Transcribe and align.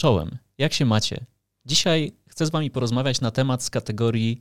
Czołem, 0.00 0.38
jak 0.58 0.72
się 0.72 0.84
macie? 0.84 1.24
Dzisiaj 1.64 2.12
chcę 2.28 2.46
z 2.46 2.50
Wami 2.50 2.70
porozmawiać 2.70 3.20
na 3.20 3.30
temat 3.30 3.62
z 3.62 3.70
kategorii 3.70 4.40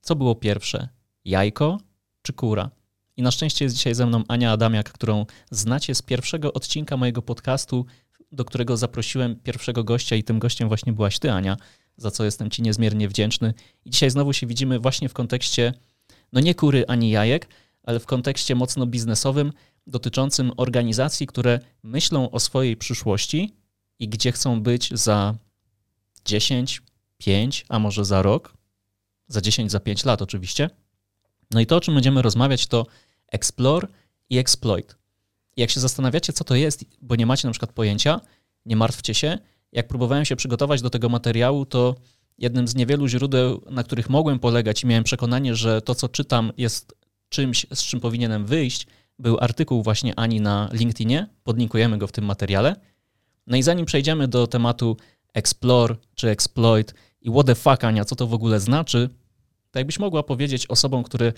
co 0.00 0.16
było 0.16 0.34
pierwsze, 0.34 0.88
jajko 1.24 1.78
czy 2.22 2.32
kura? 2.32 2.70
I 3.16 3.22
na 3.22 3.30
szczęście 3.30 3.64
jest 3.64 3.76
dzisiaj 3.76 3.94
ze 3.94 4.06
mną 4.06 4.22
Ania 4.28 4.52
Adamiak, 4.52 4.92
którą 4.92 5.26
znacie 5.50 5.94
z 5.94 6.02
pierwszego 6.02 6.52
odcinka 6.52 6.96
mojego 6.96 7.22
podcastu, 7.22 7.86
do 8.32 8.44
którego 8.44 8.76
zaprosiłem 8.76 9.36
pierwszego 9.36 9.84
gościa 9.84 10.16
i 10.16 10.24
tym 10.24 10.38
gościem 10.38 10.68
właśnie 10.68 10.92
byłaś 10.92 11.18
Ty, 11.18 11.32
Ania, 11.32 11.56
za 11.96 12.10
co 12.10 12.24
jestem 12.24 12.50
Ci 12.50 12.62
niezmiernie 12.62 13.08
wdzięczny. 13.08 13.54
I 13.84 13.90
dzisiaj 13.90 14.10
znowu 14.10 14.32
się 14.32 14.46
widzimy 14.46 14.78
właśnie 14.78 15.08
w 15.08 15.12
kontekście, 15.12 15.74
no 16.32 16.40
nie 16.40 16.54
kury 16.54 16.84
ani 16.88 17.10
jajek, 17.10 17.48
ale 17.82 18.00
w 18.00 18.06
kontekście 18.06 18.54
mocno 18.54 18.86
biznesowym, 18.86 19.52
dotyczącym 19.86 20.52
organizacji, 20.56 21.26
które 21.26 21.60
myślą 21.82 22.30
o 22.30 22.40
swojej 22.40 22.76
przyszłości 22.76 23.61
i 24.02 24.08
gdzie 24.08 24.32
chcą 24.32 24.62
być 24.62 24.90
za 24.94 25.34
10, 26.24 26.82
5, 27.18 27.64
a 27.68 27.78
może 27.78 28.04
za 28.04 28.22
rok, 28.22 28.54
za 29.28 29.40
10, 29.40 29.70
za 29.70 29.80
5 29.80 30.04
lat 30.04 30.22
oczywiście. 30.22 30.70
No 31.50 31.60
i 31.60 31.66
to, 31.66 31.76
o 31.76 31.80
czym 31.80 31.94
będziemy 31.94 32.22
rozmawiać, 32.22 32.66
to 32.66 32.86
explore 33.28 33.88
i 34.30 34.38
exploit. 34.38 34.96
Jak 35.56 35.70
się 35.70 35.80
zastanawiacie, 35.80 36.32
co 36.32 36.44
to 36.44 36.54
jest, 36.54 36.84
bo 37.02 37.16
nie 37.16 37.26
macie 37.26 37.48
na 37.48 37.52
przykład 37.52 37.72
pojęcia, 37.72 38.20
nie 38.66 38.76
martwcie 38.76 39.14
się. 39.14 39.38
Jak 39.72 39.88
próbowałem 39.88 40.24
się 40.24 40.36
przygotować 40.36 40.82
do 40.82 40.90
tego 40.90 41.08
materiału, 41.08 41.66
to 41.66 41.94
jednym 42.38 42.68
z 42.68 42.74
niewielu 42.74 43.08
źródeł, 43.08 43.64
na 43.70 43.82
których 43.84 44.10
mogłem 44.10 44.38
polegać 44.38 44.82
i 44.82 44.86
miałem 44.86 45.04
przekonanie, 45.04 45.54
że 45.54 45.82
to, 45.82 45.94
co 45.94 46.08
czytam, 46.08 46.52
jest 46.56 46.94
czymś, 47.28 47.66
z 47.74 47.82
czym 47.82 48.00
powinienem 48.00 48.46
wyjść, 48.46 48.86
był 49.18 49.38
artykuł 49.40 49.82
właśnie 49.82 50.18
Ani 50.18 50.40
na 50.40 50.68
LinkedInie. 50.72 51.26
Podlinkujemy 51.44 51.98
go 51.98 52.06
w 52.06 52.12
tym 52.12 52.24
materiale. 52.24 52.91
No 53.46 53.56
i 53.56 53.62
zanim 53.62 53.86
przejdziemy 53.86 54.28
do 54.28 54.46
tematu 54.46 54.96
explore 55.34 55.96
czy 56.14 56.28
exploit 56.28 56.94
i 57.20 57.30
what 57.30 57.46
the 57.46 57.54
fuck, 57.54 57.84
Ania, 57.84 58.04
co 58.04 58.16
to 58.16 58.26
w 58.26 58.34
ogóle 58.34 58.60
znaczy, 58.60 59.08
to 59.70 59.78
jakbyś 59.78 59.98
mogła 59.98 60.22
powiedzieć 60.22 60.66
osobom, 60.66 61.02
które 61.02 61.26
e, 61.26 61.32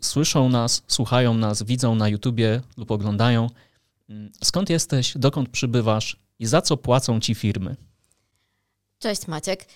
słyszą 0.00 0.48
nas, 0.48 0.82
słuchają 0.88 1.34
nas, 1.34 1.62
widzą 1.62 1.94
na 1.94 2.08
YouTubie 2.08 2.60
lub 2.76 2.90
oglądają, 2.90 3.50
mm, 4.08 4.32
skąd 4.44 4.70
jesteś, 4.70 5.12
dokąd 5.16 5.48
przybywasz 5.48 6.16
i 6.38 6.46
za 6.46 6.62
co 6.62 6.76
płacą 6.76 7.20
ci 7.20 7.34
firmy? 7.34 7.76
Cześć 8.98 9.26
Maciek. 9.26 9.66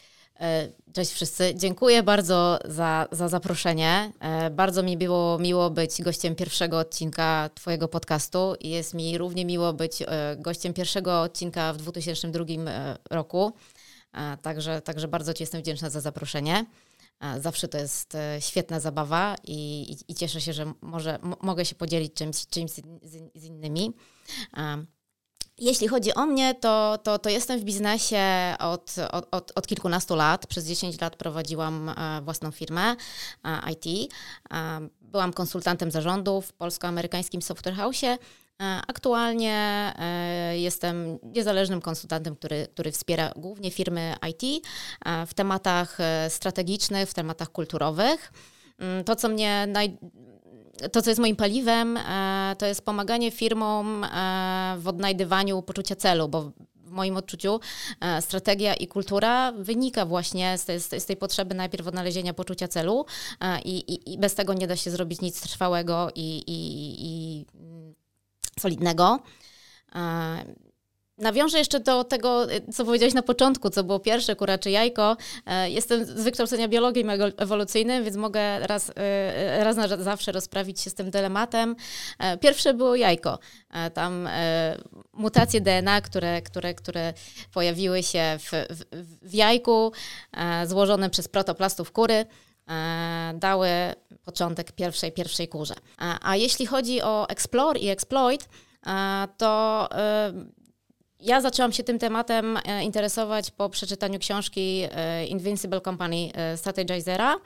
E, 0.41 0.69
cześć 0.93 1.13
wszyscy. 1.13 1.55
Dziękuję 1.55 2.03
bardzo 2.03 2.59
za, 2.65 3.09
za 3.13 3.29
zaproszenie. 3.29 4.13
E, 4.21 4.51
bardzo 4.51 4.83
mi 4.83 4.97
było 4.97 5.39
miło 5.39 5.71
być 5.71 6.03
gościem 6.03 6.35
pierwszego 6.35 6.79
odcinka 6.79 7.51
Twojego 7.55 7.89
podcastu 7.89 8.55
i 8.61 8.71
jest 8.71 8.95
mi 8.95 9.19
równie 9.19 9.45
miło 9.45 9.73
być 9.73 10.03
gościem 10.37 10.73
pierwszego 10.75 11.23
odcinka 11.23 11.73
w 11.73 11.77
2002 11.77 12.45
roku. 13.11 13.53
Także, 14.43 14.81
także 14.81 15.09
bardzo 15.09 15.35
Ci 15.35 15.43
jestem 15.43 15.61
wdzięczna 15.61 15.91
za 15.91 16.01
zaproszenie. 16.01 16.67
Zawsze 17.41 17.69
to 17.69 17.79
jest 17.79 18.15
e, 18.15 18.41
świetna 18.41 18.81
zabawa 18.81 19.37
i, 19.45 19.93
i, 19.93 20.13
i 20.13 20.15
cieszę 20.15 20.41
się, 20.41 20.53
że 20.53 20.73
może, 20.81 21.19
mogę 21.43 21.65
się 21.65 21.75
podzielić 21.75 22.15
czymś, 22.15 22.47
czymś 22.47 22.71
z, 22.71 22.83
z 23.35 23.45
innymi. 23.45 23.93
Jeśli 25.61 25.89
chodzi 25.89 26.15
o 26.15 26.27
mnie, 26.27 26.55
to, 26.55 26.99
to, 27.03 27.19
to 27.19 27.29
jestem 27.29 27.61
w 27.61 27.65
biznesie 27.65 28.55
od, 28.59 28.95
od, 29.31 29.53
od, 29.55 29.67
kilkunastu 29.67 30.17
lat. 30.17 30.47
Przez 30.47 30.67
10 30.67 31.01
lat 31.01 31.17
prowadziłam 31.17 31.89
e, 31.89 32.21
własną 32.23 32.51
firmę 32.51 32.97
e, 33.45 33.61
IT. 33.73 34.13
Byłam 35.01 35.33
konsultantem 35.33 35.91
zarządu 35.91 36.41
w 36.41 36.53
polsko-amerykańskim 36.53 37.43
software 37.43 37.75
house 37.75 38.05
E, 38.61 38.83
aktualnie 38.87 39.55
e, 39.99 40.59
jestem 40.59 41.19
niezależnym 41.23 41.81
konsultantem, 41.81 42.37
który, 42.37 42.67
który 42.75 42.93
wspiera 42.93 43.33
głównie 43.37 43.71
firmy 43.71 44.15
IT 44.31 44.67
e, 45.05 45.27
w 45.27 45.35
tematach 45.35 45.99
strategicznych, 46.29 47.09
w 47.09 47.15
tematach 47.15 47.53
kulturowych. 47.53 48.33
Mm, 48.81 49.05
to, 49.05 49.17
co 49.17 49.29
mnie 49.29 49.67
naj... 49.69 49.99
To, 50.93 51.03
co 51.03 51.11
jest 51.11 51.21
moim 51.21 51.37
paliwem, 51.37 51.99
to 52.59 52.67
jest 52.67 52.85
pomaganie 52.85 53.31
firmom 53.31 54.07
w 54.79 54.89
odnajdywaniu 54.89 55.63
poczucia 55.63 55.97
celu, 55.97 56.29
bo 56.29 56.53
w 56.75 56.91
moim 56.91 57.17
odczuciu 57.17 57.61
strategia 58.21 58.75
i 58.75 58.87
kultura 58.87 59.53
wynika 59.53 60.07
właśnie 60.07 60.59
z 60.59 60.65
tej, 60.65 60.81
z 60.81 61.07
tej 61.07 61.17
potrzeby 61.17 61.55
najpierw 61.55 61.87
odnalezienia 61.87 62.35
poczucia 62.35 62.69
celu 62.69 63.07
i, 63.65 63.79
i, 63.79 64.13
i, 64.13 64.19
bez 64.19 64.35
tego 64.35 64.55
nie 64.55 64.67
da 64.67 64.77
się 64.77 64.91
zrobić 64.91 65.21
nic 65.21 65.41
trwałego 65.41 66.09
i, 66.15 66.43
i 66.47 67.47
solidnego. 68.61 69.19
E, 71.21 71.23
nawiążę 71.23 71.59
jeszcze 71.59 71.81
do 71.81 72.05
tego, 72.05 72.47
co 72.73 72.85
powiedziałeś 72.85 73.15
na 73.15 73.23
początku, 73.23 73.71
co 73.71 73.85
było 73.85 74.01
pierwsze, 74.01 74.37
kura 74.37 74.59
czy 74.59 74.71
jajko. 74.71 75.17
E, 75.47 75.71
jestem 75.71 76.05
z 76.05 76.11
wykształcenia 76.11 76.69
biologiem 76.69 77.11
ewolucyjnym, 77.37 78.05
więc 78.05 78.17
mogę 78.17 78.59
raz, 78.59 78.93
e, 78.97 79.65
raz 79.65 79.77
na 79.77 79.89
zawsze 79.89 80.33
rozprawić 80.33 80.81
się 80.81 80.91
z 80.91 80.95
tym 80.95 81.11
dylematem. 81.11 81.77
Pierwsze 82.41 82.75
było 82.75 82.95
jajko. 82.95 83.39
Tam 83.95 84.29
mutacje 85.13 85.61
DNA, 85.61 86.01
które, 86.01 86.43
które, 86.43 86.75
które 86.75 87.15
pojawiły 87.53 88.03
się 88.03 88.39
w, 88.39 88.51
w, 88.51 88.85
w 89.23 89.35
jajku, 89.35 89.93
złożone 90.67 91.11
przez 91.11 91.29
protoplastów 91.29 91.93
kury, 91.93 92.27
dały 93.35 93.69
początek 94.25 94.73
pierwszej, 94.73 95.13
pierwszej 95.13 95.49
kurze. 95.49 95.75
A, 95.99 96.31
a 96.31 96.37
jeśli 96.37 96.67
chodzi 96.67 97.03
o 97.03 97.29
Explore 97.29 97.81
i 97.81 97.89
Exploit, 97.89 98.49
to 99.37 99.89
y, 99.93 100.60
ja 101.23 101.41
zaczęłam 101.41 101.73
się 101.73 101.83
tym 101.83 101.99
tematem 101.99 102.57
e, 102.65 102.85
interesować 102.85 103.51
po 103.51 103.71
przeczytaniu 103.71 104.19
książki 104.19 104.83
e, 104.91 105.27
Invincible 105.27 105.81
Company 105.81 106.33
e, 106.33 106.57
Strategizera. 106.57 107.37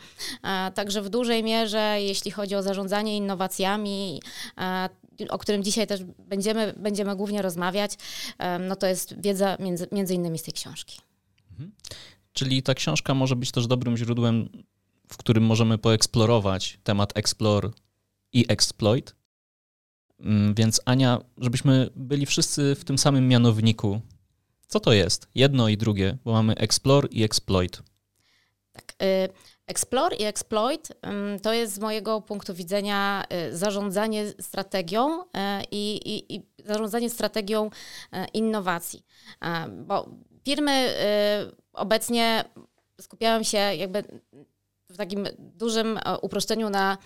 Także 0.74 1.02
w 1.02 1.08
dużej 1.08 1.44
mierze, 1.44 1.96
jeśli 1.98 2.30
chodzi 2.30 2.54
o 2.54 2.62
zarządzanie 2.62 3.16
innowacjami, 3.16 4.22
o 5.28 5.38
którym 5.38 5.64
dzisiaj 5.64 5.86
też 5.86 6.04
będziemy, 6.04 6.74
będziemy 6.76 7.16
głównie 7.16 7.42
rozmawiać, 7.42 7.92
no 8.60 8.76
to 8.76 8.86
jest 8.86 9.20
wiedza 9.20 9.56
między, 9.60 9.88
między 9.92 10.14
innymi 10.14 10.38
z 10.38 10.42
tej 10.42 10.54
książki. 10.54 11.00
Mhm. 11.50 11.72
Czyli 12.32 12.62
ta 12.62 12.74
książka 12.74 13.14
może 13.14 13.36
być 13.36 13.50
też 13.50 13.66
dobrym 13.66 13.96
źródłem 13.96 14.48
w 15.08 15.16
którym 15.16 15.44
możemy 15.44 15.78
poeksplorować 15.78 16.78
temat 16.84 17.18
explore 17.18 17.70
i 18.32 18.44
exploit. 18.48 19.14
Mm, 20.24 20.54
więc 20.54 20.80
Ania, 20.84 21.20
żebyśmy 21.38 21.90
byli 21.96 22.26
wszyscy 22.26 22.74
w 22.74 22.84
tym 22.84 22.98
samym 22.98 23.28
mianowniku. 23.28 24.00
Co 24.66 24.80
to 24.80 24.92
jest? 24.92 25.28
Jedno 25.34 25.68
i 25.68 25.76
drugie, 25.76 26.18
bo 26.24 26.32
mamy 26.32 26.54
explore 26.54 27.08
i 27.10 27.22
exploit. 27.22 27.82
Tak. 28.72 28.94
Y 29.02 29.54
Explore 29.66 30.16
i 30.16 30.24
exploit 30.24 30.88
to 31.42 31.52
jest 31.52 31.74
z 31.74 31.78
mojego 31.78 32.20
punktu 32.20 32.54
widzenia 32.54 33.24
y, 33.50 33.56
zarządzanie 33.56 34.26
strategią 34.40 35.22
y, 35.22 35.26
i, 35.70 35.96
i, 35.96 36.34
i 36.34 36.42
zarządzanie 36.64 37.10
strategią 37.10 37.70
innowacji. 38.32 39.04
Bo 39.70 40.08
firmy 40.44 40.94
obecnie 41.72 42.44
skupiają 43.00 43.42
się 43.42 43.58
jakby 43.58 44.04
w 44.88 44.96
takim 44.96 45.26
dużym 45.38 46.00
uproszczeniu 46.22 46.70
na 46.70 46.98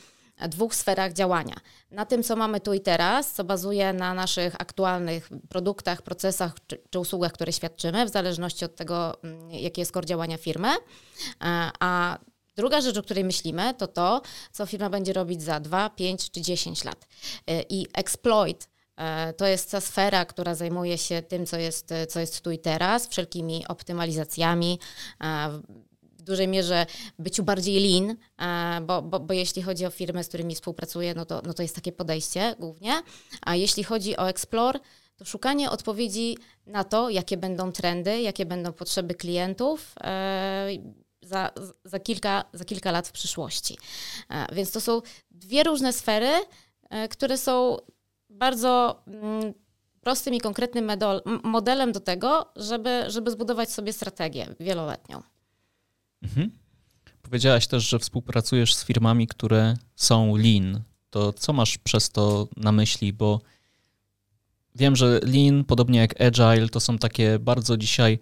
dwóch 0.47 0.75
sferach 0.75 1.13
działania. 1.13 1.55
Na 1.91 2.07
tym, 2.07 2.23
co 2.23 2.37
mamy 2.37 2.61
tu 2.61 2.75
i 2.75 2.81
teraz, 2.81 3.33
co 3.33 3.45
bazuje 3.45 3.93
na 3.93 4.15
naszych 4.15 4.55
aktualnych 4.61 5.29
produktach, 5.49 6.03
procesach 6.03 6.53
czy, 6.67 6.83
czy 6.91 6.99
usługach, 6.99 7.33
które 7.33 7.53
świadczymy, 7.53 8.07
w 8.07 8.09
zależności 8.09 8.65
od 8.65 8.77
tego, 8.77 9.23
mm, 9.23 9.51
jaki 9.51 9.81
jest 9.81 9.93
kor 9.93 10.05
działania 10.05 10.37
firmy. 10.37 10.69
E, 10.69 11.71
a 11.81 12.19
Druga 12.57 12.81
rzecz, 12.81 12.97
o 12.97 13.03
której 13.03 13.25
myślimy, 13.25 13.75
to 13.75 13.87
to, 13.87 14.23
co 14.53 14.67
firma 14.67 14.91
będzie 14.91 15.13
robić 15.13 15.43
za 15.43 15.61
2, 15.61 15.91
5 15.91 16.31
czy 16.31 16.41
10 16.41 16.85
lat. 16.85 17.07
E, 17.47 17.63
I 17.63 17.87
exploit 17.95 18.69
to 19.37 19.47
jest 19.47 19.71
ta 19.71 19.81
sfera, 19.81 20.25
która 20.25 20.55
zajmuje 20.55 20.99
się 20.99 21.23
tym, 21.23 21.47
co 21.47 21.57
jest, 21.57 21.95
co 22.09 22.21
jest 22.21 22.41
tu 22.41 22.51
i 22.51 22.59
teraz, 22.59 23.09
wszelkimi 23.09 23.67
optymalizacjami, 23.69 24.79
dużej 26.29 26.49
mierze 26.49 26.87
byciu 27.19 27.43
bardziej 27.43 27.81
lean, 27.81 28.17
e, 28.39 28.81
bo, 28.81 29.03
bo, 29.03 29.21
bo 29.21 29.35
jeśli 29.35 29.63
chodzi 29.63 29.87
o 29.87 29.91
firmy, 29.91 30.25
z 30.25 30.29
którymi 30.29 30.55
współpracuję, 30.55 31.15
no 31.15 31.25
to, 31.25 31.43
no 31.47 31.55
to 31.55 31.63
jest 31.63 31.75
takie 31.75 31.93
podejście 31.93 32.55
głównie. 32.59 33.03
A 33.43 33.57
jeśli 33.57 33.85
chodzi 33.85 34.17
o 34.17 34.29
Explore, 34.29 34.81
to 35.17 35.25
szukanie 35.25 35.71
odpowiedzi 35.71 36.39
na 36.67 36.85
to, 36.85 37.11
jakie 37.11 37.37
będą 37.37 37.73
trendy, 37.73 38.21
jakie 38.21 38.47
będą 38.47 38.73
potrzeby 38.73 39.15
klientów 39.15 39.95
e, 40.01 40.69
za, 41.23 41.51
za, 41.85 41.99
kilka, 41.99 42.45
za 42.53 42.65
kilka 42.65 42.93
lat 42.93 43.09
w 43.09 43.13
przyszłości. 43.13 43.79
E, 44.31 44.55
więc 44.55 44.73
to 44.73 44.81
są 44.81 45.03
dwie 45.31 45.63
różne 45.63 45.93
sfery, 45.93 46.31
które 47.11 47.39
są 47.39 47.77
bardzo 48.31 49.03
mm, 49.07 49.55
prostym 50.01 50.35
i 50.35 50.41
konkretnym 50.41 50.91
modelem 51.43 51.93
do 51.93 52.01
tego, 52.01 52.53
żeby, 52.57 53.05
żeby 53.07 53.31
zbudować 53.31 53.71
sobie 53.71 53.93
strategię 53.93 54.55
wieloletnią. 54.61 55.23
Mhm. 56.23 56.51
Powiedziałaś 57.23 57.67
też, 57.67 57.89
że 57.89 57.99
współpracujesz 57.99 58.75
z 58.75 58.85
firmami, 58.85 59.27
które 59.27 59.75
są 59.97 60.37
lean. 60.37 60.83
To 61.11 61.33
co 61.33 61.53
masz 61.53 61.79
przez 61.79 62.11
to 62.11 62.49
na 62.57 62.73
myśli? 62.73 63.13
Bo 63.13 63.41
wiem, 64.75 64.97
że 64.97 65.21
lean, 65.23 65.65
podobnie 65.65 65.99
jak 65.99 66.21
agile, 66.21 66.69
to 66.69 66.81
są 66.81 66.99
takie 66.99 67.39
bardzo 67.39 67.77
dzisiaj 67.77 68.19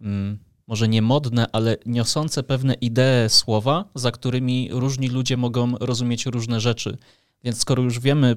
mm, 0.00 0.38
może 0.66 0.88
nie 0.88 1.02
modne, 1.02 1.46
ale 1.52 1.76
niosące 1.86 2.42
pewne 2.42 2.74
idee 2.74 3.28
słowa, 3.28 3.84
za 3.94 4.10
którymi 4.10 4.68
różni 4.72 5.08
ludzie 5.08 5.36
mogą 5.36 5.78
rozumieć 5.78 6.26
różne 6.26 6.60
rzeczy. 6.60 6.98
Więc 7.44 7.60
skoro 7.60 7.82
już 7.82 8.00
wiemy, 8.00 8.36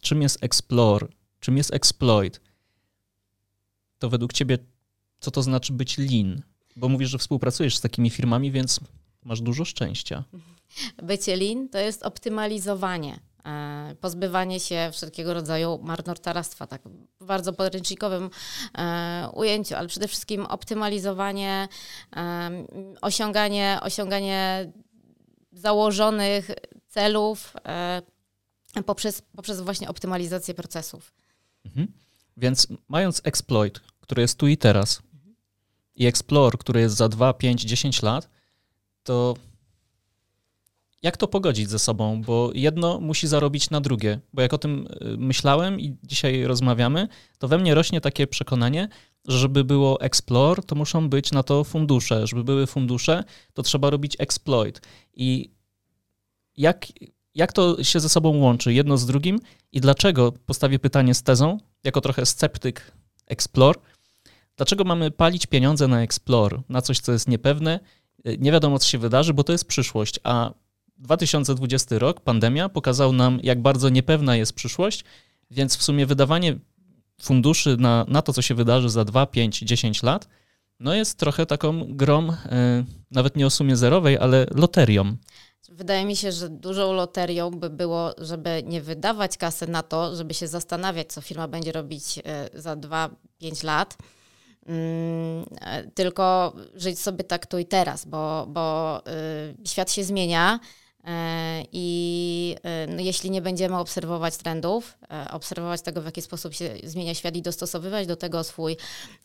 czym 0.00 0.22
jest 0.22 0.44
explore, 0.44 1.08
czym 1.40 1.56
jest 1.56 1.74
exploit, 1.74 2.40
to 3.98 4.10
według 4.10 4.32
ciebie 4.32 4.58
co 5.20 5.30
to 5.30 5.42
znaczy 5.42 5.72
być 5.72 5.98
lean? 5.98 6.42
Bo 6.76 6.88
mówisz, 6.88 7.10
że 7.10 7.18
współpracujesz 7.18 7.76
z 7.76 7.80
takimi 7.80 8.10
firmami, 8.10 8.52
więc 8.52 8.80
masz 9.24 9.40
dużo 9.40 9.64
szczęścia. 9.64 10.24
Bycie 11.02 11.36
lean 11.36 11.68
to 11.68 11.78
jest 11.78 12.02
optymalizowanie, 12.02 13.20
e, 13.44 13.96
pozbywanie 14.00 14.60
się 14.60 14.90
wszelkiego 14.92 15.34
rodzaju 15.34 15.80
marnotrawstwa, 15.82 16.66
tak 16.66 16.82
w 17.20 17.24
bardzo 17.24 17.52
podręcznikowym 17.52 18.30
e, 18.78 19.28
ujęciu, 19.34 19.74
ale 19.74 19.88
przede 19.88 20.08
wszystkim 20.08 20.46
optymalizowanie, 20.46 21.68
e, 22.16 22.50
osiąganie, 23.00 23.78
osiąganie 23.82 24.72
założonych 25.52 26.50
celów 26.88 27.52
poprzez, 28.86 29.22
poprzez 29.36 29.60
właśnie 29.60 29.88
optymalizację 29.88 30.54
procesów. 30.54 31.14
Mhm. 31.64 31.92
Więc 32.36 32.68
mając 32.88 33.20
exploit, 33.24 33.80
który 34.00 34.22
jest 34.22 34.38
tu 34.38 34.46
i 34.46 34.56
teraz, 34.56 35.02
i 35.96 36.06
explore, 36.06 36.58
który 36.58 36.80
jest 36.80 36.96
za 36.96 37.08
2, 37.08 37.32
5, 37.32 37.62
10 37.62 38.02
lat, 38.02 38.28
to 39.02 39.34
jak 41.02 41.16
to 41.16 41.28
pogodzić 41.28 41.70
ze 41.70 41.78
sobą? 41.78 42.22
Bo 42.22 42.50
jedno 42.54 43.00
musi 43.00 43.28
zarobić 43.28 43.70
na 43.70 43.80
drugie. 43.80 44.20
Bo 44.32 44.42
jak 44.42 44.52
o 44.52 44.58
tym 44.58 44.86
y, 44.86 45.16
myślałem 45.18 45.80
i 45.80 45.96
dzisiaj 46.02 46.44
rozmawiamy, 46.44 47.08
to 47.38 47.48
we 47.48 47.58
mnie 47.58 47.74
rośnie 47.74 48.00
takie 48.00 48.26
przekonanie, 48.26 48.88
że 49.28 49.38
żeby 49.38 49.64
było 49.64 50.00
explore, 50.00 50.62
to 50.62 50.74
muszą 50.74 51.08
być 51.08 51.32
na 51.32 51.42
to 51.42 51.64
fundusze. 51.64 52.26
Żeby 52.26 52.44
były 52.44 52.66
fundusze, 52.66 53.24
to 53.54 53.62
trzeba 53.62 53.90
robić 53.90 54.16
exploit. 54.18 54.80
I 55.14 55.50
jak, 56.56 56.86
jak 57.34 57.52
to 57.52 57.84
się 57.84 58.00
ze 58.00 58.08
sobą 58.08 58.36
łączy, 58.36 58.72
jedno 58.72 58.98
z 58.98 59.06
drugim 59.06 59.38
i 59.72 59.80
dlaczego, 59.80 60.32
postawię 60.46 60.78
pytanie 60.78 61.14
z 61.14 61.22
tezą, 61.22 61.58
jako 61.84 62.00
trochę 62.00 62.26
sceptyk 62.26 62.92
explore, 63.26 63.80
dlaczego 64.56 64.84
mamy 64.84 65.10
palić 65.10 65.46
pieniądze 65.46 65.88
na 65.88 66.02
explore, 66.02 66.62
na 66.68 66.82
coś, 66.82 67.00
co 67.00 67.12
jest 67.12 67.28
niepewne, 67.28 67.80
nie 68.38 68.52
wiadomo, 68.52 68.78
co 68.78 68.88
się 68.88 68.98
wydarzy, 68.98 69.34
bo 69.34 69.44
to 69.44 69.52
jest 69.52 69.64
przyszłość, 69.64 70.20
a 70.24 70.50
2020 70.98 71.98
rok, 71.98 72.20
pandemia, 72.20 72.68
pokazał 72.68 73.12
nam, 73.12 73.40
jak 73.42 73.62
bardzo 73.62 73.88
niepewna 73.88 74.36
jest 74.36 74.52
przyszłość, 74.52 75.04
więc 75.50 75.76
w 75.76 75.82
sumie 75.82 76.06
wydawanie 76.06 76.58
funduszy 77.22 77.76
na, 77.76 78.04
na 78.08 78.22
to, 78.22 78.32
co 78.32 78.42
się 78.42 78.54
wydarzy 78.54 78.90
za 78.90 79.04
2, 79.04 79.26
5, 79.26 79.58
10 79.58 80.02
lat, 80.02 80.28
no 80.80 80.94
jest 80.94 81.18
trochę 81.18 81.46
taką 81.46 81.96
grą, 81.96 82.26
yy, 82.26 82.32
nawet 83.10 83.36
nie 83.36 83.46
o 83.46 83.50
sumie 83.50 83.76
zerowej, 83.76 84.18
ale 84.18 84.46
loterią. 84.54 85.16
Wydaje 85.68 86.04
mi 86.04 86.16
się, 86.16 86.32
że 86.32 86.48
dużą 86.48 86.92
loterią 86.92 87.50
by 87.50 87.70
było, 87.70 88.14
żeby 88.18 88.62
nie 88.66 88.82
wydawać 88.82 89.36
kasy 89.36 89.66
na 89.66 89.82
to, 89.82 90.16
żeby 90.16 90.34
się 90.34 90.48
zastanawiać, 90.48 91.12
co 91.12 91.20
firma 91.20 91.48
będzie 91.48 91.72
robić 91.72 92.18
e, 92.24 92.60
za 92.60 92.76
2-5 92.76 93.64
lat, 93.64 93.96
e, 94.00 94.04
tylko 95.94 96.54
żyć 96.74 96.98
sobie 96.98 97.24
tak 97.24 97.46
tu 97.46 97.58
i 97.58 97.66
teraz, 97.66 98.04
bo, 98.04 98.46
bo 98.48 98.98
y, 99.62 99.68
świat 99.68 99.92
się 99.92 100.04
zmienia. 100.04 100.60
E, 101.66 101.68
I 101.72 102.56
e, 102.62 102.86
no, 102.86 103.00
jeśli 103.00 103.30
nie 103.30 103.42
będziemy 103.42 103.78
obserwować 103.78 104.36
trendów, 104.36 104.98
e, 105.10 105.30
obserwować 105.30 105.82
tego, 105.82 106.02
w 106.02 106.04
jaki 106.04 106.22
sposób 106.22 106.54
się 106.54 106.74
zmienia 106.84 107.14
świat 107.14 107.36
i 107.36 107.42
dostosowywać 107.42 108.06
do 108.06 108.16
tego 108.16 108.44
swój 108.44 108.76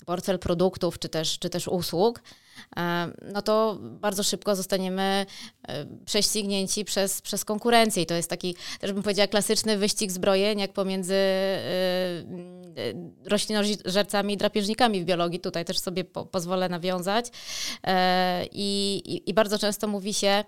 portfel 0.05 0.39
produktów 0.39 0.99
czy 0.99 1.09
też, 1.09 1.39
czy 1.39 1.49
też 1.49 1.67
usług, 1.67 2.21
no 3.33 3.41
to 3.41 3.77
bardzo 3.81 4.23
szybko 4.23 4.55
zostaniemy 4.55 5.25
prześcignięci 6.05 6.85
przez, 6.85 7.21
przez 7.21 7.45
konkurencję. 7.45 8.03
I 8.03 8.05
to 8.05 8.13
jest 8.13 8.29
taki, 8.29 8.55
też 8.79 8.93
bym 8.93 9.03
powiedziała, 9.03 9.27
klasyczny 9.27 9.77
wyścig 9.77 10.11
zbrojeń, 10.11 10.59
jak 10.59 10.73
pomiędzy 10.73 11.15
roślinożercami 13.25 14.33
i 14.33 14.37
drapieżnikami 14.37 15.01
w 15.01 15.05
biologii. 15.05 15.39
Tutaj 15.39 15.65
też 15.65 15.79
sobie 15.79 16.03
po, 16.03 16.25
pozwolę 16.25 16.69
nawiązać. 16.69 17.25
I, 18.51 19.01
i, 19.05 19.29
I 19.29 19.33
bardzo 19.33 19.59
często 19.59 19.87
mówi 19.87 20.13
się, 20.13 20.43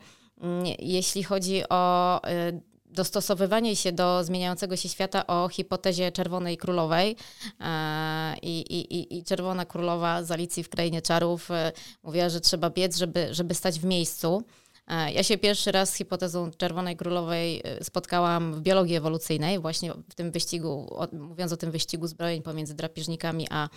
jeśli 0.79 1.23
chodzi 1.23 1.63
o 1.69 2.21
y, 2.29 2.73
dostosowywanie 2.93 3.75
się 3.75 3.91
do 3.91 4.23
zmieniającego 4.23 4.75
się 4.75 4.89
świata 4.89 5.27
o 5.27 5.49
hipotezie 5.49 6.11
Czerwonej 6.11 6.57
Królowej 6.57 7.15
e, 7.59 8.35
i, 8.41 8.59
i, 8.59 9.17
i 9.17 9.23
Czerwona 9.23 9.65
Królowa 9.65 10.23
z 10.23 10.31
Alicji 10.31 10.63
w 10.63 10.69
Krainie 10.69 11.01
Czarów 11.01 11.51
e, 11.51 11.71
mówiła, 12.03 12.29
że 12.29 12.41
trzeba 12.41 12.69
biec, 12.69 12.97
żeby, 12.97 13.33
żeby 13.33 13.53
stać 13.53 13.79
w 13.79 13.85
miejscu. 13.85 14.43
E, 14.87 15.11
ja 15.11 15.23
się 15.23 15.37
pierwszy 15.37 15.71
raz 15.71 15.89
z 15.89 15.95
hipotezą 15.95 16.51
Czerwonej 16.51 16.95
Królowej 16.95 17.63
spotkałam 17.81 18.53
w 18.53 18.61
biologii 18.61 18.95
ewolucyjnej, 18.95 19.59
właśnie 19.59 19.93
w 20.09 20.15
tym 20.15 20.31
wyścigu, 20.31 20.95
mówiąc 21.11 21.51
o 21.51 21.57
tym 21.57 21.71
wyścigu 21.71 22.07
zbrojeń 22.07 22.41
pomiędzy 22.41 22.73
drapieżnikami 22.73 23.47
a, 23.49 23.69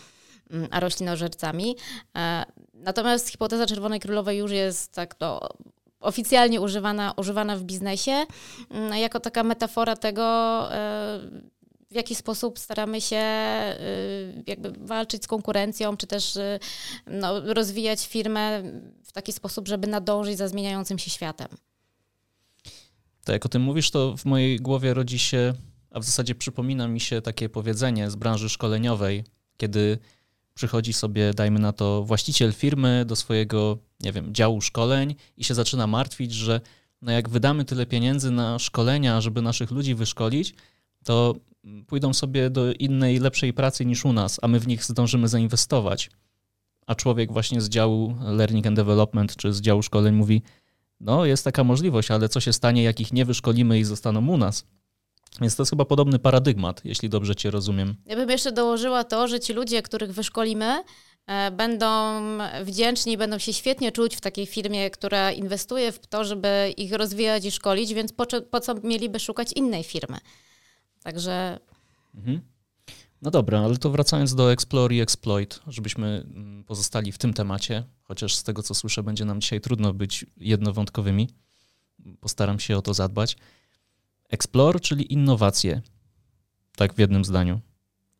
mm, 0.50 0.68
a 0.70 0.80
roślinożercami. 0.80 1.76
Natomiast 2.74 3.28
hipoteza 3.28 3.66
Czerwonej 3.66 4.00
Królowej 4.00 4.38
już 4.38 4.50
jest 4.50 4.92
tak 4.92 5.14
to 5.14 5.48
oficjalnie 6.06 6.60
używana, 6.60 7.14
używana 7.16 7.56
w 7.56 7.62
biznesie, 7.62 8.26
mm, 8.70 8.98
jako 8.98 9.20
taka 9.20 9.42
metafora 9.42 9.96
tego, 9.96 10.22
e, 10.74 11.20
w 11.90 11.94
jaki 11.94 12.14
sposób 12.14 12.58
staramy 12.58 13.00
się 13.00 13.16
e, 13.16 13.76
jakby 14.46 14.70
walczyć 14.70 15.24
z 15.24 15.26
konkurencją, 15.26 15.96
czy 15.96 16.06
też 16.06 16.36
e, 16.36 16.58
no, 17.06 17.40
rozwijać 17.54 18.06
firmę 18.06 18.62
w 19.04 19.12
taki 19.12 19.32
sposób, 19.32 19.68
żeby 19.68 19.86
nadążyć 19.86 20.38
za 20.38 20.48
zmieniającym 20.48 20.98
się 20.98 21.10
światem. 21.10 21.48
Tak, 23.24 23.32
jak 23.32 23.46
o 23.46 23.48
tym 23.48 23.62
mówisz, 23.62 23.90
to 23.90 24.16
w 24.16 24.24
mojej 24.24 24.60
głowie 24.60 24.94
rodzi 24.94 25.18
się, 25.18 25.54
a 25.90 26.00
w 26.00 26.04
zasadzie 26.04 26.34
przypomina 26.34 26.88
mi 26.88 27.00
się 27.00 27.22
takie 27.22 27.48
powiedzenie 27.48 28.10
z 28.10 28.16
branży 28.16 28.48
szkoleniowej, 28.48 29.24
kiedy 29.56 29.98
przychodzi 30.56 30.92
sobie, 30.92 31.34
dajmy 31.34 31.58
na 31.58 31.72
to, 31.72 32.04
właściciel 32.04 32.52
firmy 32.52 33.04
do 33.06 33.16
swojego, 33.16 33.78
nie 34.00 34.12
wiem, 34.12 34.34
działu 34.34 34.60
szkoleń 34.60 35.14
i 35.36 35.44
się 35.44 35.54
zaczyna 35.54 35.86
martwić, 35.86 36.32
że 36.32 36.60
no 37.02 37.12
jak 37.12 37.28
wydamy 37.28 37.64
tyle 37.64 37.86
pieniędzy 37.86 38.30
na 38.30 38.58
szkolenia, 38.58 39.20
żeby 39.20 39.42
naszych 39.42 39.70
ludzi 39.70 39.94
wyszkolić, 39.94 40.54
to 41.04 41.34
pójdą 41.86 42.14
sobie 42.14 42.50
do 42.50 42.72
innej, 42.72 43.18
lepszej 43.18 43.52
pracy 43.52 43.86
niż 43.86 44.04
u 44.04 44.12
nas, 44.12 44.38
a 44.42 44.48
my 44.48 44.60
w 44.60 44.66
nich 44.66 44.84
zdążymy 44.84 45.28
zainwestować. 45.28 46.10
A 46.86 46.94
człowiek 46.94 47.32
właśnie 47.32 47.60
z 47.60 47.68
działu 47.68 48.14
Learning 48.20 48.66
and 48.66 48.76
Development 48.76 49.36
czy 49.36 49.52
z 49.52 49.60
działu 49.60 49.82
szkoleń 49.82 50.14
mówi, 50.14 50.42
no 51.00 51.24
jest 51.24 51.44
taka 51.44 51.64
możliwość, 51.64 52.10
ale 52.10 52.28
co 52.28 52.40
się 52.40 52.52
stanie, 52.52 52.82
jak 52.82 53.00
ich 53.00 53.12
nie 53.12 53.24
wyszkolimy 53.24 53.78
i 53.78 53.84
zostaną 53.84 54.28
u 54.28 54.36
nas? 54.36 54.64
Więc 55.40 55.56
to 55.56 55.62
jest 55.62 55.70
chyba 55.70 55.84
podobny 55.84 56.18
paradygmat, 56.18 56.80
jeśli 56.84 57.08
dobrze 57.08 57.36
Cię 57.36 57.50
rozumiem. 57.50 57.94
Ja 58.06 58.16
bym 58.16 58.30
jeszcze 58.30 58.52
dołożyła 58.52 59.04
to, 59.04 59.28
że 59.28 59.40
ci 59.40 59.52
ludzie, 59.52 59.82
których 59.82 60.12
wyszkolimy, 60.12 60.82
e, 61.26 61.50
będą 61.50 61.86
wdzięczni, 62.64 63.16
będą 63.16 63.38
się 63.38 63.52
świetnie 63.52 63.92
czuć 63.92 64.16
w 64.16 64.20
takiej 64.20 64.46
firmie, 64.46 64.90
która 64.90 65.32
inwestuje 65.32 65.92
w 65.92 66.06
to, 66.06 66.24
żeby 66.24 66.74
ich 66.76 66.92
rozwijać 66.92 67.44
i 67.44 67.50
szkolić, 67.50 67.94
więc 67.94 68.12
po, 68.12 68.26
po 68.50 68.60
co 68.60 68.74
mieliby 68.74 69.20
szukać 69.20 69.52
innej 69.52 69.84
firmy? 69.84 70.18
Także. 71.02 71.58
Mhm. 72.14 72.40
No 73.22 73.30
dobra, 73.30 73.60
ale 73.60 73.76
to 73.76 73.90
wracając 73.90 74.34
do 74.34 74.52
Explore 74.52 74.94
i 74.94 75.00
Exploit, 75.00 75.60
żebyśmy 75.66 76.06
mm, 76.06 76.64
pozostali 76.64 77.12
w 77.12 77.18
tym 77.18 77.34
temacie, 77.34 77.84
chociaż 78.02 78.34
z 78.34 78.42
tego 78.42 78.62
co 78.62 78.74
słyszę, 78.74 79.02
będzie 79.02 79.24
nam 79.24 79.40
dzisiaj 79.40 79.60
trudno 79.60 79.92
być 79.92 80.26
jednowątkowymi. 80.36 81.28
Postaram 82.20 82.60
się 82.60 82.76
o 82.76 82.82
to 82.82 82.94
zadbać. 82.94 83.36
Explore, 84.28 84.80
czyli 84.80 85.12
innowacje, 85.12 85.82
tak 86.76 86.94
w 86.94 86.98
jednym 86.98 87.24
zdaniu. 87.24 87.60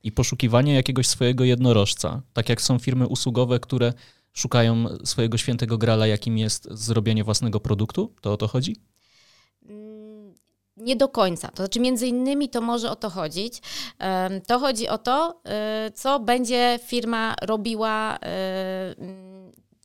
I 0.03 0.13
poszukiwanie 0.13 0.75
jakiegoś 0.75 1.07
swojego 1.07 1.45
jednorożca. 1.45 2.23
Tak 2.33 2.49
jak 2.49 2.63
są 2.63 2.79
firmy 2.79 3.07
usługowe, 3.07 3.61
które 3.61 3.93
szukają 4.33 4.87
swojego 5.05 5.39
świętego 5.39 5.79
grala, 5.79 6.07
jakim 6.07 6.39
jest 6.39 6.69
zrobienie 6.71 7.25
własnego 7.25 7.61
produktu? 7.61 8.13
To 8.21 8.33
o 8.33 8.37
to 8.37 8.49
chodzi? 8.49 8.77
Nie 10.77 10.97
do 10.97 11.09
końca. 11.09 11.49
To 11.49 11.57
znaczy, 11.57 11.81
między 11.81 12.07
innymi 12.07 12.49
to 12.49 12.61
może 12.61 12.91
o 12.91 12.97
to 12.97 13.11
chodzić. 13.11 13.63
To 14.47 14.59
chodzi 14.59 14.89
o 14.89 14.99
to, 14.99 15.41
y, 15.89 15.91
co 15.91 16.21
będzie 16.21 16.79
firma 16.87 17.35
robiła 17.43 18.17
y, 18.17 18.19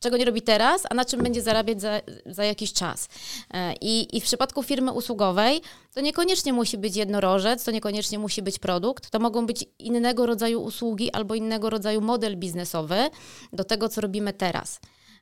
czego 0.01 0.17
nie 0.17 0.25
robi 0.25 0.41
teraz, 0.41 0.83
a 0.89 0.93
na 0.95 1.05
czym 1.05 1.23
będzie 1.23 1.41
zarabiać 1.41 1.81
za, 1.81 2.01
za 2.25 2.45
jakiś 2.45 2.73
czas. 2.73 3.07
E, 3.53 3.73
I, 3.81 4.17
I 4.17 4.21
w 4.21 4.23
przypadku 4.23 4.63
firmy 4.63 4.91
usługowej 4.91 5.61
to 5.93 6.01
niekoniecznie 6.01 6.53
musi 6.53 6.77
być 6.77 6.95
jednorożec, 6.95 7.63
to 7.63 7.71
niekoniecznie 7.71 8.19
musi 8.19 8.41
być 8.41 8.59
produkt, 8.59 9.09
to 9.09 9.19
mogą 9.19 9.45
być 9.45 9.65
innego 9.79 10.25
rodzaju 10.25 10.61
usługi 10.61 11.11
albo 11.11 11.35
innego 11.35 11.69
rodzaju 11.69 12.01
model 12.01 12.37
biznesowy 12.37 13.09
do 13.53 13.63
tego, 13.63 13.89
co 13.89 14.01
robimy 14.01 14.33
teraz. 14.33 14.79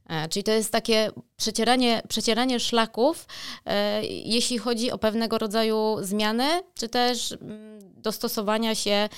E, 0.09 0.29
czyli 0.29 0.43
to 0.43 0.51
jest 0.51 0.71
takie 0.71 1.11
przecieranie, 1.37 2.01
przecieranie 2.07 2.59
szlaków, 2.59 3.27
e, 3.65 4.05
jeśli 4.05 4.57
chodzi 4.57 4.91
o 4.91 4.97
pewnego 4.97 5.37
rodzaju 5.37 5.97
zmiany, 6.01 6.47
czy 6.75 6.89
też 6.89 7.31
mm, 7.31 7.79
dostosowania 8.01 8.75
się 8.75 9.09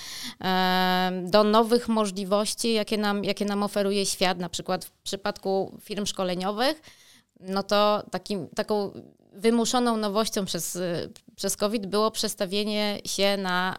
e, 0.44 1.12
do 1.26 1.44
nowych 1.44 1.88
możliwości, 1.88 2.74
jakie 2.74 2.98
nam, 2.98 3.24
jakie 3.24 3.46
nam 3.46 3.64
oferuje 3.64 4.06
świat. 4.06 4.40
Na 4.40 4.50
przykład 4.50 4.86
w 4.86 4.92
przypadku 4.92 5.80
firm 5.82 6.06
szkoleniowych, 6.06 6.82
no 7.40 7.64
to 7.64 8.04
takim, 8.12 8.48
taką 8.48 8.92
wymuszoną 9.32 9.98
nowością 9.98 10.46
przez, 10.46 10.78
przez 11.36 11.58
COVID 11.58 11.86
było 11.86 12.12
przestawienie 12.12 13.00
się 13.06 13.38
na, 13.38 13.78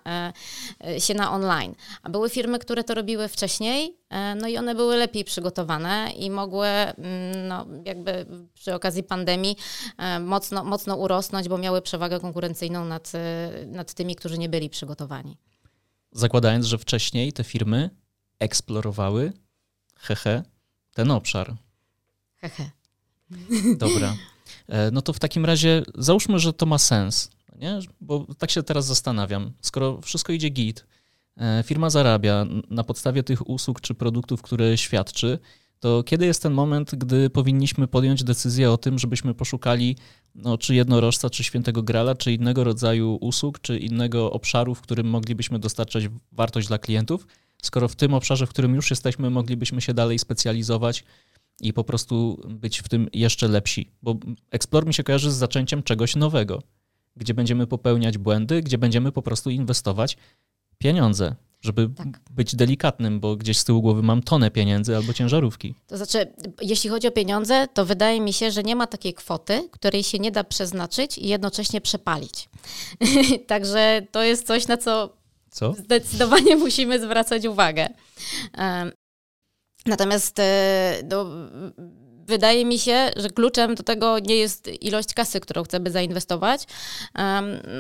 e, 0.85 1.00
się 1.00 1.14
na 1.14 1.32
online. 1.32 1.75
A 2.02 2.11
były 2.11 2.30
firmy, 2.30 2.59
które 2.59 2.85
to 2.85 2.94
robiły 2.94 3.28
wcześniej, 3.28 3.97
e, 4.11 4.35
no 4.35 4.49
i 4.49 4.59
one 4.59 4.75
były 4.75 4.97
lepiej 4.97 5.25
przygotowane 5.25 6.12
i 6.16 6.30
mogły 6.30 6.66
mm, 6.66 7.49
no, 7.49 7.66
jakby 7.85 8.26
przy 8.54 8.75
okazji 8.75 9.02
pandemii 9.02 9.56
e, 9.99 10.21
mocno, 10.21 10.64
mocno 10.64 10.97
urosnąć, 10.97 11.49
bo 11.49 11.59
miały 11.59 11.82
przewagę 11.82 12.21
konkurencyjną 12.21 12.85
nad, 12.85 13.12
nad 13.66 13.94
tymi, 13.94 14.16
którzy 14.16 14.38
nie 14.38 14.49
byli 14.49 14.71
przygotowani. 14.71 15.37
Zakładając, 16.12 16.66
że 16.66 16.78
wcześniej 16.78 17.32
te 17.32 17.44
firmy 17.44 17.90
eksplorowały, 18.38 19.32
hehe, 19.97 20.42
ten 20.94 21.11
obszar. 21.11 21.54
Hehe. 22.37 22.71
Dobra. 23.76 24.14
E, 24.72 24.90
no 24.90 25.02
to 25.02 25.12
w 25.12 25.18
takim 25.18 25.44
razie 25.44 25.82
załóżmy, 25.94 26.38
że 26.38 26.52
to 26.52 26.66
ma 26.66 26.78
sens, 26.78 27.30
nie? 27.58 27.78
bo 28.00 28.26
tak 28.38 28.50
się 28.50 28.62
teraz 28.62 28.86
zastanawiam. 28.86 29.52
Skoro 29.60 30.00
wszystko 30.00 30.32
idzie 30.32 30.48
git, 30.48 30.86
e, 31.36 31.62
firma 31.66 31.90
zarabia 31.90 32.46
na 32.70 32.84
podstawie 32.84 33.22
tych 33.22 33.48
usług 33.48 33.80
czy 33.80 33.94
produktów, 33.94 34.42
które 34.42 34.78
świadczy, 34.78 35.38
to 35.80 36.02
kiedy 36.02 36.26
jest 36.26 36.42
ten 36.42 36.52
moment, 36.52 36.94
gdy 36.94 37.30
powinniśmy 37.30 37.88
podjąć 37.88 38.24
decyzję 38.24 38.70
o 38.70 38.76
tym, 38.76 38.98
żebyśmy 38.98 39.34
poszukali 39.34 39.96
no, 40.34 40.58
czy 40.58 40.74
jednorożca, 40.74 41.30
czy 41.30 41.44
świętego 41.44 41.82
grala, 41.82 42.14
czy 42.14 42.32
innego 42.32 42.64
rodzaju 42.64 43.18
usług, 43.20 43.60
czy 43.60 43.78
innego 43.78 44.32
obszaru, 44.32 44.74
w 44.74 44.80
którym 44.80 45.06
moglibyśmy 45.06 45.58
dostarczać 45.58 46.08
wartość 46.32 46.68
dla 46.68 46.78
klientów, 46.78 47.26
skoro 47.62 47.88
w 47.88 47.96
tym 47.96 48.14
obszarze, 48.14 48.46
w 48.46 48.50
którym 48.50 48.74
już 48.74 48.90
jesteśmy, 48.90 49.30
moglibyśmy 49.30 49.80
się 49.80 49.94
dalej 49.94 50.18
specjalizować 50.18 51.04
i 51.61 51.73
po 51.73 51.85
prostu 51.85 52.42
być 52.49 52.78
w 52.78 52.88
tym 52.88 53.09
jeszcze 53.12 53.49
lepsi. 53.49 53.90
Bo 54.02 54.16
Explore 54.50 54.87
mi 54.87 54.94
się 54.94 55.02
kojarzy 55.02 55.32
z 55.32 55.35
zaczęciem 55.35 55.82
czegoś 55.82 56.16
nowego, 56.16 56.62
gdzie 57.16 57.35
będziemy 57.35 57.66
popełniać 57.66 58.18
błędy, 58.18 58.62
gdzie 58.62 58.78
będziemy 58.78 59.12
po 59.12 59.23
prostu 59.23 59.50
inwestować 59.50 60.16
pieniądze, 60.78 61.35
żeby 61.61 61.88
tak. 61.97 62.21
być 62.30 62.56
delikatnym, 62.56 63.21
bo 63.21 63.37
gdzieś 63.37 63.59
z 63.59 63.64
tyłu 63.64 63.82
głowy 63.82 64.02
mam 64.02 64.23
tonę 64.23 64.50
pieniędzy 64.50 64.97
albo 64.97 65.12
ciężarówki. 65.12 65.75
To 65.87 65.97
znaczy, 65.97 66.32
jeśli 66.62 66.90
chodzi 66.90 67.09
o 67.09 67.11
pieniądze, 67.11 67.68
to 67.75 67.85
wydaje 67.87 68.21
mi 68.21 68.32
się, 68.32 68.50
że 68.50 68.62
nie 68.62 68.76
ma 68.76 68.87
takiej 68.87 69.14
kwoty, 69.14 69.68
której 69.71 70.02
się 70.02 70.18
nie 70.18 70.30
da 70.30 70.44
przeznaczyć 70.44 71.18
i 71.18 71.28
jednocześnie 71.28 71.80
przepalić. 71.80 72.49
Także 73.47 74.02
to 74.11 74.23
jest 74.23 74.47
coś, 74.47 74.66
na 74.66 74.76
co, 74.76 75.16
co? 75.50 75.73
zdecydowanie 75.75 76.56
musimy 76.66 77.00
zwracać 77.00 77.47
uwagę. 77.47 77.88
Natomiast 79.86 80.38
e, 80.38 81.02
no, 81.10 81.26
wydaje 82.26 82.64
mi 82.64 82.78
się, 82.78 83.10
że 83.16 83.30
kluczem 83.30 83.74
do 83.74 83.82
tego 83.82 84.18
nie 84.18 84.36
jest 84.36 84.82
ilość 84.82 85.14
kasy, 85.14 85.40
którą 85.40 85.62
chcemy 85.62 85.90
zainwestować, 85.90 86.64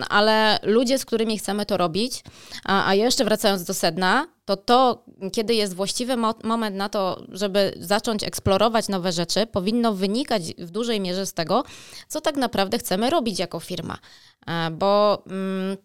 ale 0.08 0.58
ludzie, 0.62 0.98
z 0.98 1.04
którymi 1.04 1.38
chcemy 1.38 1.66
to 1.66 1.76
robić. 1.76 2.22
A, 2.64 2.94
jeszcze 2.94 3.24
wracając 3.24 3.64
do 3.64 3.74
sedna, 3.74 4.26
to 4.44 4.56
to, 4.56 5.04
kiedy 5.32 5.54
jest 5.54 5.74
właściwy 5.74 6.16
mo 6.16 6.34
moment 6.44 6.76
na 6.76 6.88
to, 6.88 7.22
żeby 7.28 7.74
zacząć 7.80 8.24
eksplorować 8.24 8.88
nowe 8.88 9.12
rzeczy, 9.12 9.46
powinno 9.46 9.94
wynikać 9.94 10.42
w 10.58 10.70
dużej 10.70 11.00
mierze 11.00 11.26
z 11.26 11.34
tego, 11.34 11.64
co 12.08 12.20
tak 12.20 12.36
naprawdę 12.36 12.78
chcemy 12.78 13.10
robić 13.10 13.38
jako 13.38 13.60
firma. 13.60 13.98
E, 14.46 14.70
bo 14.70 15.22
mm, 15.26 15.76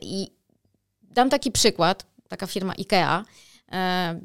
i 0.00 0.30
dam 1.02 1.30
taki 1.30 1.52
przykład, 1.52 2.06
taka 2.28 2.46
firma 2.46 2.72
IKEA, 2.78 3.04
E, 3.04 3.24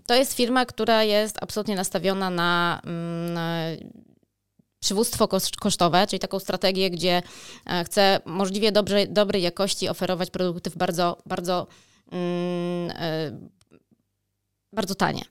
to 0.07 0.15
jest 0.15 0.33
firma, 0.33 0.65
która 0.65 1.03
jest 1.03 1.37
absolutnie 1.43 1.75
nastawiona 1.75 2.29
na 2.29 2.81
mm, 2.85 3.37
przywództwo 4.79 5.27
kosztowe, 5.59 6.07
czyli 6.07 6.19
taką 6.19 6.39
strategię, 6.39 6.89
gdzie 6.89 7.21
e, 7.65 7.83
chce 7.83 8.19
możliwie 8.25 8.71
dobrze, 8.71 9.07
dobrej 9.07 9.41
jakości 9.41 9.89
oferować 9.89 10.29
produkty 10.29 10.69
w 10.69 10.77
bardzo, 10.77 11.17
bardzo, 11.25 11.67
mm, 12.11 12.91
e, 12.91 13.49
bardzo 14.73 14.95
tanie. 14.95 15.21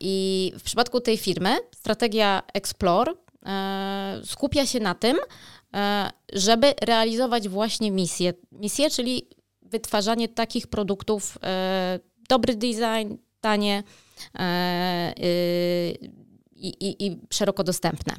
I 0.00 0.52
w 0.58 0.62
przypadku 0.62 1.00
tej 1.00 1.16
firmy 1.16 1.56
strategia 1.74 2.42
Explore 2.54 3.12
skupia 4.24 4.66
się 4.66 4.80
na 4.80 4.94
tym, 4.94 5.16
żeby 6.32 6.74
realizować 6.82 7.48
właśnie 7.48 7.90
misję. 7.90 8.32
Misję, 8.52 8.90
czyli 8.90 9.28
wytwarzanie 9.62 10.28
takich 10.28 10.66
produktów, 10.66 11.38
dobry 12.28 12.56
design, 12.56 13.14
tanie 13.40 13.82
e, 14.34 15.12
i, 16.56 16.68
i, 16.68 17.06
i 17.06 17.20
szeroko 17.30 17.64
dostępne. 17.64 18.14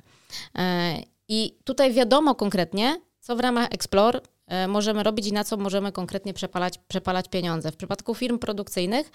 E, 0.56 0.98
I 1.28 1.58
tutaj 1.64 1.94
wiadomo 1.94 2.36
konkretnie, 2.36 3.02
co 3.20 3.36
w 3.36 3.40
ramach 3.40 3.68
Explore 3.72 4.22
e, 4.48 4.68
możemy 4.68 5.04
robić 5.04 5.28
i 5.28 5.34
na 5.34 5.44
co 5.44 5.58
możemy 5.58 5.92
konkretnie 5.92 6.34
przepalać, 6.34 6.78
przepalać 6.88 7.30
pieniądze. 7.30 7.72
W 7.72 7.76
przypadku 7.76 8.16
firm 8.16 8.40
produkcyjnych 8.40 9.12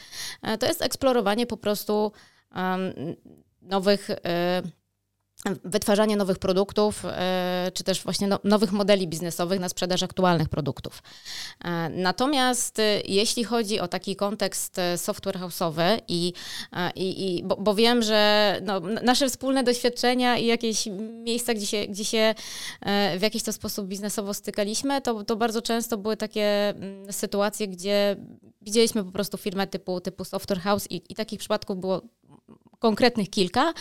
to 0.60 0.66
jest 0.66 0.82
eksplorowanie 0.82 1.46
po 1.46 1.56
prostu 1.56 2.12
nowych 3.62 4.10
wytwarzanie 5.64 6.16
nowych 6.16 6.38
produktów, 6.38 7.04
e, 7.04 7.70
czy 7.74 7.84
też 7.84 8.02
właśnie 8.02 8.28
no, 8.28 8.38
nowych 8.44 8.72
modeli 8.72 9.08
biznesowych 9.08 9.60
na 9.60 9.68
sprzedaż 9.68 10.02
aktualnych 10.02 10.48
produktów. 10.48 11.02
E, 11.64 11.88
natomiast 11.88 12.78
e, 12.78 13.00
jeśli 13.00 13.44
chodzi 13.44 13.80
o 13.80 13.88
taki 13.88 14.16
kontekst 14.16 14.76
software 14.96 15.38
house'owy 15.38 16.00
i, 16.08 16.32
i, 16.94 17.36
i 17.36 17.44
bo, 17.44 17.56
bo, 17.56 17.74
wiem, 17.74 18.02
że 18.02 18.60
no, 18.62 18.80
nasze 18.80 19.28
wspólne 19.28 19.64
doświadczenia 19.64 20.38
i 20.38 20.46
jakieś 20.46 20.88
miejsca, 21.24 21.54
gdzie 21.54 21.66
się, 21.66 21.86
gdzie 21.86 22.04
się 22.04 22.34
w 23.18 23.22
jakiś 23.22 23.42
to 23.42 23.52
sposób 23.52 23.86
biznesowo 23.86 24.34
stykaliśmy, 24.34 25.00
to, 25.00 25.24
to 25.24 25.36
bardzo 25.36 25.62
często 25.62 25.98
były 25.98 26.16
takie 26.16 26.68
mm, 26.68 27.12
sytuacje, 27.12 27.68
gdzie 27.68 28.16
widzieliśmy 28.62 29.04
po 29.04 29.12
prostu 29.12 29.36
firmę 29.36 29.66
typu, 29.66 30.00
typu 30.00 30.24
software 30.24 30.60
house 30.60 30.86
i, 30.90 31.02
i 31.08 31.14
takich 31.14 31.38
przypadków 31.38 31.80
było 31.80 32.02
konkretnych 32.82 33.30
kilka, 33.30 33.74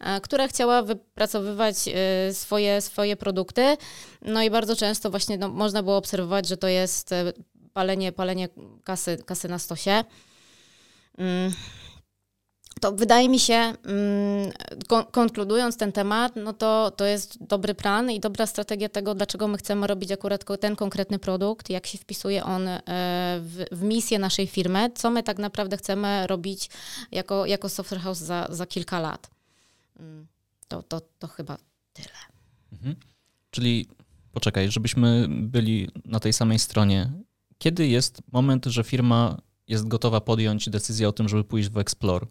e, 0.00 0.20
która 0.20 0.48
chciała 0.48 0.82
wypracowywać 0.82 1.76
e, 1.88 2.34
swoje, 2.34 2.80
swoje 2.80 3.16
produkty. 3.16 3.76
No 4.22 4.42
i 4.42 4.50
bardzo 4.50 4.76
często 4.76 5.10
właśnie 5.10 5.38
no, 5.38 5.48
można 5.48 5.82
było 5.82 5.96
obserwować, 5.96 6.48
że 6.48 6.56
to 6.56 6.68
jest 6.68 7.12
e, 7.12 7.32
palenie, 7.72 8.12
palenie 8.12 8.48
kasy, 8.84 9.18
kasy 9.26 9.48
na 9.48 9.58
stosie. 9.58 10.04
Mm 11.18 11.52
to 12.84 12.92
wydaje 12.92 13.28
mi 13.28 13.38
się, 13.38 13.54
mm, 13.54 14.52
konkludując 15.10 15.76
ten 15.76 15.92
temat, 15.92 16.32
no 16.36 16.52
to, 16.52 16.90
to 16.90 17.04
jest 17.04 17.44
dobry 17.44 17.74
plan 17.74 18.10
i 18.10 18.20
dobra 18.20 18.46
strategia 18.46 18.88
tego, 18.88 19.14
dlaczego 19.14 19.48
my 19.48 19.58
chcemy 19.58 19.86
robić 19.86 20.12
akurat 20.12 20.44
ten 20.60 20.76
konkretny 20.76 21.18
produkt, 21.18 21.70
jak 21.70 21.86
się 21.86 21.98
wpisuje 21.98 22.44
on 22.44 22.68
e, 22.68 22.80
w, 23.40 23.64
w 23.72 23.82
misję 23.82 24.18
naszej 24.18 24.46
firmy, 24.46 24.90
co 24.94 25.10
my 25.10 25.22
tak 25.22 25.38
naprawdę 25.38 25.76
chcemy 25.76 26.26
robić 26.26 26.70
jako, 27.12 27.46
jako 27.46 27.68
software 27.68 28.00
house 28.00 28.18
za, 28.18 28.46
za 28.50 28.66
kilka 28.66 29.00
lat. 29.00 29.30
Mm, 30.00 30.26
to, 30.68 30.82
to, 30.82 31.00
to 31.18 31.26
chyba 31.26 31.56
tyle. 31.92 32.18
Mhm. 32.72 32.96
Czyli 33.50 33.88
poczekaj, 34.32 34.70
żebyśmy 34.70 35.26
byli 35.28 35.88
na 36.04 36.20
tej 36.20 36.32
samej 36.32 36.58
stronie. 36.58 37.12
Kiedy 37.58 37.86
jest 37.86 38.22
moment, 38.32 38.66
że 38.66 38.84
firma 38.84 39.36
jest 39.68 39.88
gotowa 39.88 40.20
podjąć 40.20 40.70
decyzję 40.70 41.08
o 41.08 41.12
tym, 41.12 41.28
żeby 41.28 41.44
pójść 41.44 41.68
w 41.68 41.78
Explore? 41.78 42.26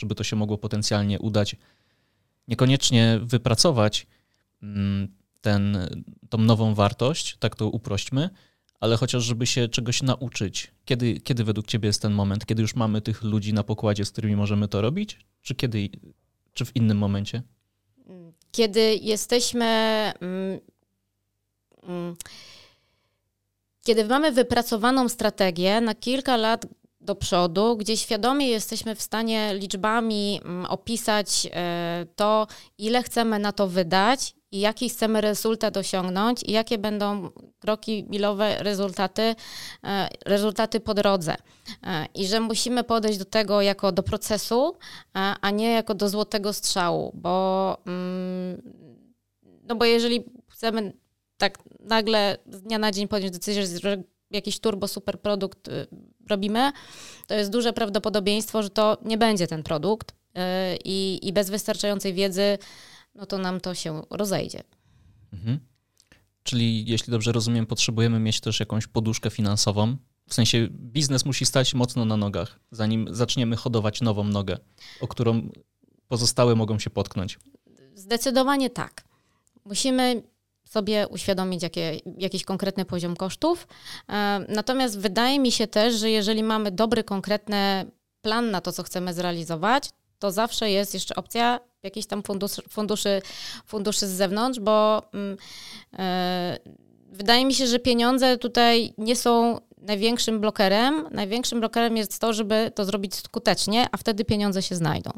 Żeby 0.00 0.14
to 0.14 0.24
się 0.24 0.36
mogło 0.36 0.58
potencjalnie 0.58 1.18
udać. 1.18 1.56
Niekoniecznie 2.48 3.20
wypracować 3.22 4.06
mm, 4.62 5.08
ten, 5.40 5.78
tą 6.28 6.38
nową 6.38 6.74
wartość, 6.74 7.36
tak 7.38 7.56
to 7.56 7.68
uprośćmy, 7.68 8.30
ale 8.80 8.96
chociaż 8.96 9.24
żeby 9.24 9.46
się 9.46 9.68
czegoś 9.68 10.02
nauczyć. 10.02 10.72
Kiedy, 10.84 11.20
kiedy 11.20 11.44
według 11.44 11.66
Ciebie 11.66 11.86
jest 11.86 12.02
ten 12.02 12.12
moment? 12.12 12.46
Kiedy 12.46 12.62
już 12.62 12.74
mamy 12.74 13.00
tych 13.00 13.22
ludzi 13.22 13.52
na 13.52 13.62
pokładzie, 13.62 14.04
z 14.04 14.10
którymi 14.10 14.36
możemy 14.36 14.68
to 14.68 14.80
robić? 14.80 15.18
Czy 15.42 15.54
kiedy, 15.54 15.88
czy 16.52 16.64
w 16.64 16.76
innym 16.76 16.98
momencie? 16.98 17.42
Kiedy 18.52 18.94
jesteśmy. 19.02 19.66
Mm, 20.20 20.60
mm, 21.82 22.16
kiedy 23.84 24.04
mamy 24.04 24.32
wypracowaną 24.32 25.08
strategię 25.08 25.80
na 25.80 25.94
kilka 25.94 26.36
lat 26.36 26.66
do 27.00 27.14
przodu, 27.14 27.76
gdzie 27.76 27.96
świadomie 27.96 28.48
jesteśmy 28.48 28.94
w 28.94 29.02
stanie 29.02 29.54
liczbami 29.54 30.40
mm, 30.44 30.66
opisać 30.66 31.48
e, 31.52 32.06
to, 32.16 32.46
ile 32.78 33.02
chcemy 33.02 33.38
na 33.38 33.52
to 33.52 33.66
wydać 33.66 34.34
i 34.52 34.60
jaki 34.60 34.88
chcemy 34.88 35.20
rezultat 35.20 35.76
osiągnąć 35.76 36.42
i 36.42 36.52
jakie 36.52 36.78
będą 36.78 37.30
kroki 37.58 38.06
milowe, 38.08 38.62
rezultaty, 38.62 39.34
e, 39.84 40.08
rezultaty 40.26 40.80
po 40.80 40.94
drodze. 40.94 41.36
E, 41.82 42.06
I 42.14 42.26
że 42.26 42.40
musimy 42.40 42.84
podejść 42.84 43.18
do 43.18 43.24
tego 43.24 43.62
jako 43.62 43.92
do 43.92 44.02
procesu, 44.02 44.76
a 45.40 45.50
nie 45.50 45.72
jako 45.72 45.94
do 45.94 46.08
złotego 46.08 46.52
strzału, 46.52 47.12
bo, 47.14 47.76
mm, 47.86 48.62
no 49.62 49.74
bo 49.76 49.84
jeżeli 49.84 50.24
chcemy 50.48 50.92
tak 51.36 51.58
nagle 51.80 52.36
z 52.46 52.62
dnia 52.62 52.78
na 52.78 52.92
dzień 52.92 53.08
podjąć 53.08 53.32
decyzję, 53.32 53.66
że 53.66 54.02
jakiś 54.30 54.60
turbo 54.60 54.88
super 54.88 55.20
produkt 55.20 55.68
y, 55.68 55.86
robimy, 56.28 56.72
to 57.26 57.34
jest 57.34 57.50
duże 57.50 57.72
prawdopodobieństwo, 57.72 58.62
że 58.62 58.70
to 58.70 58.98
nie 59.04 59.18
będzie 59.18 59.46
ten 59.46 59.62
produkt 59.62 60.10
y, 60.10 60.40
i, 60.84 61.28
i 61.28 61.32
bez 61.32 61.50
wystarczającej 61.50 62.14
wiedzy, 62.14 62.58
no 63.14 63.26
to 63.26 63.38
nam 63.38 63.60
to 63.60 63.74
się 63.74 64.02
rozejdzie. 64.10 64.62
Mhm. 65.32 65.60
Czyli 66.42 66.90
jeśli 66.90 67.10
dobrze 67.10 67.32
rozumiem, 67.32 67.66
potrzebujemy 67.66 68.18
mieć 68.18 68.40
też 68.40 68.60
jakąś 68.60 68.86
poduszkę 68.86 69.30
finansową. 69.30 69.96
W 70.28 70.34
sensie 70.34 70.68
biznes 70.70 71.24
musi 71.24 71.46
stać 71.46 71.74
mocno 71.74 72.04
na 72.04 72.16
nogach, 72.16 72.60
zanim 72.70 73.06
zaczniemy 73.10 73.56
hodować 73.56 74.00
nową 74.00 74.24
nogę, 74.24 74.58
o 75.00 75.08
którą 75.08 75.50
pozostałe 76.08 76.54
mogą 76.54 76.78
się 76.78 76.90
potknąć. 76.90 77.38
Zdecydowanie 77.94 78.70
tak. 78.70 79.04
Musimy 79.64 80.22
sobie 80.70 81.08
uświadomić 81.08 81.62
jakie, 81.62 82.00
jakiś 82.18 82.44
konkretny 82.44 82.84
poziom 82.84 83.16
kosztów. 83.16 83.66
E, 84.08 84.44
natomiast 84.48 84.98
wydaje 84.98 85.38
mi 85.38 85.52
się 85.52 85.66
też, 85.66 85.94
że 85.94 86.10
jeżeli 86.10 86.42
mamy 86.42 86.70
dobry, 86.70 87.04
konkretny 87.04 87.90
plan 88.22 88.50
na 88.50 88.60
to, 88.60 88.72
co 88.72 88.82
chcemy 88.82 89.14
zrealizować, 89.14 89.90
to 90.18 90.30
zawsze 90.32 90.70
jest 90.70 90.94
jeszcze 90.94 91.14
opcja 91.14 91.60
jakichś 91.82 92.06
tam 92.06 92.22
funduszy, 92.22 92.62
funduszy, 92.68 93.22
funduszy 93.66 94.06
z 94.06 94.10
zewnątrz, 94.10 94.60
bo 94.60 95.02
e, 95.98 96.58
wydaje 97.12 97.44
mi 97.44 97.54
się, 97.54 97.66
że 97.66 97.78
pieniądze 97.78 98.38
tutaj 98.38 98.94
nie 98.98 99.16
są 99.16 99.60
największym 99.78 100.40
blokerem. 100.40 101.08
Największym 101.10 101.60
blokerem 101.60 101.96
jest 101.96 102.18
to, 102.18 102.32
żeby 102.32 102.72
to 102.74 102.84
zrobić 102.84 103.14
skutecznie, 103.14 103.86
a 103.92 103.96
wtedy 103.96 104.24
pieniądze 104.24 104.62
się 104.62 104.74
znajdą. 104.74 105.10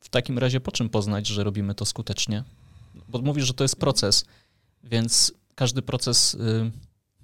W 0.00 0.08
takim 0.08 0.38
razie 0.38 0.60
po 0.60 0.72
czym 0.72 0.88
poznać, 0.88 1.26
że 1.26 1.44
robimy 1.44 1.74
to 1.74 1.84
skutecznie? 1.84 2.44
Bo 3.08 3.18
mówisz, 3.18 3.46
że 3.46 3.54
to 3.54 3.64
jest 3.64 3.76
proces, 3.76 4.24
więc 4.84 5.32
każdy 5.54 5.82
proces, 5.82 6.34
y, 6.34 6.38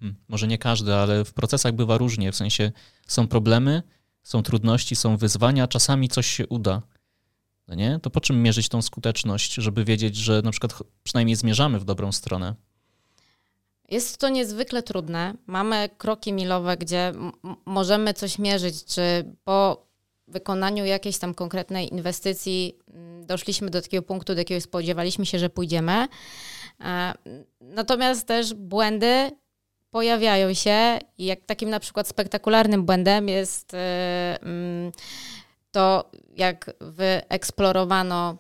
hmm, 0.01 0.17
może 0.29 0.47
nie 0.47 0.59
każdy, 0.59 0.95
ale 0.95 1.25
w 1.25 1.33
procesach 1.33 1.73
bywa 1.73 1.99
różnie, 1.99 2.33
w 2.33 2.37
sensie 2.37 2.73
są 3.07 3.29
problemy, 3.29 3.83
są 4.23 4.43
trudności, 4.43 4.97
są 4.97 5.17
wyzwania, 5.17 5.69
czasami 5.69 6.09
coś 6.09 6.27
się 6.27 6.47
uda. 6.47 6.83
No 7.69 7.75
nie? 7.75 7.99
To 8.03 8.11
po 8.11 8.21
czym 8.21 8.43
mierzyć 8.43 8.69
tą 8.69 8.83
skuteczność, 8.83 9.55
żeby 9.55 9.85
wiedzieć, 9.85 10.17
że 10.17 10.43
na 10.43 10.51
przykład 10.51 10.83
przynajmniej 11.03 11.37
zmierzamy 11.37 11.79
w 11.79 11.85
dobrą 11.85 12.13
stronę? 12.13 12.55
Jest 13.89 14.19
to 14.19 14.29
niezwykle 14.29 14.83
trudne. 14.83 15.35
Mamy 15.47 15.89
kroki 15.99 16.33
milowe, 16.33 16.77
gdzie 16.77 17.13
możemy 17.67 18.15
coś 18.15 18.39
mierzyć, 18.39 18.85
czy 18.85 19.35
po 19.45 19.87
wykonaniu 20.29 20.85
jakiejś 20.85 21.19
tam 21.19 21.35
konkretnej 21.35 21.93
inwestycji 21.93 22.79
mm, 22.89 23.27
doszliśmy 23.27 23.71
do 23.71 23.83
takiego 23.83 24.03
punktu, 24.03 24.35
do 24.35 24.41
jakiego 24.41 24.61
spodziewaliśmy 24.61 25.27
się, 25.27 25.39
że 25.39 25.51
pójdziemy. 25.51 26.09
E, 26.81 27.15
natomiast 27.61 28.27
też 28.27 28.55
błędy 28.55 29.31
pojawiają 29.91 30.55
się 30.55 30.99
i 31.19 31.25
jak 31.25 31.41
takim 31.41 31.71
na 31.71 31.81
przykład 31.81 32.09
spektakularnym 32.09 32.85
błędem 32.85 33.29
jest 33.29 33.75
e, 33.75 34.39
mm, 34.43 34.93
to, 35.71 36.11
jak 36.37 36.71
wyeksplorowano 36.81 38.37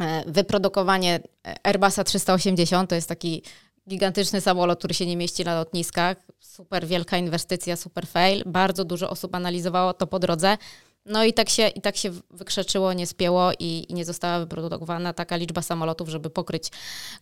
e, 0.00 0.24
wyprodukowanie 0.26 1.20
Airbusa 1.62 2.04
380, 2.04 2.90
to 2.90 2.94
jest 2.94 3.08
taki 3.08 3.42
gigantyczny 3.88 4.40
samolot, 4.40 4.78
który 4.78 4.94
się 4.94 5.06
nie 5.06 5.16
mieści 5.16 5.44
na 5.44 5.54
lotniskach, 5.54 6.16
super 6.40 6.86
wielka 6.86 7.16
inwestycja, 7.16 7.76
super 7.76 8.06
fail, 8.06 8.42
bardzo 8.46 8.84
dużo 8.84 9.10
osób 9.10 9.34
analizowało 9.34 9.94
to 9.94 10.06
po 10.06 10.18
drodze, 10.18 10.58
no 11.06 11.24
i 11.24 11.32
tak 11.32 11.50
się, 11.50 11.68
i 11.68 11.80
tak 11.80 11.96
się 11.96 12.10
wykrzeczyło, 12.30 12.92
nie 12.92 13.06
spięło 13.06 13.52
i, 13.58 13.86
i 13.88 13.94
nie 13.94 14.04
została 14.04 14.38
wyprodukowana 14.38 15.12
taka 15.12 15.36
liczba 15.36 15.62
samolotów, 15.62 16.08
żeby 16.08 16.30
pokryć 16.30 16.68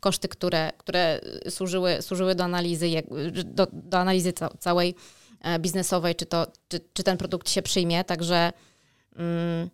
koszty, 0.00 0.28
które, 0.28 0.72
które 0.78 1.20
służyły, 1.48 2.02
służyły 2.02 2.34
do 2.34 2.44
analizy, 2.44 2.86
do, 3.44 3.66
do 3.72 3.98
analizy 3.98 4.32
całej 4.58 4.94
e, 5.40 5.58
biznesowej, 5.58 6.14
czy, 6.14 6.26
to, 6.26 6.46
czy, 6.68 6.80
czy 6.92 7.02
ten 7.02 7.16
produkt 7.16 7.50
się 7.50 7.62
przyjmie. 7.62 8.04
Także 8.04 8.52
mm, 9.16 9.70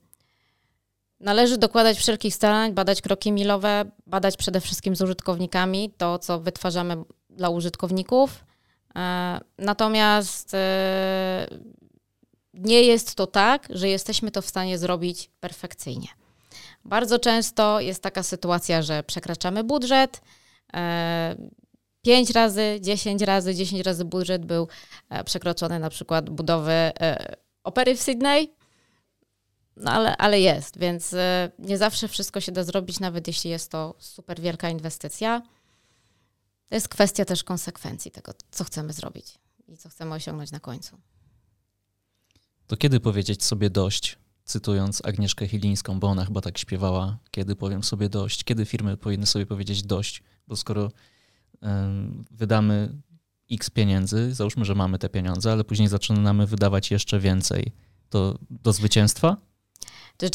należy 1.21 1.59
dokładać 1.59 1.99
wszelkich 1.99 2.35
starań, 2.35 2.73
badać 2.73 3.03
kroki 3.03 3.33
milowe, 3.33 3.85
badać 4.07 4.37
przede 4.37 4.61
wszystkim 4.61 4.97
z 4.97 5.03
użytkownikami 5.03 5.91
to, 5.97 6.19
co 6.19 6.41
wytwarzamy 6.41 6.97
dla 7.31 7.49
użytkowników. 7.49 8.45
E, 8.97 9.41
natomiast 9.59 10.55
e, 10.55 11.47
nie 12.57 12.83
jest 12.83 13.15
to 13.15 13.27
tak, 13.27 13.69
że 13.71 13.89
jesteśmy 13.89 14.31
to 14.31 14.43
w 14.43 14.47
stanie 14.47 14.79
zrobić 14.79 15.31
perfekcyjnie. 15.41 16.09
Bardzo 16.85 17.19
często 17.19 17.81
jest 17.81 18.03
taka 18.03 18.23
sytuacja, 18.23 18.83
że 18.83 19.03
przekraczamy 19.03 19.65
budżet. 19.65 20.21
E, 20.75 21.37
5 22.03 22.31
razy, 22.31 22.79
10 22.81 23.23
razy, 23.23 23.55
10 23.55 23.83
razy 23.83 24.05
budżet 24.05 24.47
był 24.47 24.69
e, 25.09 25.25
przekroczony 25.25 25.79
na 25.79 25.91
przykład 25.91 26.31
budowy 26.31 26.73
e, 26.73 27.37
opery 27.65 27.97
w 27.97 28.03
Sydney. 28.03 28.55
No 29.77 29.91
ale, 29.91 30.17
ale 30.17 30.41
jest, 30.41 30.79
więc 30.79 31.13
e, 31.13 31.51
nie 31.59 31.79
zawsze 31.79 32.09
wszystko 32.09 32.41
się 32.41 32.53
da 32.53 32.65
zrobić, 32.65 33.01
nawet 33.01 33.27
jeśli 33.27 33.51
jest 33.51 33.71
to 33.71 33.95
super 33.99 34.41
wielka 34.41 34.71
inwestycja. 34.71 35.43
To 36.69 36.75
jest 36.75 36.89
kwestia 36.89 37.25
też 37.25 37.45
konsekwencji 37.45 38.11
tego, 38.11 38.33
co 38.51 38.65
chcemy 38.65 38.93
zrobić 38.93 39.39
i 39.69 39.77
co 39.77 39.89
chcemy 39.89 40.15
osiągnąć 40.15 40.51
na 40.51 40.61
końcu. 40.61 40.99
To 42.67 42.77
kiedy 42.77 43.01
powiedzieć 43.01 43.45
sobie 43.45 43.71
dość? 43.71 44.19
Cytując 44.45 45.03
Agnieszkę 45.05 45.49
Chilińską, 45.49 46.01
bo 46.01 46.07
ona 46.07 46.25
chyba 46.25 46.41
tak 46.41 46.59
śpiewała, 46.59 47.19
kiedy 47.31 47.57
powiem 47.57 47.83
sobie 47.83 48.09
dość, 48.09 48.45
kiedy 48.45 48.65
firmy 48.65 48.97
powinny 48.97 49.27
sobie 49.27 49.47
powiedzieć 49.47 49.83
dość, 49.83 50.23
bo 50.49 50.57
skoro 50.57 50.91
wydamy 52.31 53.03
x 53.51 53.71
pieniędzy, 53.71 54.35
załóżmy, 54.35 54.65
że 54.65 54.75
mamy 54.75 54.99
te 54.99 55.09
pieniądze, 55.09 55.53
ale 55.53 55.65
później 55.65 55.89
zaczynamy 55.89 56.47
wydawać 56.47 56.91
jeszcze 56.91 57.19
więcej, 57.19 57.73
to 58.11 58.39
do 58.51 58.73
zwycięstwa? 58.73 59.37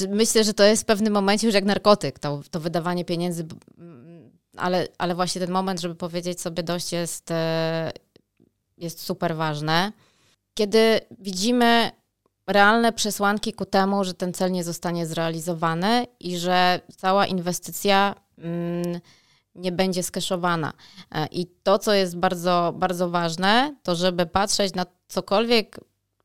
Myślę, 0.09 0.43
że 0.43 0.53
to 0.53 0.63
jest 0.63 0.83
w 0.83 0.85
pewnym 0.85 1.13
momencie 1.13 1.47
już 1.47 1.53
jak 1.53 1.65
narkotyk, 1.65 2.19
to, 2.19 2.41
to 2.51 2.59
wydawanie 2.59 3.05
pieniędzy, 3.05 3.45
ale, 4.57 4.87
ale 4.97 5.15
właśnie 5.15 5.41
ten 5.41 5.51
moment, 5.51 5.81
żeby 5.81 5.95
powiedzieć 5.95 6.41
sobie 6.41 6.63
dość 6.63 6.91
jest, 6.91 7.31
e, 7.31 7.91
jest 8.77 9.01
super 9.01 9.35
ważne. 9.35 9.91
Kiedy 10.53 10.99
widzimy 11.19 11.91
realne 12.47 12.93
przesłanki 12.93 13.53
ku 13.53 13.65
temu, 13.65 14.03
że 14.03 14.13
ten 14.13 14.33
cel 14.33 14.51
nie 14.51 14.63
zostanie 14.63 15.05
zrealizowany 15.05 16.07
i 16.19 16.37
że 16.37 16.81
cała 16.97 17.27
inwestycja 17.27 18.15
mm, 18.37 19.01
nie 19.55 19.71
będzie 19.71 20.03
skeszowana. 20.03 20.73
E, 21.11 21.27
I 21.31 21.47
to, 21.63 21.79
co 21.79 21.93
jest 21.93 22.17
bardzo, 22.17 22.73
bardzo 22.75 23.09
ważne, 23.09 23.75
to 23.83 23.95
żeby 23.95 24.25
patrzeć 24.25 24.73
na 24.73 24.85
cokolwiek, 25.07 25.79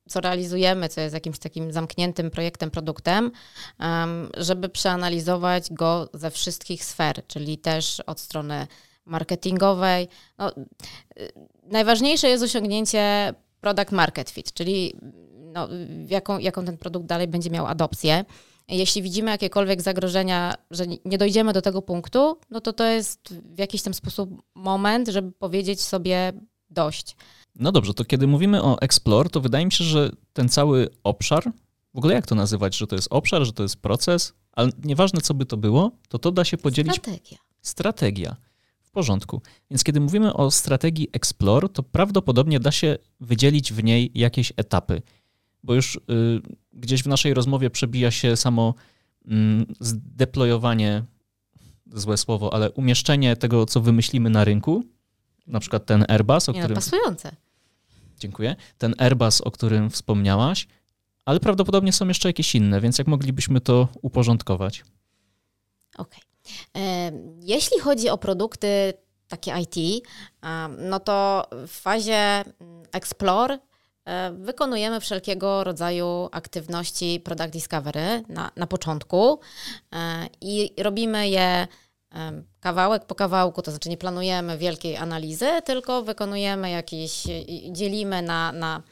co 0.08 0.20
realizujemy, 0.20 0.88
co 0.88 1.00
jest 1.00 1.14
jakimś 1.14 1.38
takim 1.38 1.72
zamkniętym 1.72 2.30
projektem, 2.30 2.70
produktem, 2.70 3.30
żeby 4.36 4.68
przeanalizować 4.68 5.72
go 5.72 6.08
ze 6.14 6.30
wszystkich 6.30 6.84
sfer, 6.84 7.26
czyli 7.26 7.58
też 7.58 8.00
od 8.00 8.20
strony 8.20 8.66
marketingowej. 9.04 10.08
No, 10.38 10.50
y, 10.50 11.32
najważniejsze 11.62 12.28
jest 12.28 12.44
osiągnięcie 12.44 13.34
product 13.60 13.92
market 13.92 14.30
fit, 14.30 14.52
czyli 14.52 14.94
no, 15.56 15.68
jaką, 16.08 16.38
jaką 16.38 16.64
ten 16.64 16.78
produkt 16.78 17.06
dalej 17.06 17.28
będzie 17.28 17.50
miał 17.50 17.66
adopcję. 17.66 18.24
Jeśli 18.68 19.02
widzimy 19.02 19.30
jakiekolwiek 19.30 19.82
zagrożenia, 19.82 20.54
że 20.70 20.84
nie 21.04 21.18
dojdziemy 21.18 21.52
do 21.52 21.62
tego 21.62 21.82
punktu, 21.82 22.38
no 22.50 22.60
to 22.60 22.72
to 22.72 22.84
jest 22.84 23.34
w 23.54 23.58
jakiś 23.58 23.82
tam 23.82 23.94
sposób 23.94 24.42
moment, 24.54 25.08
żeby 25.08 25.32
powiedzieć 25.32 25.80
sobie 25.80 26.32
dość. 26.70 27.16
No 27.54 27.72
dobrze, 27.72 27.94
to 27.94 28.04
kiedy 28.04 28.26
mówimy 28.26 28.62
o 28.62 28.80
Explore, 28.80 29.30
to 29.30 29.40
wydaje 29.40 29.64
mi 29.64 29.72
się, 29.72 29.84
że 29.84 30.10
ten 30.32 30.48
cały 30.48 30.88
obszar, 31.04 31.52
w 31.94 31.98
ogóle 31.98 32.14
jak 32.14 32.26
to 32.26 32.34
nazywać, 32.34 32.76
że 32.76 32.86
to 32.86 32.96
jest 32.96 33.08
obszar, 33.10 33.44
że 33.44 33.52
to 33.52 33.62
jest 33.62 33.76
proces, 33.76 34.32
ale 34.52 34.70
nieważne 34.84 35.20
co 35.20 35.34
by 35.34 35.46
to 35.46 35.56
było, 35.56 35.90
to 36.08 36.18
to 36.18 36.32
da 36.32 36.44
się 36.44 36.56
podzielić. 36.56 36.96
Strategia. 36.96 37.38
Strategia. 37.62 38.36
W 38.82 38.90
porządku. 38.90 39.42
Więc 39.70 39.84
kiedy 39.84 40.00
mówimy 40.00 40.34
o 40.34 40.50
strategii 40.50 41.08
Explore, 41.12 41.68
to 41.68 41.82
prawdopodobnie 41.82 42.60
da 42.60 42.72
się 42.72 42.96
wydzielić 43.20 43.72
w 43.72 43.84
niej 43.84 44.10
jakieś 44.14 44.52
etapy 44.56 45.02
bo 45.66 45.74
już 45.74 45.96
y, 45.96 46.00
gdzieś 46.72 47.02
w 47.02 47.06
naszej 47.06 47.34
rozmowie 47.34 47.70
przebija 47.70 48.10
się 48.10 48.36
samo 48.36 48.74
y, 49.24 49.28
zdeployowanie, 49.80 51.04
złe 51.86 52.16
słowo, 52.16 52.54
ale 52.54 52.70
umieszczenie 52.70 53.36
tego, 53.36 53.66
co 53.66 53.80
wymyślimy 53.80 54.30
na 54.30 54.44
rynku, 54.44 54.84
na 55.46 55.60
przykład 55.60 55.86
ten 55.86 56.04
Airbus, 56.08 56.48
o 56.48 56.52
Nie, 56.52 56.58
którym... 56.58 56.74
No, 56.74 56.80
pasujące. 56.80 57.36
Dziękuję. 58.18 58.56
Ten 58.78 58.94
Airbus, 58.98 59.40
o 59.40 59.50
którym 59.50 59.90
wspomniałaś, 59.90 60.68
ale 61.24 61.40
prawdopodobnie 61.40 61.92
są 61.92 62.08
jeszcze 62.08 62.28
jakieś 62.28 62.54
inne, 62.54 62.80
więc 62.80 62.98
jak 62.98 63.06
moglibyśmy 63.06 63.60
to 63.60 63.88
uporządkować? 64.02 64.84
Okej. 65.98 66.20
Okay. 66.74 67.36
Jeśli 67.40 67.80
chodzi 67.80 68.08
o 68.08 68.18
produkty 68.18 68.92
takie 69.28 69.52
IT, 69.60 70.06
no 70.78 71.00
to 71.00 71.46
w 71.66 71.70
fazie 71.70 72.14
mm, 72.14 72.82
Explore 72.92 73.54
e, 73.54 73.58
wykonujemy 74.32 75.00
wszelkiego 75.00 75.64
rodzaju 75.64 76.28
aktywności 76.32 77.20
Product 77.24 77.50
Discovery 77.50 78.22
na, 78.28 78.50
na 78.56 78.66
początku 78.66 79.40
e, 79.92 80.26
i 80.40 80.74
robimy 80.82 81.28
je 81.28 81.66
kawałek 82.60 83.04
po 83.04 83.14
kawałku, 83.14 83.62
to 83.62 83.70
znaczy 83.70 83.88
nie 83.88 83.96
planujemy 83.96 84.58
wielkiej 84.58 84.96
analizy, 84.96 85.48
tylko 85.64 86.02
wykonujemy 86.02 86.70
jakieś, 86.70 87.22
dzielimy 87.70 88.22
na, 88.22 88.52
na 88.52 88.82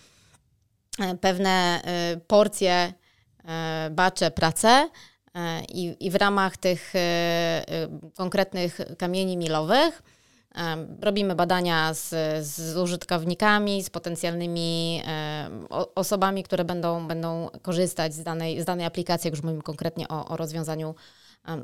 e, 1.00 1.16
pewne 1.16 1.81
porcje, 2.27 2.92
bacze, 3.90 4.31
prace 4.31 4.88
i, 5.68 5.96
i 6.00 6.11
w 6.11 6.14
ramach 6.14 6.57
tych 6.57 6.92
konkretnych 8.16 8.81
kamieni 8.98 9.37
milowych 9.37 10.03
Robimy 11.00 11.34
badania 11.34 11.94
z, 11.94 12.08
z 12.46 12.76
użytkownikami, 12.76 13.82
z 13.82 13.90
potencjalnymi 13.90 15.02
osobami, 15.94 16.42
które 16.42 16.64
będą, 16.64 17.08
będą 17.08 17.48
korzystać 17.62 18.14
z 18.14 18.22
danej, 18.22 18.62
z 18.62 18.64
danej 18.64 18.86
aplikacji, 18.86 19.28
jak 19.28 19.34
już 19.34 19.42
mówimy 19.42 19.62
konkretnie 19.62 20.08
o, 20.08 20.28
o, 20.28 20.36
rozwiązaniu, 20.36 20.94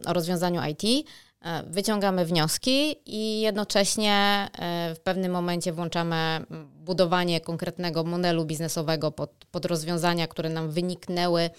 o 0.07 0.13
rozwiązaniu 0.13 0.61
IT. 0.71 1.07
E, 1.43 1.63
wyciągamy 1.63 2.25
wnioski 2.25 2.97
i 3.07 3.41
jednocześnie 3.41 4.49
e, 4.59 4.95
w 4.95 5.01
pewnym 5.01 5.33
momencie 5.33 5.73
włączamy 5.73 6.45
budowanie 6.75 7.41
konkretnego 7.41 8.05
modelu 8.05 8.45
biznesowego 8.45 9.13
pod, 9.13 9.31
pod 9.51 9.65
rozwiązania, 9.65 10.27
które 10.27 10.49
nam 10.49 10.71
wyniknęły 10.71 11.51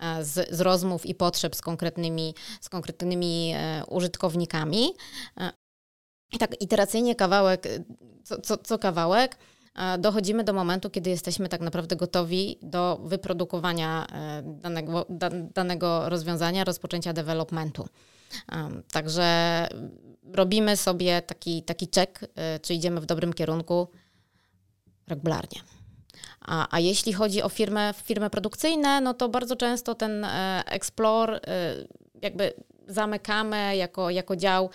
e, 0.00 0.24
z, 0.24 0.50
z 0.50 0.60
rozmów 0.60 1.06
i 1.06 1.14
potrzeb 1.14 1.56
z 1.56 1.60
konkretnymi, 1.60 2.34
z 2.60 2.68
konkretnymi 2.68 3.54
użytkownikami. 3.88 4.92
I 6.32 6.38
tak 6.38 6.62
iteracyjnie 6.62 7.14
kawałek, 7.14 7.66
y, 7.66 7.84
co, 8.24 8.40
co, 8.40 8.56
co 8.56 8.78
kawałek, 8.78 9.38
dochodzimy 9.98 10.44
do 10.44 10.52
momentu, 10.52 10.90
kiedy 10.90 11.10
jesteśmy 11.10 11.48
tak 11.48 11.60
naprawdę 11.60 11.96
gotowi 11.96 12.58
do 12.62 13.00
wyprodukowania 13.04 14.06
e, 14.12 14.42
danego, 14.42 15.06
danego 15.54 16.08
rozwiązania, 16.08 16.64
rozpoczęcia 16.64 17.12
developmentu. 17.12 17.88
Także 18.92 19.68
robimy 20.32 20.76
sobie 20.76 21.22
taki, 21.22 21.62
taki 21.62 21.88
check, 21.94 22.24
e, 22.34 22.58
czy 22.60 22.74
idziemy 22.74 23.00
w 23.00 23.06
dobrym 23.06 23.32
kierunku 23.32 23.88
regularnie. 25.06 25.60
A, 26.40 26.76
a 26.76 26.80
jeśli 26.80 27.12
chodzi 27.12 27.42
o 27.42 27.48
firmy, 27.48 27.94
firmy 28.04 28.30
produkcyjne, 28.30 29.00
no 29.00 29.14
to 29.14 29.28
bardzo 29.28 29.56
często 29.56 29.94
ten 29.94 30.24
e, 30.24 30.62
Explore 30.66 31.40
jakby 32.22 32.52
zamykamy 32.88 33.76
jako, 33.76 34.10
jako 34.10 34.36
dział 34.36 34.70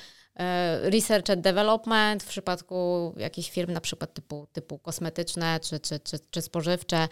research 0.83 1.29
and 1.29 1.41
development 1.41 2.23
w 2.23 2.27
przypadku 2.27 3.13
jakichś 3.17 3.49
firm 3.49 3.73
na 3.73 3.81
przykład 3.81 4.13
typu, 4.13 4.47
typu 4.53 4.79
kosmetyczne 4.79 5.59
czy, 5.59 5.79
czy, 5.79 5.99
czy, 5.99 6.19
czy 6.31 6.41
spożywcze, 6.41 7.07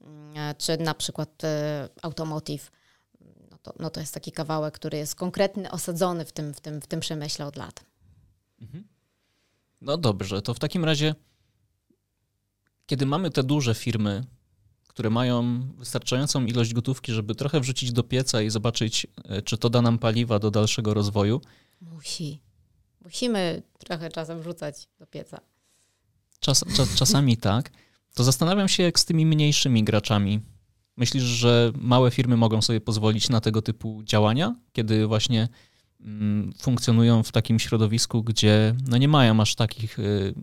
mm, 0.00 0.54
czy 0.58 0.76
na 0.76 0.94
przykład 0.94 1.44
e, 1.44 1.88
automotive. 2.02 2.70
No 3.50 3.58
to, 3.62 3.74
no 3.78 3.90
to 3.90 4.00
jest 4.00 4.14
taki 4.14 4.32
kawałek, 4.32 4.74
który 4.74 4.98
jest 4.98 5.14
konkretny, 5.14 5.70
osadzony 5.70 6.24
w 6.24 6.32
tym, 6.32 6.54
w 6.54 6.60
tym, 6.60 6.80
w 6.80 6.86
tym 6.86 7.00
przemyśle 7.00 7.46
od 7.46 7.56
lat. 7.56 7.84
Mhm. 8.60 8.84
No 9.80 9.96
dobrze, 9.96 10.42
to 10.42 10.54
w 10.54 10.58
takim 10.58 10.84
razie, 10.84 11.14
kiedy 12.86 13.06
mamy 13.06 13.30
te 13.30 13.42
duże 13.42 13.74
firmy, 13.74 14.24
które 14.88 15.10
mają 15.10 15.60
wystarczającą 15.76 16.44
ilość 16.44 16.74
gotówki, 16.74 17.12
żeby 17.12 17.34
trochę 17.34 17.60
wrzucić 17.60 17.92
do 17.92 18.02
pieca 18.02 18.42
i 18.42 18.50
zobaczyć, 18.50 19.06
e, 19.24 19.42
czy 19.42 19.58
to 19.58 19.70
da 19.70 19.82
nam 19.82 19.98
paliwa 19.98 20.38
do 20.38 20.50
dalszego 20.50 20.94
rozwoju. 20.94 21.40
Musi 21.80 22.47
musimy 23.04 23.62
trochę 23.78 24.10
czasem 24.10 24.40
wrzucać 24.40 24.88
do 24.98 25.06
pieca. 25.06 25.40
Czas, 26.40 26.64
czas, 26.76 26.94
czasami 26.94 27.36
tak. 27.50 27.70
To 28.14 28.24
zastanawiam 28.24 28.68
się, 28.68 28.82
jak 28.82 28.98
z 28.98 29.04
tymi 29.04 29.26
mniejszymi 29.26 29.84
graczami. 29.84 30.40
Myślisz, 30.96 31.22
że 31.22 31.72
małe 31.74 32.10
firmy 32.10 32.36
mogą 32.36 32.62
sobie 32.62 32.80
pozwolić 32.80 33.28
na 33.28 33.40
tego 33.40 33.62
typu 33.62 34.02
działania, 34.04 34.54
kiedy 34.72 35.06
właśnie 35.06 35.48
mm, 36.00 36.52
funkcjonują 36.58 37.22
w 37.22 37.32
takim 37.32 37.58
środowisku, 37.58 38.22
gdzie 38.22 38.74
no 38.88 38.96
nie 38.96 39.08
mają 39.08 39.40
aż 39.40 39.54
takich, 39.54 39.98
y, 39.98 40.34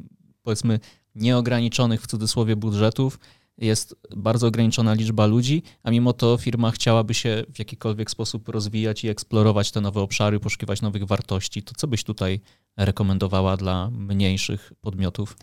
powiedzmy, 0.43 0.79
nieograniczonych 1.15 2.01
w 2.01 2.07
cudzysłowie 2.07 2.55
budżetów, 2.55 3.19
jest 3.57 3.95
bardzo 4.15 4.47
ograniczona 4.47 4.93
liczba 4.93 5.25
ludzi, 5.25 5.63
a 5.83 5.91
mimo 5.91 6.13
to 6.13 6.37
firma 6.37 6.71
chciałaby 6.71 7.13
się 7.13 7.43
w 7.53 7.59
jakikolwiek 7.59 8.11
sposób 8.11 8.49
rozwijać 8.49 9.03
i 9.03 9.09
eksplorować 9.09 9.71
te 9.71 9.81
nowe 9.81 10.01
obszary, 10.01 10.39
poszukiwać 10.39 10.81
nowych 10.81 11.03
wartości, 11.03 11.63
to 11.63 11.73
co 11.77 11.87
byś 11.87 12.03
tutaj 12.03 12.41
rekomendowała 12.77 13.57
dla 13.57 13.89
mniejszych 13.91 14.73
podmiotów? 14.81 15.37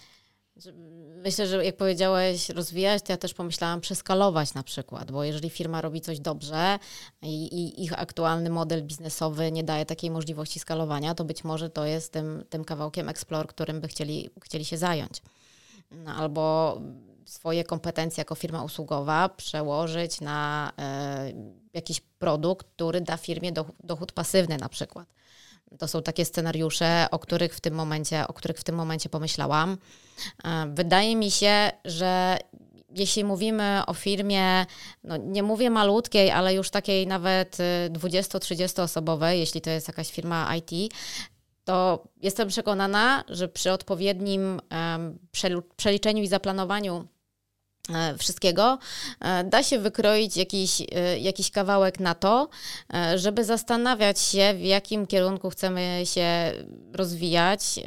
Myślę, 1.24 1.46
że 1.46 1.64
jak 1.64 1.76
powiedziałeś 1.76 2.48
rozwijać, 2.48 3.02
to 3.02 3.12
ja 3.12 3.16
też 3.16 3.34
pomyślałam 3.34 3.80
przeskalować 3.80 4.54
na 4.54 4.62
przykład, 4.62 5.12
bo 5.12 5.24
jeżeli 5.24 5.50
firma 5.50 5.80
robi 5.80 6.00
coś 6.00 6.20
dobrze 6.20 6.78
i, 7.22 7.44
i, 7.44 7.84
ich 7.84 8.00
aktualny 8.00 8.50
model 8.50 8.86
biznesowy 8.86 9.52
nie 9.52 9.64
daje 9.64 9.86
takiej 9.86 10.10
możliwości 10.10 10.60
skalowania, 10.60 11.14
to 11.14 11.24
być 11.24 11.44
może 11.44 11.70
to 11.70 11.86
jest 11.86 12.12
tym, 12.12 12.44
tym 12.48 12.64
kawałkiem 12.64 13.08
Explore, 13.08 13.48
którym 13.48 13.80
by 13.80 13.88
chcieli, 13.88 14.30
chcieli 14.44 14.64
się 14.64 14.76
zająć. 14.76 15.22
No, 15.90 16.14
albo 16.14 16.80
swoje 17.24 17.64
kompetencje 17.64 18.20
jako 18.20 18.34
firma 18.34 18.64
usługowa 18.64 19.28
przełożyć 19.28 20.20
na 20.20 20.72
e, 20.78 21.32
jakiś 21.72 22.00
produkt, 22.00 22.66
który 22.74 23.00
da 23.00 23.16
firmie 23.16 23.52
dochód 23.84 24.12
pasywny 24.12 24.56
na 24.56 24.68
przykład. 24.68 25.08
To 25.78 25.88
są 25.88 26.02
takie 26.02 26.24
scenariusze, 26.24 27.06
o 27.10 27.18
których 27.18 27.54
w 27.54 27.60
tym 27.60 27.74
momencie, 27.74 28.28
o 28.28 28.32
których 28.32 28.58
w 28.58 28.64
tym 28.64 28.74
momencie 28.74 29.08
pomyślałam. 29.08 29.78
E, 30.44 30.66
wydaje 30.74 31.16
mi 31.16 31.30
się, 31.30 31.70
że 31.84 32.38
jeśli 32.94 33.24
mówimy 33.24 33.82
o 33.86 33.94
firmie, 33.94 34.66
no 35.04 35.16
nie 35.16 35.42
mówię 35.42 35.70
malutkiej, 35.70 36.30
ale 36.30 36.54
już 36.54 36.70
takiej 36.70 37.06
nawet 37.06 37.56
20-30 37.90 38.80
e, 38.80 38.82
osobowej, 38.82 39.40
jeśli 39.40 39.60
to 39.60 39.70
jest 39.70 39.88
jakaś 39.88 40.12
firma 40.12 40.56
IT, 40.56 40.94
to 41.64 42.08
jestem 42.22 42.48
przekonana, 42.48 43.24
że 43.28 43.48
przy 43.48 43.72
odpowiednim 43.72 44.60
przeliczeniu 45.76 46.22
i 46.22 46.28
zaplanowaniu 46.28 47.08
e, 47.94 48.18
wszystkiego, 48.18 48.78
e, 49.20 49.44
da 49.44 49.62
się 49.62 49.78
wykroić 49.78 50.36
jakiś, 50.36 50.80
e, 50.80 51.18
jakiś 51.18 51.50
kawałek 51.50 52.00
na 52.00 52.14
to, 52.14 52.48
żeby 53.16 53.44
zastanawiać 53.44 54.20
się, 54.20 54.54
w 54.54 54.60
jakim 54.60 55.06
kierunku 55.06 55.50
chcemy 55.50 56.02
się 56.04 56.52
rozwijać 56.92 57.78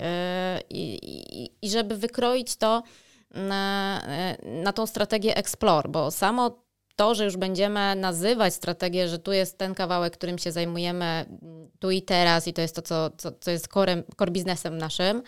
i, 0.69 0.99
i, 1.01 1.51
i 1.61 1.69
żeby 1.69 1.97
wykroić 1.97 2.55
to 2.55 2.83
na, 3.31 4.01
na 4.43 4.73
tą 4.73 4.87
strategię 4.87 5.37
Explore, 5.37 5.89
bo 5.89 6.11
samo 6.11 6.64
to, 6.95 7.15
że 7.15 7.25
już 7.25 7.37
będziemy 7.37 7.95
nazywać 7.95 8.53
strategię, 8.53 9.07
że 9.07 9.19
tu 9.19 9.31
jest 9.33 9.57
ten 9.57 9.75
kawałek, 9.75 10.13
którym 10.13 10.37
się 10.37 10.51
zajmujemy 10.51 11.05
mm, 11.05 11.69
tu 11.79 11.91
i 11.91 12.01
teraz 12.01 12.47
i 12.47 12.53
to 12.53 12.61
jest 12.61 12.75
to, 12.75 12.81
co, 12.81 13.09
co, 13.17 13.31
co 13.31 13.51
jest 13.51 13.67
core, 13.67 14.03
core 14.17 14.31
biznesem 14.31 14.77
naszym, 14.77 15.23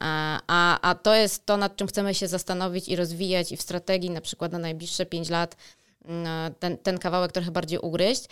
a, 0.00 0.80
a 0.80 0.94
to 0.94 1.14
jest 1.14 1.46
to, 1.46 1.56
nad 1.56 1.76
czym 1.76 1.86
chcemy 1.86 2.14
się 2.14 2.28
zastanowić 2.28 2.88
i 2.88 2.96
rozwijać 2.96 3.52
i 3.52 3.56
w 3.56 3.62
strategii 3.62 4.10
na 4.10 4.20
przykład 4.20 4.52
na 4.52 4.58
najbliższe 4.58 5.06
5 5.06 5.28
lat 5.28 5.56
mm, 6.04 6.54
ten, 6.54 6.78
ten 6.78 6.98
kawałek 6.98 7.32
trochę 7.32 7.50
bardziej 7.50 7.78
ugryźć, 7.78 8.24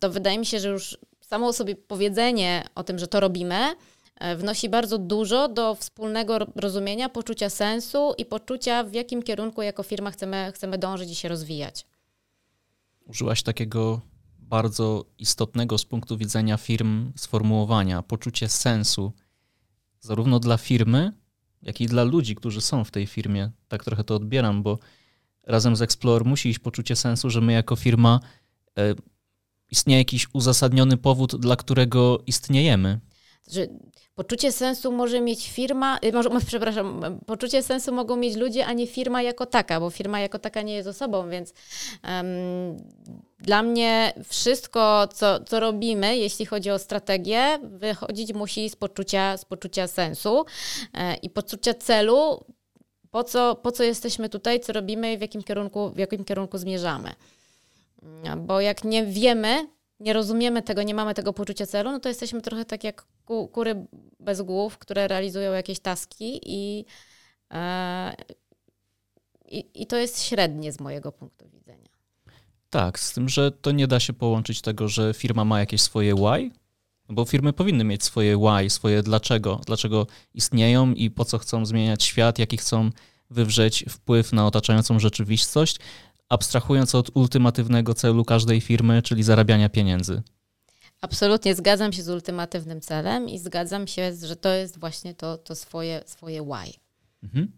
to 0.00 0.10
wydaje 0.10 0.38
mi 0.38 0.46
się, 0.46 0.60
że 0.60 0.68
już 0.68 0.98
samo 1.20 1.52
sobie 1.52 1.76
powiedzenie 1.76 2.64
o 2.74 2.84
tym, 2.84 2.98
że 2.98 3.06
to 3.06 3.20
robimy, 3.20 3.74
e, 4.20 4.36
wnosi 4.36 4.68
bardzo 4.68 4.98
dużo 4.98 5.48
do 5.48 5.74
wspólnego 5.74 6.38
rozumienia, 6.56 7.08
poczucia 7.08 7.50
sensu 7.50 8.14
i 8.18 8.24
poczucia, 8.24 8.84
w 8.84 8.92
jakim 8.92 9.22
kierunku 9.22 9.62
jako 9.62 9.82
firma 9.82 10.10
chcemy, 10.10 10.52
chcemy 10.54 10.78
dążyć 10.78 11.10
i 11.10 11.14
się 11.14 11.28
rozwijać 11.28 11.86
użyłaś 13.06 13.42
takiego 13.42 14.00
bardzo 14.38 15.04
istotnego 15.18 15.78
z 15.78 15.84
punktu 15.84 16.16
widzenia 16.16 16.56
firm 16.56 17.12
sformułowania 17.16 18.02
poczucie 18.02 18.48
sensu, 18.48 19.12
zarówno 20.00 20.40
dla 20.40 20.56
firmy, 20.56 21.12
jak 21.62 21.80
i 21.80 21.86
dla 21.86 22.04
ludzi, 22.04 22.34
którzy 22.34 22.60
są 22.60 22.84
w 22.84 22.90
tej 22.90 23.06
firmie. 23.06 23.50
Tak 23.68 23.84
trochę 23.84 24.04
to 24.04 24.14
odbieram, 24.14 24.62
bo 24.62 24.78
razem 25.42 25.76
z 25.76 25.82
Explore 25.82 26.24
musi 26.24 26.48
iść 26.48 26.58
poczucie 26.58 26.96
sensu, 26.96 27.30
że 27.30 27.40
my 27.40 27.52
jako 27.52 27.76
firma 27.76 28.20
e, 28.78 28.94
istnieje 29.70 29.98
jakiś 29.98 30.26
uzasadniony 30.32 30.96
powód, 30.96 31.36
dla 31.36 31.56
którego 31.56 32.22
istniejemy. 32.26 33.00
Że 33.50 33.66
poczucie 34.14 34.52
sensu 34.52 34.92
może 34.92 35.20
mieć 35.20 35.50
firma, 35.50 35.98
y, 36.04 36.12
może, 36.12 36.30
przepraszam, 36.46 37.18
poczucie 37.26 37.62
sensu 37.62 37.92
mogą 37.92 38.16
mieć 38.16 38.36
ludzie, 38.36 38.66
a 38.66 38.72
nie 38.72 38.86
firma 38.86 39.22
jako 39.22 39.46
taka, 39.46 39.80
bo 39.80 39.90
firma 39.90 40.20
jako 40.20 40.38
taka 40.38 40.62
nie 40.62 40.74
jest 40.74 40.88
osobą, 40.88 41.30
więc 41.30 41.54
um, 42.04 42.26
dla 43.38 43.62
mnie 43.62 44.12
wszystko, 44.28 45.08
co, 45.14 45.40
co 45.40 45.60
robimy, 45.60 46.16
jeśli 46.16 46.46
chodzi 46.46 46.70
o 46.70 46.78
strategię, 46.78 47.58
wychodzić 47.62 48.34
musi 48.34 48.70
z 48.70 48.76
poczucia, 48.76 49.36
z 49.36 49.44
poczucia 49.44 49.86
sensu 49.86 50.44
e, 50.94 51.14
i 51.14 51.30
poczucia 51.30 51.74
celu, 51.74 52.44
po 53.10 53.24
co, 53.24 53.54
po 53.54 53.72
co 53.72 53.82
jesteśmy 53.82 54.28
tutaj, 54.28 54.60
co 54.60 54.72
robimy 54.72 55.12
i 55.12 55.18
w 55.18 55.20
jakim 55.20 55.42
kierunku, 55.42 55.90
w 55.90 55.98
jakim 55.98 56.24
kierunku 56.24 56.58
zmierzamy. 56.58 57.14
Bo 58.36 58.60
jak 58.60 58.84
nie 58.84 59.06
wiemy, 59.06 59.66
nie 60.00 60.12
rozumiemy 60.12 60.62
tego, 60.62 60.82
nie 60.82 60.94
mamy 60.94 61.14
tego 61.14 61.32
poczucia 61.32 61.66
celu, 61.66 61.90
no 61.92 62.00
to 62.00 62.08
jesteśmy 62.08 62.40
trochę 62.40 62.64
tak 62.64 62.84
jak 62.84 63.06
kury 63.52 63.86
bez 64.20 64.42
głów, 64.42 64.78
które 64.78 65.08
realizują 65.08 65.52
jakieś 65.52 65.80
taski 65.80 66.40
i, 66.42 66.84
e, 67.50 68.14
i, 69.48 69.64
i 69.74 69.86
to 69.86 69.96
jest 69.96 70.22
średnie 70.22 70.72
z 70.72 70.80
mojego 70.80 71.12
punktu 71.12 71.48
widzenia. 71.48 71.88
Tak, 72.70 72.98
z 72.98 73.12
tym, 73.12 73.28
że 73.28 73.50
to 73.50 73.70
nie 73.70 73.86
da 73.86 74.00
się 74.00 74.12
połączyć 74.12 74.60
tego, 74.60 74.88
że 74.88 75.14
firma 75.14 75.44
ma 75.44 75.60
jakieś 75.60 75.82
swoje 75.82 76.14
why, 76.14 76.50
bo 77.08 77.24
firmy 77.24 77.52
powinny 77.52 77.84
mieć 77.84 78.04
swoje 78.04 78.36
why, 78.36 78.70
swoje 78.70 79.02
dlaczego, 79.02 79.60
dlaczego 79.66 80.06
istnieją 80.34 80.92
i 80.92 81.10
po 81.10 81.24
co 81.24 81.38
chcą 81.38 81.66
zmieniać 81.66 82.04
świat, 82.04 82.38
jaki 82.38 82.56
chcą 82.56 82.90
wywrzeć 83.30 83.84
wpływ 83.88 84.32
na 84.32 84.46
otaczającą 84.46 84.98
rzeczywistość, 84.98 85.76
abstrahując 86.28 86.94
od 86.94 87.10
ultimatywnego 87.14 87.94
celu 87.94 88.24
każdej 88.24 88.60
firmy, 88.60 89.02
czyli 89.02 89.22
zarabiania 89.22 89.68
pieniędzy. 89.68 90.22
Absolutnie 91.00 91.54
zgadzam 91.54 91.92
się 91.92 92.02
z 92.02 92.08
ultimatywnym 92.08 92.80
celem 92.80 93.28
i 93.28 93.38
zgadzam 93.38 93.86
się, 93.86 94.16
że 94.22 94.36
to 94.36 94.48
jest 94.48 94.78
właśnie 94.78 95.14
to, 95.14 95.38
to 95.38 95.54
swoje, 95.54 96.02
swoje 96.06 96.42
why. 96.42 96.72
Mhm. 97.22 97.52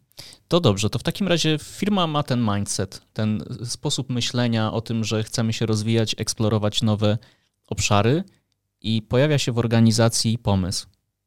To 0.48 0.60
dobrze, 0.60 0.90
to 0.90 0.98
w 0.98 1.02
takim 1.02 1.28
razie 1.28 1.58
firma 1.62 2.06
ma 2.06 2.22
ten 2.22 2.40
mindset, 2.54 3.00
ten 3.12 3.44
sposób 3.64 4.10
myślenia 4.10 4.72
o 4.72 4.80
tym, 4.80 5.04
że 5.04 5.22
chcemy 5.22 5.52
się 5.52 5.66
rozwijać, 5.66 6.14
eksplorować 6.18 6.82
nowe 6.82 7.18
obszary 7.66 8.24
i 8.80 9.02
pojawia 9.02 9.38
się 9.38 9.52
w 9.52 9.58
organizacji 9.58 10.38
pomysł. 10.38 10.86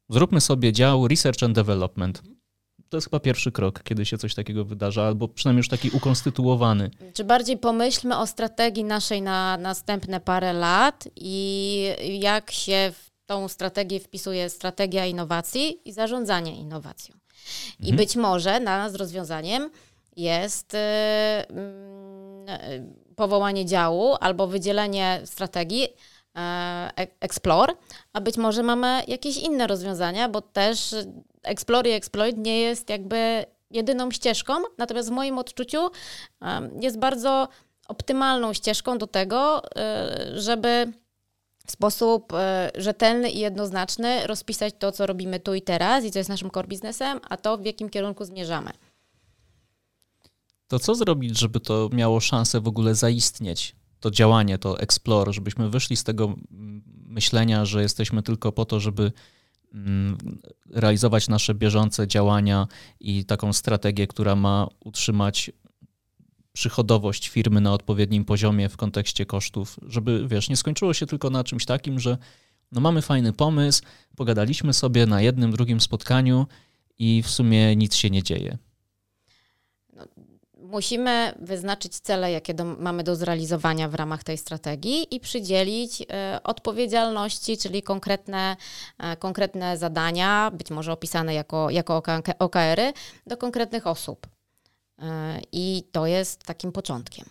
Zróbmy 0.09 0.41
sobie 0.41 0.73
dział 0.73 1.07
Research 1.07 1.43
and 1.43 1.55
Development. 1.55 2.23
To 2.91 2.97
jest 2.97 3.07
chyba 3.07 3.19
pierwszy 3.19 3.51
krok, 3.51 3.83
kiedy 3.83 4.05
się 4.05 4.17
coś 4.17 4.35
takiego 4.35 4.65
wydarza, 4.65 5.03
albo 5.03 5.27
przynajmniej 5.27 5.59
już 5.59 5.67
taki 5.67 5.89
ukonstytuowany. 5.89 6.91
Czy 7.13 7.23
bardziej 7.23 7.57
pomyślmy 7.57 8.17
o 8.17 8.27
strategii 8.27 8.83
naszej 8.83 9.21
na 9.21 9.57
następne 9.57 10.19
parę 10.19 10.53
lat 10.53 11.07
i 11.15 12.19
jak 12.19 12.51
się 12.51 12.91
w 12.93 13.11
tą 13.25 13.47
strategię 13.47 13.99
wpisuje 13.99 14.49
strategia 14.49 15.05
innowacji 15.05 15.89
i 15.89 15.93
zarządzanie 15.93 16.55
innowacją. 16.55 17.15
I 17.79 17.89
mhm. 17.89 17.97
być 17.97 18.15
może 18.15 18.59
dla 18.59 18.77
nas 18.77 18.95
rozwiązaniem 18.95 19.69
jest 20.15 20.73
yy, 20.73 20.79
yy, 22.69 23.15
powołanie 23.15 23.65
działu 23.65 24.15
albo 24.19 24.47
wydzielenie 24.47 25.21
strategii 25.25 25.87
E, 26.37 27.07
Explore, 27.19 27.73
a 28.13 28.21
być 28.21 28.37
może 28.37 28.63
mamy 28.63 29.03
jakieś 29.07 29.37
inne 29.37 29.67
rozwiązania, 29.67 30.29
bo 30.29 30.41
też 30.41 30.95
Explore 31.43 31.89
i 31.89 31.93
Exploit 31.93 32.37
nie 32.37 32.59
jest 32.59 32.89
jakby 32.89 33.45
jedyną 33.71 34.11
ścieżką, 34.11 34.53
natomiast 34.77 35.09
w 35.09 35.11
moim 35.11 35.37
odczuciu 35.37 35.89
jest 36.81 36.99
bardzo 36.99 37.47
optymalną 37.87 38.53
ścieżką 38.53 38.97
do 38.97 39.07
tego, 39.07 39.61
e, 39.75 40.31
żeby 40.35 40.93
w 41.67 41.71
sposób 41.71 42.33
e, 42.33 42.71
rzetelny 42.75 43.29
i 43.29 43.39
jednoznaczny 43.39 44.27
rozpisać 44.27 44.73
to, 44.79 44.91
co 44.91 45.05
robimy 45.05 45.39
tu 45.39 45.53
i 45.53 45.61
teraz 45.61 46.05
i 46.05 46.11
co 46.11 46.19
jest 46.19 46.29
naszym 46.29 46.51
core 46.51 46.67
biznesem, 46.67 47.19
a 47.29 47.37
to 47.37 47.57
w 47.57 47.65
jakim 47.65 47.89
kierunku 47.89 48.25
zmierzamy. 48.25 48.71
To 50.67 50.79
co 50.79 50.95
zrobić, 50.95 51.39
żeby 51.39 51.59
to 51.59 51.89
miało 51.93 52.19
szansę 52.19 52.61
w 52.61 52.67
ogóle 52.67 52.95
zaistnieć? 52.95 53.75
to 54.01 54.11
działanie, 54.11 54.57
to 54.57 54.79
explore, 54.79 55.33
żebyśmy 55.33 55.69
wyszli 55.69 55.95
z 55.97 56.03
tego 56.03 56.35
myślenia, 57.05 57.65
że 57.65 57.81
jesteśmy 57.81 58.23
tylko 58.23 58.51
po 58.51 58.65
to, 58.65 58.79
żeby 58.79 59.03
mm, 59.03 59.13
realizować 60.69 61.27
nasze 61.27 61.53
bieżące 61.53 62.07
działania 62.07 62.67
i 62.99 63.25
taką 63.25 63.53
strategię, 63.53 64.07
która 64.07 64.35
ma 64.35 64.67
utrzymać 64.79 65.51
przychodowość 66.53 67.29
firmy 67.29 67.61
na 67.61 67.73
odpowiednim 67.73 68.25
poziomie 68.25 68.69
w 68.69 68.77
kontekście 68.77 69.25
kosztów, 69.25 69.79
żeby 69.87 70.27
wiesz, 70.27 70.49
nie 70.49 70.57
skończyło 70.57 70.93
się 70.93 71.05
tylko 71.05 71.29
na 71.29 71.43
czymś 71.43 71.65
takim, 71.65 71.99
że 71.99 72.17
no 72.71 72.81
mamy 72.81 73.01
fajny 73.01 73.33
pomysł, 73.33 73.83
pogadaliśmy 74.15 74.73
sobie 74.73 75.05
na 75.05 75.21
jednym, 75.21 75.51
drugim 75.51 75.81
spotkaniu 75.81 76.47
i 76.99 77.23
w 77.23 77.29
sumie 77.29 77.75
nic 77.75 77.95
się 77.95 78.09
nie 78.09 78.23
dzieje. 78.23 78.57
Musimy 80.71 81.33
wyznaczyć 81.39 81.99
cele, 81.99 82.31
jakie 82.31 82.53
do, 82.53 82.65
mamy 82.65 83.03
do 83.03 83.15
zrealizowania 83.15 83.89
w 83.89 83.95
ramach 83.95 84.23
tej 84.23 84.37
strategii 84.37 85.15
i 85.15 85.19
przydzielić 85.19 86.01
y, 86.01 86.05
odpowiedzialności, 86.43 87.57
czyli 87.57 87.83
konkretne, 87.83 88.55
y, 89.13 89.17
konkretne 89.17 89.77
zadania, 89.77 90.51
być 90.51 90.69
może 90.71 90.91
opisane 90.91 91.33
jako, 91.33 91.69
jako 91.69 92.03
OKR-y, 92.39 92.93
do 93.27 93.37
konkretnych 93.37 93.87
osób. 93.87 94.27
Y, 94.27 95.03
I 95.51 95.83
to 95.91 96.05
jest 96.05 96.43
takim 96.43 96.71
początkiem. 96.71 97.25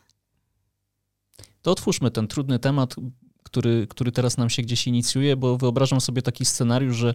To 1.62 1.70
otwórzmy 1.70 2.10
ten 2.10 2.28
trudny 2.28 2.58
temat, 2.58 2.94
który, 3.42 3.86
który 3.86 4.12
teraz 4.12 4.36
nam 4.36 4.50
się 4.50 4.62
gdzieś 4.62 4.86
inicjuje, 4.86 5.36
bo 5.36 5.56
wyobrażam 5.56 6.00
sobie 6.00 6.22
taki 6.22 6.44
scenariusz, 6.44 6.96
że 6.96 7.14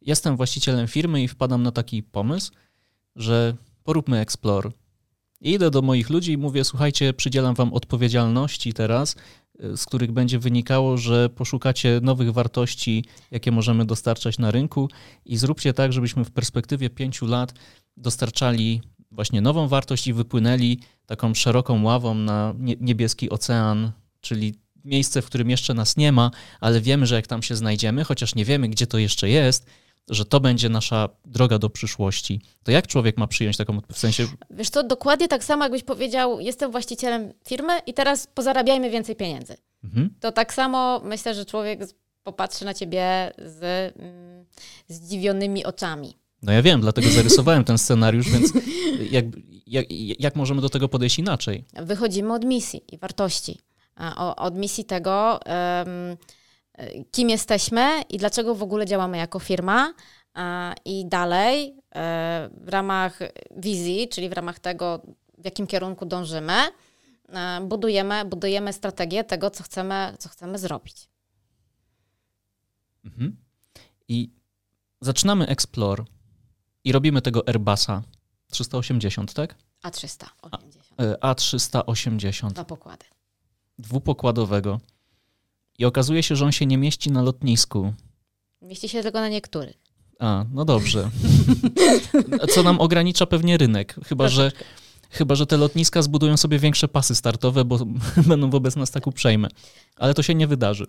jestem 0.00 0.36
właścicielem 0.36 0.88
firmy 0.88 1.22
i 1.22 1.28
wpadam 1.28 1.62
na 1.62 1.72
taki 1.72 2.02
pomysł, 2.02 2.52
że 3.16 3.54
poróbmy 3.84 4.20
Explore 4.20 4.70
idę 5.54 5.70
do 5.70 5.82
moich 5.82 6.10
ludzi 6.10 6.32
i 6.32 6.38
mówię: 6.38 6.64
Słuchajcie, 6.64 7.12
przydzielam 7.14 7.54
wam 7.54 7.74
odpowiedzialności 7.74 8.72
teraz, 8.72 9.16
y, 9.64 9.76
z 9.76 9.86
których 9.86 10.12
będzie 10.12 10.38
wynikało, 10.38 10.96
że 10.96 11.28
poszukacie 11.28 12.00
nowych 12.02 12.32
wartości, 12.32 13.04
jakie 13.30 13.52
możemy 13.52 13.84
dostarczać 13.84 14.38
na 14.38 14.50
rynku, 14.50 14.88
i 15.24 15.36
zróbcie 15.36 15.72
tak, 15.72 15.92
żebyśmy 15.92 16.24
w 16.24 16.30
perspektywie 16.30 16.90
pięciu 16.90 17.26
lat 17.26 17.54
dostarczali 17.96 18.80
właśnie 19.10 19.40
nową 19.40 19.68
wartość 19.68 20.06
i 20.06 20.12
wypłynęli 20.12 20.80
taką 21.06 21.34
szeroką 21.34 21.82
ławą 21.82 22.14
na 22.14 22.54
niebieski 22.80 23.30
ocean, 23.30 23.92
czyli 24.20 24.54
miejsce, 24.84 25.22
w 25.22 25.26
którym 25.26 25.50
jeszcze 25.50 25.74
nas 25.74 25.96
nie 25.96 26.12
ma, 26.12 26.30
ale 26.60 26.80
wiemy, 26.80 27.06
że 27.06 27.14
jak 27.14 27.26
tam 27.26 27.42
się 27.42 27.56
znajdziemy, 27.56 28.04
chociaż 28.04 28.34
nie 28.34 28.44
wiemy, 28.44 28.68
gdzie 28.68 28.86
to 28.86 28.98
jeszcze 28.98 29.28
jest, 29.28 29.66
że 30.08 30.24
to 30.24 30.40
będzie 30.40 30.68
nasza 30.68 31.08
droga 31.24 31.58
do 31.58 31.70
przyszłości, 31.70 32.40
to 32.62 32.70
jak 32.70 32.86
człowiek 32.86 33.16
ma 33.16 33.26
przyjąć 33.26 33.56
taką 33.56 33.80
w 33.92 33.98
sensie. 33.98 34.26
Wiesz, 34.50 34.70
to 34.70 34.82
dokładnie 34.82 35.28
tak 35.28 35.44
samo, 35.44 35.64
jakbyś 35.64 35.82
powiedział, 35.82 36.40
jestem 36.40 36.70
właścicielem 36.70 37.32
firmy 37.48 37.72
i 37.86 37.94
teraz 37.94 38.26
pozarabiajmy 38.26 38.90
więcej 38.90 39.16
pieniędzy. 39.16 39.56
Mhm. 39.84 40.10
To 40.20 40.32
tak 40.32 40.54
samo 40.54 41.00
myślę, 41.04 41.34
że 41.34 41.44
człowiek 41.44 41.80
popatrzy 42.22 42.64
na 42.64 42.74
ciebie 42.74 43.32
z 43.38 43.62
mm, 43.98 44.44
zdziwionymi 44.88 45.64
oczami. 45.64 46.16
No 46.42 46.52
ja 46.52 46.62
wiem, 46.62 46.80
dlatego 46.80 47.08
zarysowałem 47.16 47.64
ten 47.64 47.78
scenariusz, 47.78 48.30
więc 48.30 48.52
jak, 49.10 49.24
jak, 49.66 49.86
jak 50.20 50.36
możemy 50.36 50.60
do 50.60 50.68
tego 50.68 50.88
podejść 50.88 51.18
inaczej? 51.18 51.64
Wychodzimy 51.72 52.32
od 52.32 52.44
misji 52.44 52.82
i 52.92 52.98
wartości. 52.98 53.58
Od 54.36 54.56
misji 54.56 54.84
tego. 54.84 55.40
Um, 56.78 57.04
kim 57.10 57.30
jesteśmy 57.30 58.02
i 58.08 58.18
dlaczego 58.18 58.54
w 58.54 58.62
ogóle 58.62 58.86
działamy 58.86 59.16
jako 59.18 59.38
firma. 59.38 59.94
I 60.84 61.08
dalej, 61.08 61.76
e, 61.94 62.50
w 62.52 62.68
ramach 62.68 63.18
wizji, 63.56 64.08
czyli 64.08 64.28
w 64.28 64.32
ramach 64.32 64.58
tego, 64.58 65.02
w 65.38 65.44
jakim 65.44 65.66
kierunku 65.66 66.06
dążymy, 66.06 66.52
e, 67.28 67.60
budujemy, 67.60 68.24
budujemy 68.24 68.72
strategię 68.72 69.24
tego, 69.24 69.50
co 69.50 69.64
chcemy, 69.64 70.14
co 70.18 70.28
chcemy 70.28 70.58
zrobić. 70.58 71.08
Mhm. 73.04 73.36
I 74.08 74.30
zaczynamy 75.00 75.46
Explore 75.46 76.04
i 76.84 76.92
robimy 76.92 77.22
tego 77.22 77.48
Airbusa 77.48 78.02
380, 78.50 79.34
tak? 79.34 79.54
A380. 79.84 81.16
A, 81.20 81.34
A380. 81.34 82.52
Dwa 82.52 82.64
pokłady. 82.64 83.04
Dwupokładowego. 83.78 84.80
I 85.78 85.84
okazuje 85.84 86.22
się, 86.22 86.36
że 86.36 86.44
on 86.44 86.52
się 86.52 86.66
nie 86.66 86.78
mieści 86.78 87.10
na 87.10 87.22
lotnisku. 87.22 87.92
Mieści 88.62 88.88
się 88.88 89.02
tylko 89.02 89.20
na 89.20 89.28
niektórych. 89.28 89.76
A, 90.18 90.44
no 90.52 90.64
dobrze. 90.64 91.10
Co 92.54 92.62
nam 92.62 92.80
ogranicza 92.80 93.26
pewnie 93.26 93.56
rynek. 93.56 93.94
Chyba, 94.04 94.28
że, 94.28 94.52
chyba, 95.10 95.34
że 95.34 95.46
te 95.46 95.56
lotniska 95.56 96.02
zbudują 96.02 96.36
sobie 96.36 96.58
większe 96.58 96.88
pasy 96.88 97.14
startowe, 97.14 97.64
bo 97.64 97.78
będą 98.28 98.50
wobec 98.50 98.76
nas 98.76 98.90
tak 98.90 99.06
uprzejme. 99.06 99.48
Ale 99.96 100.14
to 100.14 100.22
się 100.22 100.34
nie 100.34 100.46
wydarzy. 100.46 100.86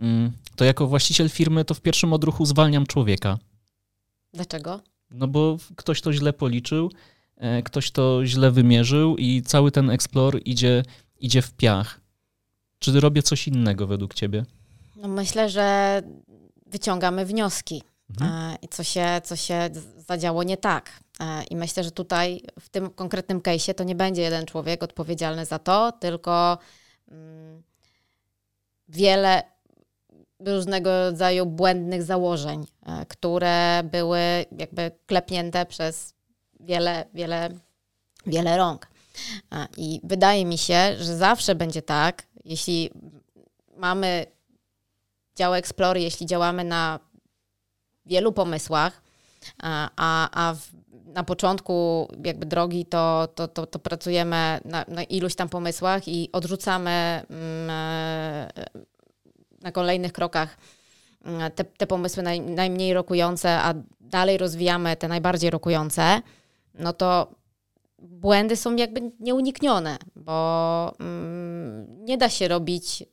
Mm, 0.00 0.32
to 0.56 0.64
jako 0.64 0.86
właściciel 0.86 1.28
firmy 1.28 1.64
to 1.64 1.74
w 1.74 1.80
pierwszym 1.80 2.12
odruchu 2.12 2.46
zwalniam 2.46 2.86
człowieka. 2.86 3.38
Dlaczego? 4.32 4.80
No 5.10 5.28
bo 5.28 5.56
ktoś 5.76 6.00
to 6.00 6.12
źle 6.12 6.32
policzył, 6.32 6.90
e, 7.36 7.62
ktoś 7.62 7.90
to 7.90 8.26
źle 8.26 8.50
wymierzył 8.50 9.16
i 9.16 9.42
cały 9.42 9.70
ten 9.70 9.90
Explore 9.90 10.38
idzie, 10.38 10.82
idzie 11.20 11.42
w 11.42 11.52
piach. 11.52 12.00
Czy 12.78 13.00
robię 13.00 13.22
coś 13.22 13.48
innego 13.48 13.86
według 13.86 14.14
ciebie? 14.14 14.44
No 14.96 15.08
myślę, 15.08 15.50
że 15.50 16.02
wyciągamy 16.66 17.26
wnioski. 17.26 17.82
Mhm. 18.10 18.32
E, 18.32 18.56
I 18.62 18.68
co 18.68 18.84
się, 18.84 19.20
co 19.24 19.36
się 19.36 19.68
zadziało 20.08 20.42
nie 20.42 20.56
tak. 20.56 20.90
E, 21.20 21.44
I 21.44 21.56
myślę, 21.56 21.84
że 21.84 21.90
tutaj 21.90 22.42
w 22.60 22.68
tym 22.68 22.90
konkretnym 22.90 23.40
case'ie 23.40 23.74
to 23.74 23.84
nie 23.84 23.94
będzie 23.94 24.22
jeden 24.22 24.46
człowiek 24.46 24.82
odpowiedzialny 24.82 25.44
za 25.44 25.58
to, 25.58 25.92
tylko 25.92 26.58
mm, 27.08 27.62
wiele 28.88 29.42
różnego 30.40 30.90
rodzaju 31.10 31.46
błędnych 31.46 32.02
założeń, 32.02 32.66
e, 32.86 33.06
które 33.06 33.82
były 33.84 34.20
jakby 34.58 34.90
klepnięte 35.06 35.66
przez 35.66 36.14
wiele, 36.60 37.04
wiele, 37.14 37.48
wiele 38.26 38.56
rąk. 38.56 38.88
I 39.76 40.00
wydaje 40.04 40.44
mi 40.44 40.58
się, 40.58 40.96
że 40.98 41.16
zawsze 41.16 41.54
będzie 41.54 41.82
tak, 41.82 42.26
jeśli 42.48 42.90
mamy 43.76 44.26
dział 45.36 45.54
Explore, 45.54 46.00
jeśli 46.00 46.26
działamy 46.26 46.64
na 46.64 47.00
wielu 48.06 48.32
pomysłach, 48.32 49.02
a, 49.62 50.28
a 50.32 50.54
w, 50.54 50.68
na 51.12 51.24
początku 51.24 52.08
jakby 52.24 52.46
drogi 52.46 52.86
to, 52.86 53.28
to, 53.34 53.48
to, 53.48 53.66
to 53.66 53.78
pracujemy 53.78 54.60
na, 54.64 54.84
na, 54.88 55.02
iluś 55.02 55.34
tam 55.34 55.48
pomysłach 55.48 56.08
i 56.08 56.28
odrzucamy 56.32 56.90
mm, 57.30 57.70
e, 57.70 58.48
na 59.62 59.72
kolejnych 59.72 60.12
krokach 60.12 60.56
mm, 61.24 61.52
te, 61.52 61.64
te 61.64 61.86
pomysły 61.86 62.22
naj, 62.22 62.40
najmniej 62.40 62.94
rokujące, 62.94 63.50
a 63.50 63.74
dalej 64.00 64.38
rozwijamy 64.38 64.96
te 64.96 65.08
najbardziej 65.08 65.50
rokujące, 65.50 66.22
no 66.74 66.92
to 66.92 67.37
błędy 67.98 68.56
są 68.56 68.76
jakby 68.76 69.12
nieuniknione, 69.20 69.98
bo 70.16 70.92
mm, 71.00 72.04
nie 72.04 72.18
da 72.18 72.28
się 72.28 72.48
robić 72.48 73.02
y, 73.02 73.06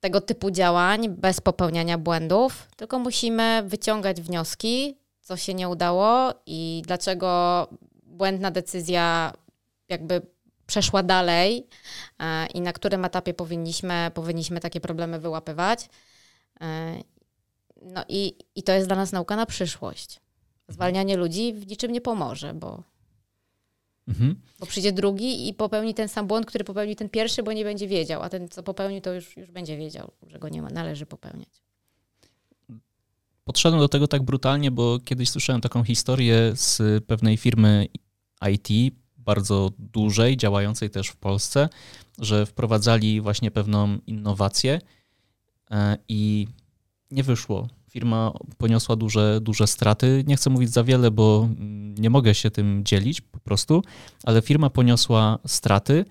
tego 0.00 0.20
typu 0.20 0.50
działań 0.50 1.08
bez 1.08 1.40
popełniania 1.40 1.98
błędów, 1.98 2.68
tylko 2.76 2.98
musimy 2.98 3.62
wyciągać 3.66 4.20
wnioski, 4.20 4.96
co 5.20 5.36
się 5.36 5.54
nie 5.54 5.68
udało 5.68 6.34
i 6.46 6.82
dlaczego 6.86 7.68
błędna 8.02 8.50
decyzja 8.50 9.32
jakby 9.88 10.22
przeszła 10.66 11.02
dalej 11.02 11.66
y, 12.22 12.46
i 12.54 12.60
na 12.60 12.72
którym 12.72 13.04
etapie 13.04 13.34
powinniśmy, 13.34 14.10
powinniśmy 14.14 14.60
takie 14.60 14.80
problemy 14.80 15.20
wyłapywać. 15.20 15.84
Y, 15.84 16.66
no 17.82 18.04
i, 18.08 18.34
i 18.54 18.62
to 18.62 18.72
jest 18.72 18.88
dla 18.88 18.96
nas 18.96 19.12
nauka 19.12 19.36
na 19.36 19.46
przyszłość. 19.46 20.20
Zwalnianie 20.68 21.16
ludzi 21.16 21.52
w 21.54 21.66
niczym 21.66 21.92
nie 21.92 22.00
pomoże, 22.00 22.54
bo 22.54 22.91
Mhm. 24.08 24.36
Bo 24.60 24.66
przyjdzie 24.66 24.92
drugi 24.92 25.48
i 25.48 25.54
popełni 25.54 25.94
ten 25.94 26.08
sam 26.08 26.26
błąd, 26.26 26.46
który 26.46 26.64
popełnił 26.64 26.94
ten 26.94 27.08
pierwszy, 27.08 27.42
bo 27.42 27.52
nie 27.52 27.64
będzie 27.64 27.88
wiedział, 27.88 28.22
a 28.22 28.28
ten, 28.28 28.48
co 28.48 28.62
popełnił, 28.62 29.00
to 29.00 29.12
już, 29.12 29.36
już 29.36 29.50
będzie 29.50 29.76
wiedział, 29.76 30.12
że 30.26 30.38
go 30.38 30.48
nie 30.48 30.62
ma, 30.62 30.70
należy 30.70 31.06
popełniać. 31.06 31.62
Podszedłem 33.44 33.80
do 33.80 33.88
tego 33.88 34.08
tak 34.08 34.22
brutalnie, 34.22 34.70
bo 34.70 34.98
kiedyś 35.04 35.30
słyszałem 35.30 35.60
taką 35.60 35.84
historię 35.84 36.52
z 36.54 37.04
pewnej 37.04 37.36
firmy 37.36 37.86
IT, 38.50 38.94
bardzo 39.16 39.70
dużej, 39.78 40.36
działającej 40.36 40.90
też 40.90 41.08
w 41.08 41.16
Polsce, 41.16 41.68
że 42.18 42.46
wprowadzali 42.46 43.20
właśnie 43.20 43.50
pewną 43.50 43.98
innowację 44.06 44.80
e, 45.70 45.96
i 46.08 46.46
nie 47.10 47.22
wyszło 47.22 47.68
Firma 47.92 48.32
poniosła 48.58 48.96
duże, 48.96 49.40
duże 49.40 49.66
straty. 49.66 50.24
Nie 50.26 50.36
chcę 50.36 50.50
mówić 50.50 50.70
za 50.70 50.84
wiele, 50.84 51.10
bo 51.10 51.48
nie 51.98 52.10
mogę 52.10 52.34
się 52.34 52.50
tym 52.50 52.84
dzielić 52.84 53.20
po 53.20 53.40
prostu, 53.40 53.82
ale 54.24 54.42
firma 54.42 54.70
poniosła 54.70 55.38
straty 55.46 56.04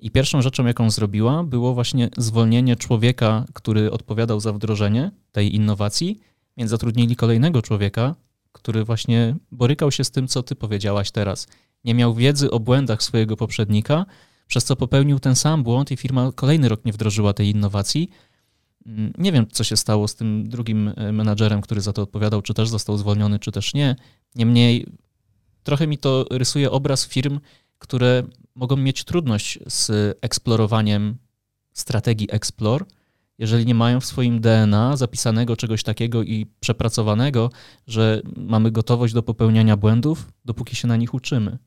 i 0.00 0.10
pierwszą 0.10 0.42
rzeczą, 0.42 0.66
jaką 0.66 0.90
zrobiła, 0.90 1.44
było 1.44 1.74
właśnie 1.74 2.10
zwolnienie 2.16 2.76
człowieka, 2.76 3.44
który 3.52 3.90
odpowiadał 3.90 4.40
za 4.40 4.52
wdrożenie 4.52 5.10
tej 5.32 5.54
innowacji, 5.54 6.20
więc 6.56 6.70
zatrudnili 6.70 7.16
kolejnego 7.16 7.62
człowieka, 7.62 8.14
który 8.52 8.84
właśnie 8.84 9.36
borykał 9.52 9.92
się 9.92 10.04
z 10.04 10.10
tym, 10.10 10.28
co 10.28 10.42
ty 10.42 10.54
powiedziałaś 10.54 11.10
teraz. 11.10 11.46
Nie 11.84 11.94
miał 11.94 12.14
wiedzy 12.14 12.50
o 12.50 12.60
błędach 12.60 13.02
swojego 13.02 13.36
poprzednika, 13.36 14.06
przez 14.46 14.64
co 14.64 14.76
popełnił 14.76 15.18
ten 15.18 15.34
sam 15.34 15.62
błąd 15.62 15.90
i 15.90 15.96
firma 15.96 16.32
kolejny 16.34 16.68
rok 16.68 16.84
nie 16.84 16.92
wdrożyła 16.92 17.32
tej 17.32 17.50
innowacji, 17.50 18.10
nie 19.18 19.32
wiem, 19.32 19.46
co 19.52 19.64
się 19.64 19.76
stało 19.76 20.08
z 20.08 20.14
tym 20.14 20.48
drugim 20.48 20.92
e, 20.96 21.12
menadżerem, 21.12 21.60
który 21.60 21.80
za 21.80 21.92
to 21.92 22.02
odpowiadał, 22.02 22.42
czy 22.42 22.54
też 22.54 22.68
został 22.68 22.96
zwolniony, 22.96 23.38
czy 23.38 23.52
też 23.52 23.74
nie. 23.74 23.96
Niemniej 24.34 24.86
trochę 25.62 25.86
mi 25.86 25.98
to 25.98 26.24
rysuje 26.30 26.70
obraz 26.70 27.06
firm, 27.06 27.40
które 27.78 28.22
mogą 28.54 28.76
mieć 28.76 29.04
trudność 29.04 29.58
z 29.66 30.18
eksplorowaniem 30.20 31.16
strategii 31.72 32.28
Explore, 32.30 32.84
jeżeli 33.38 33.66
nie 33.66 33.74
mają 33.74 34.00
w 34.00 34.06
swoim 34.06 34.40
DNA 34.40 34.96
zapisanego 34.96 35.56
czegoś 35.56 35.82
takiego 35.82 36.22
i 36.22 36.46
przepracowanego, 36.60 37.50
że 37.86 38.22
mamy 38.36 38.70
gotowość 38.70 39.14
do 39.14 39.22
popełniania 39.22 39.76
błędów, 39.76 40.32
dopóki 40.44 40.76
się 40.76 40.88
na 40.88 40.96
nich 40.96 41.14
uczymy. 41.14 41.58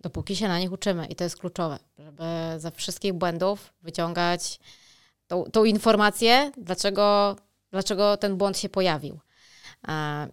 Dopóki 0.00 0.36
się 0.36 0.48
na 0.48 0.58
nich 0.58 0.72
uczymy 0.72 1.06
i 1.06 1.16
to 1.16 1.24
jest 1.24 1.36
kluczowe, 1.36 1.78
żeby 1.98 2.24
ze 2.56 2.70
wszystkich 2.70 3.12
błędów 3.12 3.72
wyciągać 3.82 4.60
tą, 5.28 5.44
tą 5.44 5.64
informację, 5.64 6.52
dlaczego, 6.56 7.36
dlaczego 7.70 8.16
ten 8.16 8.36
błąd 8.36 8.58
się 8.58 8.68
pojawił. 8.68 9.20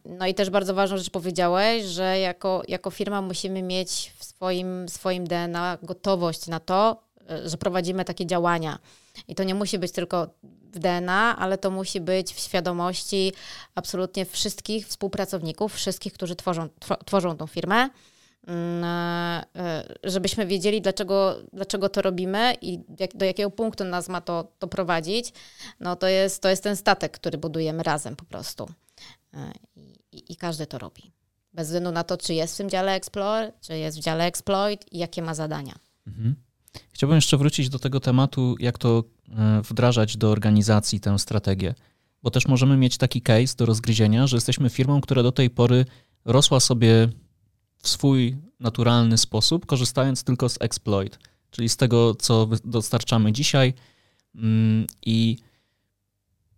No 0.06 0.28
i 0.28 0.34
też 0.34 0.50
bardzo 0.50 0.74
ważną 0.74 0.98
rzecz 0.98 1.10
powiedziałeś, 1.10 1.84
że 1.84 2.20
jako, 2.20 2.64
jako 2.68 2.92
firma 2.92 3.22
musimy 3.22 3.64
mieć 3.64 4.14
w 4.18 4.26
swoim, 4.26 4.90
swoim 4.90 5.28
DNA 5.28 5.78
gotowość 5.84 6.48
na 6.48 6.60
to, 6.60 7.04
e, 7.30 7.50
że 7.50 7.58
prowadzimy 7.58 8.06
takie 8.06 8.26
działania. 8.26 8.80
I 9.28 9.36
to 9.36 9.44
nie 9.44 9.56
musi 9.56 9.80
być 9.80 9.92
tylko 9.92 10.28
w 10.44 10.80
DNA, 10.80 11.36
ale 11.38 11.58
to 11.58 11.72
musi 11.72 12.02
być 12.02 12.34
w 12.34 12.40
świadomości 12.40 13.34
absolutnie 13.76 14.26
wszystkich 14.26 14.88
współpracowników, 14.88 15.74
wszystkich, 15.74 16.14
którzy 16.14 16.36
tworzą, 16.36 16.70
tworzą 17.06 17.38
tą 17.38 17.48
firmę. 17.48 17.90
E, 18.48 19.84
żebyśmy 20.04 20.46
wiedzieli, 20.46 20.82
dlaczego, 20.82 21.36
dlaczego 21.54 21.90
to 21.90 22.02
robimy 22.02 22.54
i 22.62 22.80
do 23.16 23.26
jakiego 23.26 23.52
punktu 23.52 23.84
nas 23.84 24.10
ma 24.10 24.22
to, 24.22 24.52
to 24.60 24.68
prowadzić, 24.68 25.34
no 25.80 25.96
to 25.96 26.08
jest, 26.08 26.42
to 26.42 26.50
jest 26.50 26.64
ten 26.64 26.76
statek, 26.76 27.12
który 27.12 27.38
budujemy 27.38 27.84
razem 27.84 28.16
po 28.16 28.26
prostu. 28.26 28.70
E, 29.34 29.52
I, 30.12 30.34
i 30.34 30.36
każdy 30.36 30.66
to 30.66 30.78
robi. 30.78 31.12
Bez 31.54 31.68
względu 31.68 31.92
na 31.92 32.04
to, 32.04 32.18
czy 32.18 32.34
jest 32.34 32.54
w 32.54 32.58
tym 32.58 32.70
dziale 32.70 32.94
Explore, 32.94 33.52
czy 33.62 33.78
jest 33.78 33.98
w 33.98 34.02
dziale 34.02 34.26
Exploit 34.26 34.94
i 34.94 34.98
jakie 34.98 35.22
ma 35.22 35.34
zadania. 35.34 35.74
Mhm. 36.08 36.36
Chciałbym 36.92 37.16
jeszcze 37.16 37.38
wrócić 37.38 37.70
do 37.70 37.80
tego 37.80 38.00
tematu, 38.00 38.56
jak 38.60 38.78
to 38.78 39.04
e, 39.30 39.62
wdrażać 39.62 40.18
do 40.18 40.32
organizacji 40.32 41.00
tę 41.00 41.20
strategię. 41.20 41.76
Bo 42.24 42.32
też 42.32 42.48
możemy 42.48 42.78
mieć 42.78 42.98
taki 42.98 43.22
case 43.22 43.56
do 43.58 43.66
rozgryzienia, 43.66 44.28
że 44.28 44.38
jesteśmy 44.38 44.70
firmą, 44.70 45.02
która 45.02 45.24
do 45.24 45.32
tej 45.32 45.50
pory 45.50 45.86
rosła 46.26 46.60
sobie 46.60 47.10
w 47.86 47.90
swój 47.90 48.38
naturalny 48.60 49.18
sposób, 49.18 49.66
korzystając 49.66 50.24
tylko 50.24 50.50
z 50.50 50.58
exploit, 50.62 51.20
czyli 51.52 51.70
z 51.70 51.78
tego, 51.78 52.16
co 52.16 52.50
dostarczamy 52.64 53.32
dzisiaj. 53.32 53.74
Mm, 54.36 54.88
I 55.06 55.38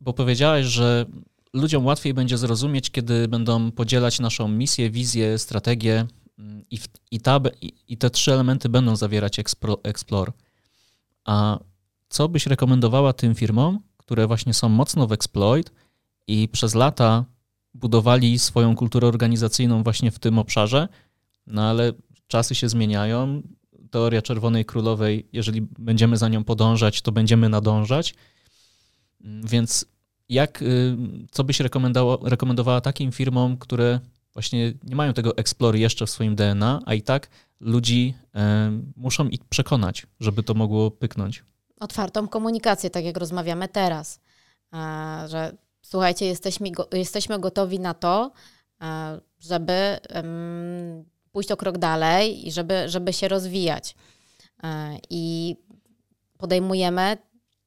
bo 0.01 0.13
powiedziałeś, 0.13 0.65
że 0.65 1.05
ludziom 1.53 1.85
łatwiej 1.85 2.13
będzie 2.13 2.37
zrozumieć, 2.37 2.91
kiedy 2.91 3.27
będą 3.27 3.71
podzielać 3.71 4.19
naszą 4.19 4.47
misję, 4.47 4.89
wizję, 4.89 5.37
strategię 5.37 6.05
mm, 6.39 6.63
i, 6.71 6.79
i, 7.11 7.19
ta, 7.19 7.39
i 7.87 7.97
te 7.97 8.09
trzy 8.09 8.33
elementy 8.33 8.69
będą 8.69 8.95
zawierać 8.95 9.39
Explore. 9.83 10.31
A 11.25 11.59
co 12.09 12.29
byś 12.29 12.45
rekomendowała 12.45 13.13
tym 13.13 13.35
firmom, 13.35 13.79
które 13.97 14.27
właśnie 14.27 14.53
są 14.53 14.69
mocno 14.69 15.07
w 15.07 15.11
exploit 15.11 15.71
i 16.27 16.49
przez 16.49 16.75
lata 16.75 17.25
budowali 17.73 18.39
swoją 18.39 18.75
kulturę 18.75 19.07
organizacyjną 19.07 19.83
właśnie 19.83 20.11
w 20.11 20.19
tym 20.19 20.39
obszarze, 20.39 20.87
no 21.47 21.69
ale 21.69 21.93
czasy 22.27 22.55
się 22.55 22.69
zmieniają. 22.69 23.41
Teoria 23.91 24.21
Czerwonej 24.21 24.65
Królowej, 24.65 25.27
jeżeli 25.33 25.61
będziemy 25.61 26.17
za 26.17 26.29
nią 26.29 26.43
podążać, 26.43 27.01
to 27.01 27.11
będziemy 27.11 27.49
nadążać. 27.49 28.15
Więc 29.21 29.85
jak, 30.29 30.61
y, 30.61 30.97
co 31.31 31.43
byś 31.43 31.59
rekomendowała, 32.23 32.81
takim 32.81 33.11
firmom, 33.11 33.57
które 33.57 33.99
właśnie 34.33 34.73
nie 34.83 34.95
mają 34.95 35.13
tego 35.13 35.37
Explorer 35.37 35.79
jeszcze 35.79 36.05
w 36.05 36.09
swoim 36.09 36.35
DNA, 36.35 36.81
a 36.85 36.93
i 36.93 37.01
tak 37.01 37.29
ludzi 37.59 38.13
e, 38.35 38.71
muszą 38.95 39.27
ich 39.27 39.45
przekonać, 39.45 40.07
żeby 40.19 40.43
to 40.43 40.53
mogło 40.53 40.91
pyknąć? 40.91 41.43
Otwartą 41.79 42.27
komunikację, 42.27 42.89
tak 42.89 43.05
jak 43.05 43.17
rozmawiamy 43.17 43.67
teraz, 43.67 44.19
e, 44.73 44.77
że 45.29 45.57
słuchajcie, 45.81 46.25
jesteśmy, 46.25 46.69
jesteśmy 46.93 47.39
gotowi 47.39 47.79
na 47.79 47.93
to, 47.93 48.31
e, 48.81 49.19
żeby 49.39 49.97
pójść 51.37 51.51
o 51.51 51.57
krok 51.57 51.77
dalej 51.77 52.47
i 52.47 52.51
żeby, 52.51 52.89
żeby 52.89 53.13
się 53.13 53.27
rozwijać. 53.27 53.95
E, 54.63 54.97
I 55.09 55.55
podejmujemy 56.37 57.17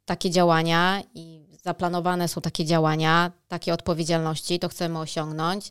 takie 0.04 0.30
działania 0.30 1.02
i 1.14 1.46
zaplanowane 1.62 2.28
są 2.28 2.40
takie 2.40 2.64
działania, 2.64 3.32
takie 3.48 3.74
odpowiedzialności, 3.74 4.58
to 4.58 4.68
chcemy 4.68 4.98
osiągnąć. 4.98 5.70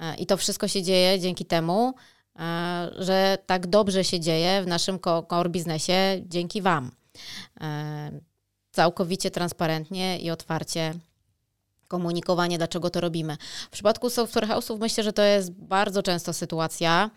E, 0.00 0.14
I 0.14 0.26
to 0.26 0.36
wszystko 0.36 0.68
się 0.68 0.82
dzieje 0.82 1.20
dzięki 1.20 1.44
temu, 1.44 1.94
e, 2.38 2.90
że 2.98 3.38
tak 3.46 3.66
dobrze 3.66 4.04
się 4.04 4.20
dzieje 4.20 4.62
w 4.62 4.66
naszym 4.66 4.98
core 5.28 5.50
biznesie 5.50 6.22
dzięki 6.26 6.62
Wam. 6.62 6.90
Całkowicie 8.72 9.30
transparentnie 9.30 10.18
i 10.18 10.30
otwarcie 10.30 10.94
komunikowanie, 11.88 12.58
dlaczego 12.58 12.90
to 12.90 13.00
robimy. 13.00 13.36
W 13.66 13.70
przypadku 13.70 14.10
software 14.10 14.48
house'ów 14.48 14.78
myślę, 14.80 15.04
że 15.04 15.12
to 15.12 15.22
jest 15.22 15.52
bardzo 15.52 16.02
często 16.02 16.32
sytuacja, 16.32 17.10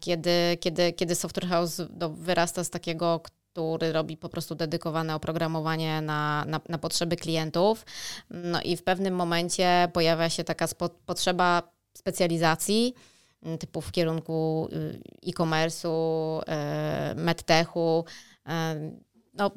kiedy, 0.00 0.56
kiedy, 0.60 0.92
kiedy 0.92 1.14
Software 1.14 1.48
House 1.48 1.82
wyrasta 2.10 2.64
z 2.64 2.70
takiego, 2.70 3.20
który 3.56 3.92
robi 3.92 4.16
po 4.16 4.28
prostu 4.28 4.54
dedykowane 4.54 5.14
oprogramowanie 5.14 6.00
na, 6.00 6.44
na, 6.44 6.60
na, 6.68 6.78
potrzeby 6.78 7.16
klientów. 7.16 7.86
No 8.30 8.62
i 8.62 8.76
w 8.76 8.82
pewnym 8.82 9.14
momencie 9.14 9.88
pojawia 9.92 10.30
się 10.30 10.44
taka 10.44 10.66
spo, 10.66 10.88
potrzeba 10.88 11.62
specjalizacji, 11.96 12.94
mm, 13.42 13.58
typu 13.58 13.80
w 13.80 13.92
kierunku 13.92 14.68
y, 14.72 15.00
e-commerce'u, 15.26 16.40
e, 16.46 17.14
medtechu. 17.16 18.04
E, 18.48 18.90
no, 19.34 19.50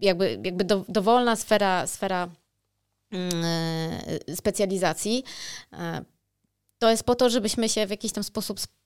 jakby, 0.00 0.40
jakby 0.44 0.64
do, 0.64 0.84
dowolna 0.88 1.36
sfera, 1.36 1.86
sfera 1.86 2.28
yy, 3.12 4.36
specjalizacji. 4.36 5.24
Yy, 5.72 5.78
to 6.78 6.90
jest 6.90 7.04
po 7.04 7.14
to, 7.14 7.30
żebyśmy 7.30 7.68
się 7.68 7.86
w 7.86 7.90
jakiś 7.90 8.12
tam 8.12 8.24
sposób 8.24 8.58
mm, 8.58 8.79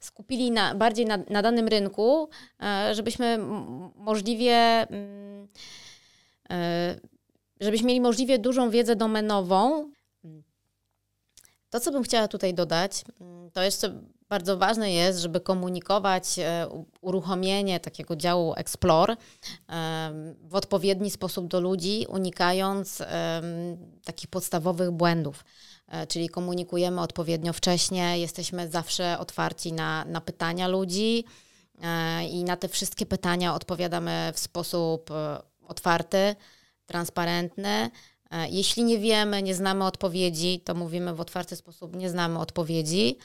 skupili 0.00 0.50
na, 0.50 0.74
bardziej 0.74 1.06
na, 1.06 1.18
na 1.30 1.42
danym 1.42 1.68
rynku, 1.68 2.28
yy, 2.60 2.94
żebyśmy 2.94 3.38
możliwie 3.96 4.86
mm, 4.90 5.48
żebyśmy 7.60 7.86
mieli 7.88 8.00
możliwie 8.00 8.38
dużą 8.38 8.70
wiedzę 8.70 8.96
domenową. 8.96 9.90
To, 11.70 11.80
co 11.80 11.92
bym 11.92 12.02
chciała 12.02 12.28
tutaj 12.28 12.54
dodać, 12.54 13.04
mm, 13.20 13.50
to 13.50 13.62
jeszcze 13.62 14.00
bardzo 14.28 14.56
ważne 14.56 14.92
jest, 14.92 15.18
żeby 15.18 15.40
komunikować 15.40 16.38
e, 16.38 16.68
uruchomienie 17.00 17.80
takiego 17.80 18.16
działu 18.16 18.54
Explore 18.56 19.16
w 20.42 20.54
odpowiedni 20.54 21.10
sposób 21.10 21.48
do 21.48 21.60
ludzi, 21.60 22.06
unikając 22.08 23.02
takich 24.04 24.28
podstawowych 24.28 24.90
błędów. 24.90 25.44
E, 25.88 26.06
czyli 26.06 26.28
komunikujemy 26.28 27.00
odpowiednio 27.00 27.52
wcześnie, 27.52 28.18
jesteśmy 28.18 28.68
zawsze 28.68 29.18
otwarci 29.18 29.72
na, 29.72 30.04
na 30.04 30.20
pytania 30.20 30.68
ludzi 30.68 31.24
e, 31.82 32.24
i 32.28 32.44
na 32.44 32.56
te 32.56 32.68
wszystkie 32.68 33.06
pytania 33.06 33.54
odpowiadamy 33.54 34.32
w 34.34 34.38
sposób 34.38 35.10
otwarty, 35.68 36.36
transparentny. 36.86 37.90
Jeśli 38.48 38.84
nie 38.84 38.98
wiemy, 38.98 39.42
nie 39.42 39.54
znamy 39.54 39.84
odpowiedzi, 39.84 40.60
to 40.60 40.74
mówimy 40.74 41.14
w 41.14 41.20
otwarty 41.20 41.56
sposób, 41.56 41.96
nie 41.96 42.10
znamy 42.10 42.38
odpowiedzi. 42.38 43.18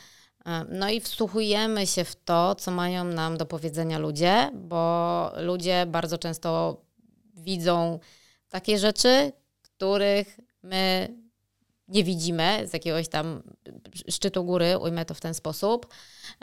No 0.70 0.90
i 0.90 1.00
wsłuchujemy 1.00 1.88
się 1.88 2.04
w 2.04 2.16
to, 2.16 2.56
co 2.56 2.72
mają 2.72 3.04
nam 3.04 3.38
do 3.38 3.46
powiedzenia 3.46 4.00
ludzie, 4.00 4.52
bo 4.54 5.32
ludzie 5.38 5.86
bardzo 5.88 6.18
często 6.18 6.82
widzą 7.36 8.00
takie 8.50 8.78
rzeczy, 8.78 9.32
których 9.62 10.40
my 10.64 11.14
nie 11.88 12.04
widzimy 12.04 12.68
z 12.68 12.74
jakiegoś 12.74 13.08
tam 13.08 13.44
szczytu 14.10 14.44
góry, 14.44 14.78
ujmę 14.78 15.06
to 15.06 15.14
w 15.14 15.22
ten 15.22 15.34
sposób. 15.34 15.88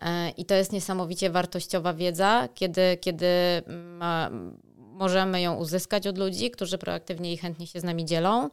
E, 0.03 0.31
I 0.31 0.45
to 0.45 0.55
jest 0.55 0.73
niesamowicie 0.73 1.31
wartościowa 1.31 1.95
wiedza, 1.95 2.49
kiedy, 2.55 2.97
kiedy 3.01 3.27
możemy 4.97 5.41
ją 5.41 5.55
uzyskać 5.55 6.07
od 6.07 6.19
ludzi, 6.19 6.51
którzy 6.51 6.79
proaktywnie 6.79 7.33
i 7.33 7.37
chętnie 7.37 7.67
się 7.67 7.81
z 7.81 7.85
nami 7.85 8.05
dzielą. 8.05 8.51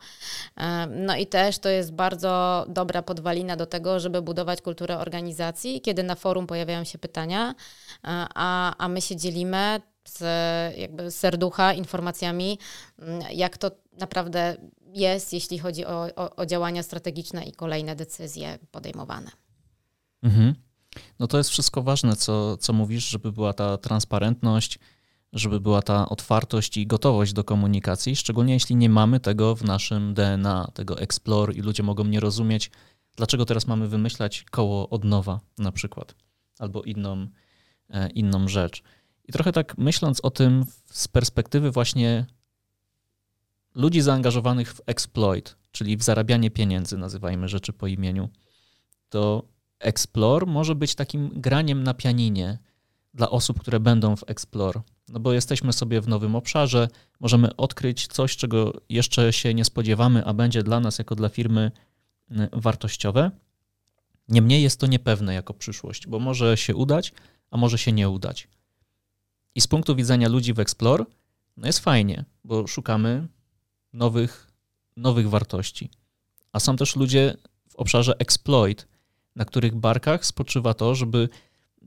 E, 0.57 0.87
no 0.87 1.15
i 1.15 1.27
też 1.27 1.59
to 1.59 1.69
jest 1.69 1.93
bardzo 1.93 2.65
dobra 2.69 3.01
podwalina 3.01 3.55
do 3.55 3.65
tego, 3.65 3.99
żeby 3.99 4.21
budować 4.21 4.61
kulturę 4.61 4.97
organizacji, 4.97 5.81
kiedy 5.81 6.03
na 6.03 6.15
forum 6.15 6.47
pojawiają 6.47 6.83
się 6.83 6.97
pytania, 6.97 7.49
e, 7.49 7.55
a, 8.35 8.75
a 8.77 8.87
my 8.87 9.01
się 9.01 9.15
dzielimy 9.15 9.81
z 10.07 10.23
jakby 10.77 11.11
serducha 11.11 11.73
informacjami, 11.73 12.59
mm, 12.99 13.21
jak 13.31 13.57
to 13.57 13.71
naprawdę 13.99 14.57
jest, 14.93 15.33
jeśli 15.33 15.59
chodzi 15.59 15.85
o, 15.85 16.07
o, 16.15 16.35
o 16.35 16.45
działania 16.45 16.83
strategiczne 16.83 17.43
i 17.43 17.51
kolejne 17.51 17.95
decyzje 17.95 18.59
podejmowane. 18.71 19.31
Mhm. 20.23 20.55
No 21.19 21.27
to 21.27 21.37
jest 21.37 21.49
wszystko 21.49 21.81
ważne, 21.81 22.15
co, 22.15 22.57
co 22.57 22.73
mówisz, 22.73 23.09
żeby 23.09 23.31
była 23.31 23.53
ta 23.53 23.77
transparentność, 23.77 24.79
żeby 25.33 25.59
była 25.59 25.81
ta 25.81 26.09
otwartość 26.09 26.77
i 26.77 26.87
gotowość 26.87 27.33
do 27.33 27.43
komunikacji, 27.43 28.15
szczególnie 28.15 28.53
jeśli 28.53 28.75
nie 28.75 28.89
mamy 28.89 29.19
tego 29.19 29.55
w 29.55 29.63
naszym 29.63 30.13
DNA, 30.13 30.71
tego 30.73 30.99
explore 30.99 31.53
i 31.53 31.61
ludzie 31.61 31.83
mogą 31.83 32.03
nie 32.03 32.19
rozumieć, 32.19 32.71
dlaczego 33.15 33.45
teraz 33.45 33.67
mamy 33.67 33.87
wymyślać 33.87 34.45
koło 34.51 34.89
od 34.89 35.03
nowa 35.03 35.39
na 35.57 35.71
przykład, 35.71 36.15
albo 36.59 36.83
inną, 36.83 37.27
e, 37.89 38.09
inną 38.09 38.47
rzecz. 38.47 38.83
I 39.25 39.31
trochę 39.31 39.51
tak 39.51 39.77
myśląc 39.77 40.19
o 40.21 40.31
tym 40.31 40.65
z 40.85 41.07
perspektywy 41.07 41.71
właśnie 41.71 42.25
ludzi 43.75 44.01
zaangażowanych 44.01 44.73
w 44.73 44.81
exploit, 44.85 45.55
czyli 45.71 45.97
w 45.97 46.03
zarabianie 46.03 46.51
pieniędzy, 46.51 46.97
nazywajmy 46.97 47.47
rzeczy 47.47 47.73
po 47.73 47.87
imieniu, 47.87 48.29
to 49.09 49.43
explore 49.79 50.45
może 50.45 50.75
być 50.75 50.95
takim 50.95 51.29
graniem 51.35 51.83
na 51.83 51.93
pianinie 51.93 52.57
dla 53.13 53.29
osób, 53.29 53.59
które 53.59 53.79
będą 53.79 54.15
w 54.15 54.23
explore 54.27 54.81
no 55.09 55.19
bo 55.19 55.33
jesteśmy 55.33 55.73
sobie 55.73 56.01
w 56.01 56.07
nowym 56.07 56.35
obszarze, 56.35 56.87
możemy 57.19 57.55
odkryć 57.55 58.07
coś, 58.07 58.37
czego 58.37 58.73
jeszcze 58.89 59.33
się 59.33 59.53
nie 59.53 59.65
spodziewamy, 59.65 60.25
a 60.25 60.33
będzie 60.33 60.63
dla 60.63 60.79
nas 60.79 60.99
jako 60.99 61.15
dla 61.15 61.29
firmy 61.29 61.71
y, 62.31 62.49
wartościowe. 62.51 63.31
Niemniej 64.27 64.63
jest 64.63 64.79
to 64.79 64.87
niepewne 64.87 65.33
jako 65.33 65.53
przyszłość, 65.53 66.07
bo 66.07 66.19
może 66.19 66.57
się 66.57 66.75
udać, 66.75 67.13
a 67.51 67.57
może 67.57 67.77
się 67.77 67.91
nie 67.91 68.09
udać. 68.09 68.47
I 69.55 69.61
z 69.61 69.67
punktu 69.67 69.95
widzenia 69.95 70.29
ludzi 70.29 70.53
w 70.53 70.59
Explore, 70.59 71.05
no 71.57 71.67
jest 71.67 71.79
fajnie, 71.79 72.25
bo 72.43 72.67
szukamy 72.67 73.27
nowych, 73.93 74.51
nowych 74.97 75.29
wartości. 75.29 75.89
A 76.51 76.59
są 76.59 76.75
też 76.75 76.95
ludzie 76.95 77.37
w 77.69 77.75
obszarze 77.75 78.13
exploit, 78.19 78.87
na 79.35 79.45
których 79.45 79.75
barkach 79.75 80.25
spoczywa 80.25 80.73
to, 80.73 80.95
żeby 80.95 81.29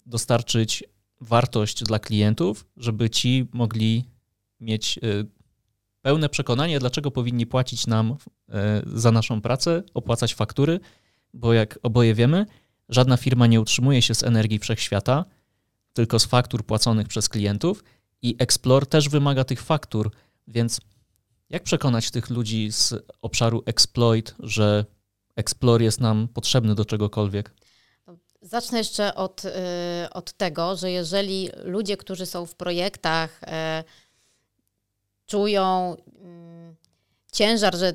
dostarczyć 0.07 0.85
wartość 1.21 1.85
dla 1.85 1.99
klientów, 1.99 2.67
żeby 2.77 3.11
ci 3.11 3.49
mogli 3.53 4.05
mieć 4.61 4.99
y, 4.99 5.27
pełne 6.03 6.29
przekonanie, 6.29 6.79
dlaczego 6.79 7.11
powinni 7.11 7.47
płacić 7.47 7.87
nam 7.87 8.11
y, 8.11 8.53
za 8.95 9.12
naszą 9.12 9.41
pracę, 9.41 9.83
opłacać 9.95 10.35
faktury, 10.35 10.81
bo 11.35 11.53
jak 11.53 11.79
oboje 11.83 12.14
wiemy, 12.14 12.47
żadna 12.89 13.17
firma 13.17 13.47
nie 13.47 13.61
utrzymuje 13.61 14.03
się 14.03 14.14
z 14.14 14.23
energii 14.23 14.59
wszechświata, 14.59 15.25
tylko 15.93 16.19
z 16.19 16.25
faktur 16.25 16.67
płaconych 16.67 17.09
przez 17.09 17.29
klientów 17.29 17.85
i 18.23 18.37
Explore 18.39 18.87
też 18.87 19.09
wymaga 19.09 19.45
tych 19.45 19.62
faktur, 19.62 20.11
więc 20.49 20.81
jak 21.51 21.62
przekonać 21.62 22.11
tych 22.11 22.31
ludzi 22.31 22.73
z 22.73 22.95
obszaru 23.23 23.62
exploit, 23.67 24.35
że 24.39 24.85
Explore 25.37 25.85
jest 25.85 26.01
nam 26.01 26.29
potrzebny 26.29 26.75
do 26.75 26.85
czegokolwiek? 26.85 27.55
Zacznę 28.47 28.78
jeszcze 28.78 29.14
od, 29.14 29.44
y, 29.44 29.51
od 30.12 30.32
tego, 30.32 30.76
że 30.76 30.90
jeżeli 30.90 31.51
ludzie, 31.64 31.97
którzy 31.97 32.26
są 32.26 32.47
w 32.47 32.55
projektach, 32.55 33.40
e, 33.47 33.84
czują 35.26 35.97
mm, 36.20 36.76
ciężar, 37.32 37.76
że, 37.76 37.94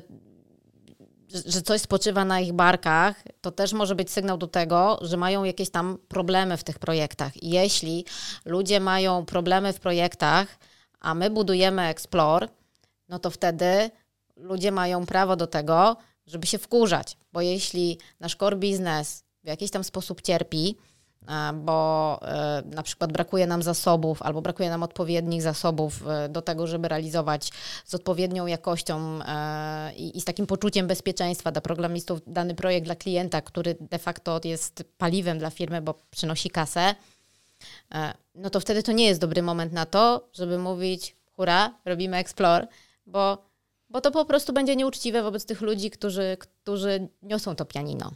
że 1.46 1.62
coś 1.62 1.80
spoczywa 1.80 2.24
na 2.24 2.40
ich 2.40 2.52
barkach, 2.52 3.22
to 3.40 3.50
też 3.50 3.72
może 3.72 3.94
być 3.94 4.10
sygnał 4.10 4.38
do 4.38 4.46
tego, 4.46 4.98
że 5.00 5.16
mają 5.16 5.44
jakieś 5.44 5.70
tam 5.70 5.98
problemy 6.08 6.56
w 6.56 6.64
tych 6.64 6.78
projektach. 6.78 7.42
Jeśli 7.42 8.04
ludzie 8.44 8.80
mają 8.80 9.24
problemy 9.24 9.72
w 9.72 9.80
projektach, 9.80 10.58
a 11.00 11.14
my 11.14 11.30
budujemy 11.30 11.82
Explore, 11.82 12.48
no 13.08 13.18
to 13.18 13.30
wtedy 13.30 13.90
ludzie 14.36 14.72
mają 14.72 15.06
prawo 15.06 15.36
do 15.36 15.46
tego, 15.46 15.96
żeby 16.26 16.46
się 16.46 16.58
wkurzać, 16.58 17.16
bo 17.32 17.40
jeśli 17.40 17.98
nasz 18.20 18.36
core 18.36 18.56
business 18.56 19.24
w 19.44 19.46
jakiś 19.46 19.70
tam 19.70 19.84
sposób 19.84 20.22
cierpi, 20.22 20.76
e, 21.28 21.52
bo 21.52 22.18
e, 22.22 22.62
na 22.66 22.82
przykład 22.82 23.12
brakuje 23.12 23.46
nam 23.46 23.62
zasobów 23.62 24.22
albo 24.22 24.42
brakuje 24.42 24.70
nam 24.70 24.82
odpowiednich 24.82 25.42
zasobów 25.42 26.06
e, 26.06 26.28
do 26.28 26.42
tego, 26.42 26.66
żeby 26.66 26.88
realizować 26.88 27.50
z 27.84 27.94
odpowiednią 27.94 28.46
jakością 28.46 29.18
i, 29.96 30.20
z 30.20 30.24
takim 30.24 30.46
poczuciem 30.46 30.86
bezpieczeństwa 30.86 31.52
dla 31.52 31.60
programistów 31.60 32.20
dany 32.26 32.54
projekt 32.54 32.86
dla 32.86 32.96
klienta, 32.96 33.40
który 33.40 33.76
de 33.80 33.98
facto 33.98 34.40
jest 34.44 34.84
paliwem 34.98 35.38
dla 35.38 35.50
firmy, 35.50 35.82
bo 35.82 35.94
przynosi 36.10 36.50
kasę, 36.50 36.94
no 38.34 38.50
to 38.50 38.60
wtedy 38.60 38.82
to 38.82 38.92
nie 38.92 39.06
jest 39.06 39.20
dobry 39.20 39.42
moment 39.42 39.72
na 39.72 39.86
to, 39.86 40.28
żeby 40.32 40.58
mówić 40.58 41.16
hurra, 41.36 41.74
robimy 41.84 42.16
Explore, 42.16 42.66
bo, 43.06 43.38
bo 43.88 44.00
to 44.00 44.10
po 44.10 44.24
prostu 44.24 44.52
będzie 44.52 44.76
nieuczciwe 44.76 45.22
wobec 45.22 45.46
tych 45.46 45.60
ludzi, 45.60 45.90
którzy, 45.90 46.36
którzy 46.40 47.08
niosą 47.22 47.56
to 47.56 47.64
pianino. 47.64 48.12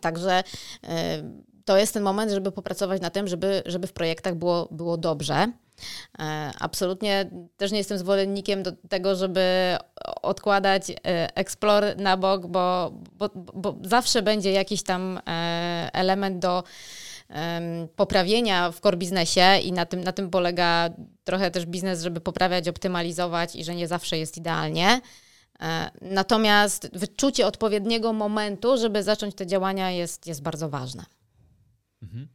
Także 0.00 0.44
e, 0.84 1.22
to 1.64 1.78
jest 1.78 1.94
ten 1.94 2.02
moment, 2.02 2.32
żeby 2.32 2.52
popracować 2.52 3.02
na 3.02 3.10
tym, 3.10 3.28
żeby, 3.28 3.62
żeby 3.66 3.86
w 3.86 3.92
projektach 3.92 4.34
było, 4.34 4.68
było 4.70 4.96
dobrze. 4.96 5.52
E, 6.18 6.50
absolutnie 6.60 7.30
też 7.56 7.72
nie 7.72 7.78
jestem 7.78 7.98
zwolennikiem 7.98 8.62
do 8.62 8.72
tego, 8.88 9.16
żeby 9.16 9.76
odkładać 10.22 10.90
e, 10.90 11.36
Explore 11.36 11.94
na 11.94 12.16
bok, 12.16 12.46
bo, 12.46 12.92
bo, 13.12 13.30
bo 13.34 13.76
zawsze 13.82 14.22
będzie 14.22 14.52
jakiś 14.52 14.82
tam 14.82 15.20
element 15.92 16.38
do 16.38 16.64
poprawienia 17.96 18.70
w 18.70 18.80
core 18.80 18.96
biznesie 18.96 19.58
i 19.62 19.72
na 19.72 19.86
tym, 19.86 20.04
na 20.04 20.12
tym 20.12 20.30
polega 20.30 20.90
trochę 21.24 21.50
też 21.50 21.66
biznes, 21.66 22.02
żeby 22.02 22.20
poprawiać, 22.20 22.68
optymalizować 22.68 23.56
i 23.56 23.64
że 23.64 23.74
nie 23.74 23.88
zawsze 23.88 24.18
jest 24.18 24.36
idealnie. 24.36 25.00
E, 25.60 25.90
natomiast 26.02 26.90
wyczucie 26.92 27.46
odpowiedniego 27.46 28.12
momentu, 28.12 28.76
żeby 28.78 29.02
zacząć 29.02 29.34
te 29.34 29.46
działania, 29.46 29.90
jest, 29.90 30.26
jest 30.26 30.42
bardzo 30.42 30.68
ważne. 30.68 31.04
Mhm. 32.02 32.28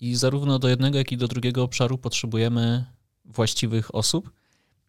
I 0.00 0.16
zarówno 0.16 0.58
do 0.58 0.68
jednego, 0.68 0.98
jak 0.98 1.12
i 1.12 1.16
do 1.16 1.28
drugiego 1.28 1.62
obszaru 1.62 1.98
potrzebujemy 1.98 2.84
właściwych 3.24 3.94
osób. 3.94 4.30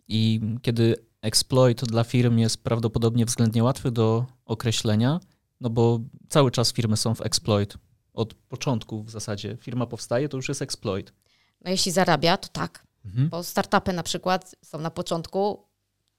I 0.07 0.41
kiedy 0.62 0.95
exploit 1.22 1.86
dla 1.86 2.03
firm 2.03 2.38
jest 2.38 2.64
prawdopodobnie 2.64 3.26
względnie 3.26 3.64
łatwy 3.64 3.91
do 3.91 4.26
określenia, 4.45 5.20
no 5.62 5.70
bo 5.70 5.99
cały 6.30 6.51
czas 6.51 6.74
firmy 6.74 6.97
są 6.97 7.16
w 7.16 7.22
exploit. 7.22 7.78
Od 8.14 8.34
początku 8.34 9.03
w 9.03 9.09
zasadzie 9.09 9.57
firma 9.57 9.86
powstaje, 9.86 10.30
to 10.30 10.38
już 10.38 10.49
jest 10.49 10.62
exploit. 10.62 11.14
No 11.66 11.72
jeśli 11.72 11.91
zarabia, 11.91 12.38
to 12.38 12.47
tak. 12.47 12.88
Mhm. 13.05 13.30
Bo 13.30 13.43
startupy 13.43 13.93
na 13.93 14.03
przykład 14.03 14.55
są 14.62 14.80
na 14.80 14.91
początku, 14.91 15.64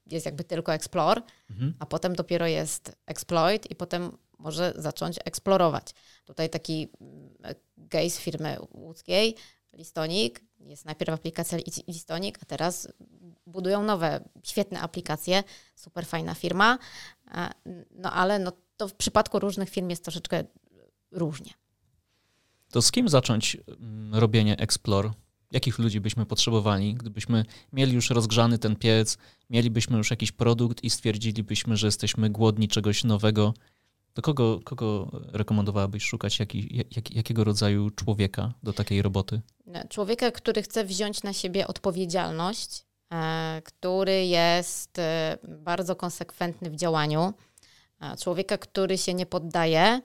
jest 0.05 0.25
jakby 0.25 0.43
tylko 0.43 0.73
explore, 0.73 1.21
mhm. 1.49 1.73
a 1.79 1.85
potem 1.85 2.15
dopiero 2.15 2.47
jest 2.47 2.95
exploit 3.05 3.71
i 3.71 3.75
potem 3.75 4.17
może 4.39 4.73
zacząć 4.75 5.19
eksplorować. 5.25 5.91
Tutaj 6.25 6.49
taki 6.49 6.89
mm, 7.01 8.09
firmy 8.09 8.57
łódzkiej, 8.71 9.35
Listonik, 9.73 10.41
jest 10.59 10.85
najpierw 10.85 11.13
aplikacja 11.13 11.57
Listonik, 11.87 12.39
a 12.41 12.45
teraz 12.45 12.87
budują 13.47 13.83
nowe, 13.83 14.29
świetne 14.43 14.81
aplikacje, 14.81 15.43
super 15.75 16.05
fajna 16.05 16.35
firma, 16.35 16.77
no 17.91 18.11
ale 18.11 18.39
no, 18.39 18.51
to 18.77 18.87
w 18.87 18.93
przypadku 18.93 19.39
różnych 19.39 19.69
firm 19.69 19.89
jest 19.89 20.03
troszeczkę 20.03 20.43
różnie. 21.11 21.51
To 22.71 22.81
z 22.81 22.91
kim 22.91 23.09
zacząć 23.09 23.57
mm, 23.67 24.15
robienie 24.15 24.57
Explore? 24.57 25.11
Jakich 25.53 25.79
ludzi 25.79 26.01
byśmy 26.01 26.25
potrzebowali, 26.25 26.93
gdybyśmy 26.93 27.45
mieli 27.73 27.93
już 27.93 28.09
rozgrzany 28.09 28.57
ten 28.57 28.75
piec, 28.75 29.17
mielibyśmy 29.49 29.97
już 29.97 30.11
jakiś 30.11 30.31
produkt 30.31 30.83
i 30.83 30.89
stwierdzilibyśmy, 30.89 31.77
że 31.77 31.87
jesteśmy 31.87 32.29
głodni 32.29 32.67
czegoś 32.67 33.03
nowego, 33.03 33.53
to 34.13 34.21
kogo, 34.21 34.59
kogo 34.63 35.11
rekomendowałabyś 35.33 36.03
szukać, 36.03 36.39
jaki, 36.39 36.85
jak, 36.95 37.11
jakiego 37.11 37.43
rodzaju 37.43 37.89
człowieka 37.89 38.53
do 38.63 38.73
takiej 38.73 39.01
roboty? 39.01 39.41
Człowieka, 39.89 40.31
który 40.31 40.61
chce 40.61 40.85
wziąć 40.85 41.23
na 41.23 41.33
siebie 41.33 41.67
odpowiedzialność, 41.67 42.85
e, 43.13 43.61
który 43.65 44.25
jest 44.25 44.99
e, 44.99 45.37
bardzo 45.47 45.95
konsekwentny 45.95 46.69
w 46.69 46.75
działaniu, 46.75 47.33
e, 48.01 48.17
człowieka, 48.17 48.57
który 48.57 48.97
się 48.97 49.13
nie 49.13 49.25
poddaje, 49.25 50.01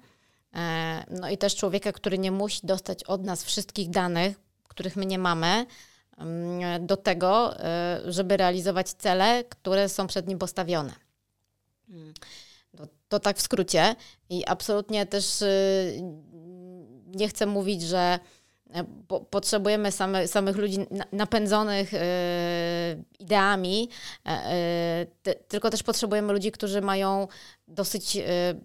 no 1.21 1.31
i 1.31 1.39
też 1.39 1.57
człowieka, 1.57 1.93
który 1.93 2.19
nie 2.19 2.31
musi 2.31 2.61
dostać 2.65 3.05
od 3.05 3.25
nas 3.25 3.45
wszystkich 3.45 3.91
danych, 3.91 4.41
których 4.79 4.97
my 4.97 5.07
nie 5.07 5.19
mamy, 5.19 5.67
mm, 6.19 6.87
do 6.87 6.97
tego, 6.97 7.55
żeby 8.07 8.37
realizować 8.37 8.91
cele, 8.91 9.45
które 9.45 9.89
są 9.89 10.07
przed 10.07 10.29
nim 10.29 10.39
postawione. 10.39 10.93
Mm. 11.91 12.15
To, 12.77 12.87
to 13.09 13.21
tak 13.21 13.37
w 13.37 13.41
skrócie. 13.41 13.95
I 14.31 14.47
absolutnie 14.47 15.07
też 15.07 15.43
y, 15.43 16.03
nie 17.07 17.29
chcę 17.29 17.47
mówić, 17.47 17.83
że 17.83 18.19
e, 18.71 18.85
potrzebujemy 19.31 19.93
same, 19.93 20.29
samych 20.29 20.57
ludzi 20.57 20.79
napędzonych 21.13 21.95
y, 21.95 21.99
ideami, 23.19 23.89
e, 24.27 25.07
y, 25.27 25.35
tylko 25.49 25.71
też 25.71 25.83
potrzebujemy 25.83 26.33
ludzi, 26.33 26.53
którzy 26.53 26.81
mają 26.81 27.29
dosyć 27.69 28.19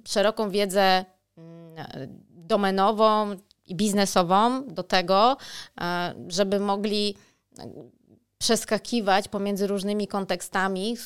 szeroką 0.06 0.50
wiedzę 0.50 1.06
mm, 1.38 1.86
domenową 2.30 3.36
i 3.66 3.76
biznesową 3.76 4.68
do 4.68 4.84
tego, 4.84 5.38
żeby 6.28 6.60
mogli 6.60 7.16
przeskakiwać 8.38 9.28
pomiędzy 9.28 9.68
różnymi 9.68 10.08
kontekstami, 10.08 10.98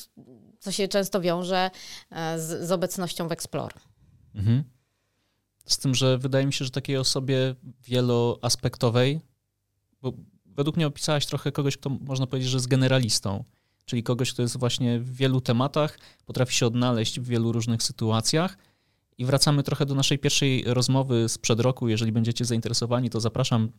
co 0.58 0.72
się 0.72 0.88
często 0.88 1.20
wiąże 1.20 1.70
e, 2.10 2.38
z, 2.38 2.68
z 2.68 2.72
obecnością 2.72 3.28
w 3.28 3.32
Explore. 3.32 3.74
Mhm. 4.34 4.64
Z 5.66 5.78
tym, 5.78 5.94
że 5.94 6.18
wydaje 6.18 6.46
mi 6.46 6.52
się, 6.52 6.64
że 6.64 6.70
takiej 6.70 6.96
osobie 6.96 7.54
wieloaspektowej, 7.84 9.20
bo 10.02 10.12
według 10.46 10.76
mnie 10.76 10.86
opisałaś 10.86 11.26
trochę 11.26 11.52
kogoś, 11.52 11.76
kto 11.76 11.90
można 11.90 12.26
powiedzieć, 12.26 12.50
że 12.50 12.56
jest 12.56 12.68
generalistą, 12.68 13.44
czyli 13.84 14.02
kogoś, 14.02 14.32
kto 14.32 14.42
jest 14.42 14.58
właśnie 14.58 15.00
w 15.00 15.14
wielu 15.14 15.40
tematach, 15.40 15.98
potrafi 16.26 16.54
się 16.54 16.66
odnaleźć 16.66 17.20
w 17.20 17.24
wielu 17.24 17.52
różnych 17.52 17.82
sytuacjach. 17.82 18.58
I 19.18 19.24
wracamy 19.24 19.62
trochę 19.62 19.86
do 19.86 19.94
naszej 19.94 20.18
pierwszej 20.18 20.64
rozmowy 20.66 21.28
sprzed 21.28 21.60
roku. 21.60 21.88
Jeżeli 21.88 22.12
będziecie 22.12 22.44
zainteresowani, 22.44 23.10
to 23.10 23.20
zapraszam. 23.20 23.72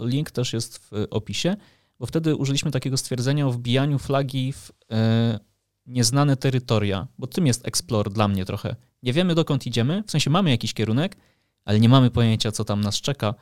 Link 0.00 0.30
też 0.30 0.52
jest 0.52 0.78
w 0.78 0.90
opisie, 1.10 1.56
bo 1.98 2.06
wtedy 2.06 2.36
użyliśmy 2.36 2.70
takiego 2.70 2.96
stwierdzenia 2.96 3.46
o 3.46 3.52
wbijaniu 3.52 3.98
flagi 3.98 4.52
w 4.52 4.72
e, 4.90 5.40
nieznane 5.86 6.36
terytoria, 6.36 7.08
bo 7.18 7.26
tym 7.26 7.46
jest 7.46 7.68
Explore 7.68 8.10
dla 8.10 8.28
mnie 8.28 8.44
trochę. 8.44 8.76
Nie 9.02 9.12
wiemy 9.12 9.34
dokąd 9.34 9.66
idziemy, 9.66 10.02
w 10.06 10.10
sensie 10.10 10.30
mamy 10.30 10.50
jakiś 10.50 10.74
kierunek, 10.74 11.16
ale 11.64 11.80
nie 11.80 11.88
mamy 11.88 12.10
pojęcia, 12.10 12.52
co 12.52 12.64
tam 12.64 12.80
nas 12.80 13.00
czeka. 13.00 13.34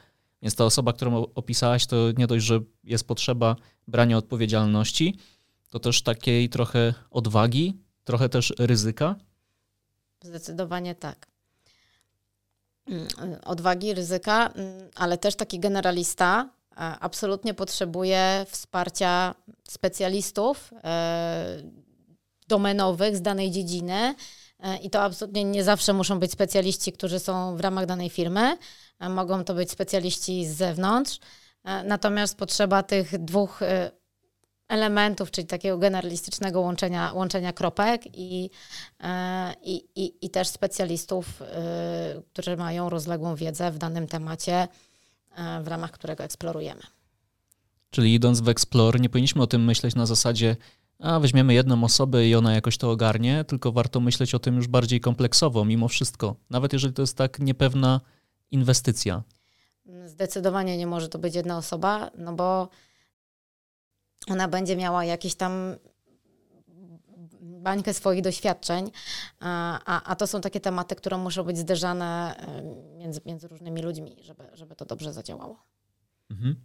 Więc 0.42 0.56
ta 0.56 0.64
osoba, 0.64 0.92
którą 0.92 1.26
opisałaś, 1.34 1.86
to 1.86 1.96
nie 2.18 2.26
dość, 2.26 2.46
że 2.46 2.60
jest 2.84 3.06
potrzeba 3.06 3.56
brania 3.88 4.16
odpowiedzialności, 4.16 5.16
to 5.70 5.78
też 5.78 6.02
takiej 6.02 6.48
trochę 6.48 6.94
odwagi, 7.10 7.78
trochę 8.04 8.28
też 8.28 8.52
ryzyka. 8.58 9.16
Zdecydowanie 10.24 10.94
tak. 10.94 11.26
Mm, 12.88 13.08
odwagi, 13.44 13.94
ryzyka, 13.94 14.46
mm, 14.46 14.90
ale 14.94 15.18
też 15.18 15.36
taki 15.36 15.60
generalista 15.60 16.50
absolutnie 17.00 17.54
potrzebuje 17.54 18.46
wsparcia 18.48 19.34
specjalistów, 19.68 20.70
e, 20.84 21.62
domenowych 22.48 23.16
z 23.16 23.22
danej 23.22 23.50
dziedziny. 23.50 24.14
E, 24.60 24.76
I 24.76 24.90
to 24.90 25.02
absolutnie 25.02 25.44
nie 25.44 25.64
zawsze 25.64 25.92
muszą 25.92 26.18
być 26.18 26.32
specjaliści, 26.32 26.92
którzy 26.92 27.18
są 27.18 27.56
w 27.56 27.60
ramach 27.60 27.86
danej 27.86 28.10
firmy. 28.10 28.58
E, 29.00 29.08
mogą 29.08 29.44
to 29.44 29.54
być 29.54 29.70
specjaliści 29.70 30.46
z 30.46 30.56
zewnątrz. 30.56 31.18
E, 31.64 31.84
natomiast 31.84 32.36
potrzeba 32.36 32.82
tych 32.82 33.18
dwóch 33.18 33.60
elementów, 34.70 35.30
czyli 35.30 35.46
takiego 35.46 35.78
generalistycznego 35.78 36.60
łączenia, 36.60 37.12
łączenia 37.12 37.52
kropek 37.52 38.02
i, 38.14 38.50
i, 39.62 39.84
i, 39.96 40.26
i 40.26 40.30
też 40.30 40.48
specjalistów, 40.48 41.42
którzy 42.32 42.56
mają 42.56 42.90
rozległą 42.90 43.34
wiedzę 43.36 43.70
w 43.70 43.78
danym 43.78 44.06
temacie, 44.06 44.68
w 45.62 45.68
ramach 45.68 45.90
którego 45.90 46.24
eksplorujemy. 46.24 46.80
Czyli 47.90 48.14
idąc 48.14 48.40
w 48.40 48.48
Explore, 48.48 49.00
nie 49.00 49.08
powinniśmy 49.08 49.42
o 49.42 49.46
tym 49.46 49.64
myśleć 49.64 49.94
na 49.94 50.06
zasadzie, 50.06 50.56
a 50.98 51.20
weźmiemy 51.20 51.54
jedną 51.54 51.84
osobę 51.84 52.26
i 52.26 52.34
ona 52.34 52.54
jakoś 52.54 52.78
to 52.78 52.90
ogarnie, 52.90 53.44
tylko 53.44 53.72
warto 53.72 54.00
myśleć 54.00 54.34
o 54.34 54.38
tym 54.38 54.56
już 54.56 54.68
bardziej 54.68 55.00
kompleksowo, 55.00 55.64
mimo 55.64 55.88
wszystko. 55.88 56.36
Nawet 56.50 56.72
jeżeli 56.72 56.94
to 56.94 57.02
jest 57.02 57.16
tak 57.16 57.38
niepewna 57.38 58.00
inwestycja. 58.50 59.22
Zdecydowanie 60.06 60.76
nie 60.76 60.86
może 60.86 61.08
to 61.08 61.18
być 61.18 61.34
jedna 61.34 61.58
osoba, 61.58 62.10
no 62.18 62.32
bo 62.32 62.68
ona 64.28 64.48
będzie 64.48 64.76
miała 64.76 65.04
jakieś 65.04 65.34
tam 65.34 65.76
bańkę 67.40 67.94
swoich 67.94 68.22
doświadczeń, 68.22 68.90
a, 69.40 70.02
a 70.02 70.16
to 70.16 70.26
są 70.26 70.40
takie 70.40 70.60
tematy, 70.60 70.96
które 70.96 71.18
muszą 71.18 71.44
być 71.44 71.58
zderzane 71.58 72.34
między, 72.98 73.20
między 73.26 73.48
różnymi 73.48 73.82
ludźmi, 73.82 74.16
żeby, 74.22 74.44
żeby 74.52 74.76
to 74.76 74.84
dobrze 74.84 75.12
zadziałało. 75.12 75.62
Mhm. 76.30 76.56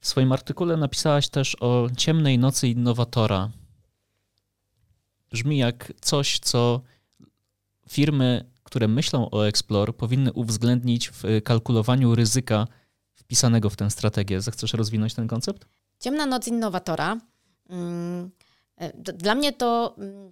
W 0.00 0.08
swoim 0.08 0.32
artykule 0.32 0.76
napisałaś 0.76 1.28
też 1.28 1.56
o 1.60 1.88
ciemnej 1.96 2.38
nocy 2.38 2.68
innowatora. 2.68 3.50
Brzmi 5.30 5.58
jak 5.58 5.92
coś, 6.00 6.38
co 6.38 6.80
firmy, 7.88 8.50
które 8.62 8.88
myślą 8.88 9.30
o 9.30 9.46
Explore, 9.46 9.92
powinny 9.92 10.32
uwzględnić 10.32 11.10
w 11.10 11.22
kalkulowaniu 11.44 12.14
ryzyka 12.14 12.66
wpisanego 13.14 13.70
w 13.70 13.76
tę 13.76 13.90
strategię. 13.90 14.40
Zechcesz 14.40 14.72
rozwinąć 14.72 15.14
ten 15.14 15.28
koncept? 15.28 15.66
Ciemna 16.02 16.26
noc 16.26 16.48
innowatora. 16.48 17.16
Mm, 17.70 18.30
e, 18.76 18.92
dla 19.12 19.34
mnie 19.34 19.52
to. 19.52 19.94
Mm, 19.98 20.30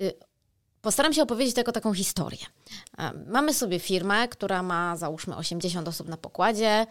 y, 0.00 0.12
postaram 0.82 1.12
się 1.12 1.22
opowiedzieć 1.22 1.54
tylko 1.54 1.72
taką 1.72 1.94
historię. 1.94 2.46
E, 2.98 3.12
mamy 3.26 3.54
sobie 3.54 3.78
firmę, 3.78 4.28
która 4.28 4.62
ma 4.62 4.96
załóżmy 4.96 5.36
80 5.36 5.88
osób 5.88 6.08
na 6.08 6.16
pokładzie, 6.16 6.86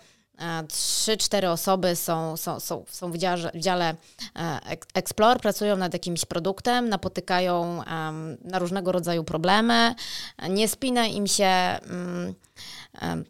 trzy, 0.68 1.18
cztery 1.18 1.50
osoby 1.50 1.96
są, 1.96 2.38
są, 2.38 2.60
są, 2.60 2.86
są 2.90 3.12
w, 3.12 3.18
dziale, 3.18 3.52
w 3.54 3.60
dziale 3.60 3.96
Explore, 4.94 5.40
pracują 5.40 5.78
nad 5.78 5.94
jakimś 5.94 6.26
produktem, 6.26 6.90
napotykają 6.90 7.84
na 8.42 8.60
różnego 8.60 8.92
rodzaju 8.92 9.24
problemy, 9.24 9.96
nie 10.50 10.68
spina 10.68 11.08
im 11.08 11.28
się 11.28 11.80
um, 13.02 13.26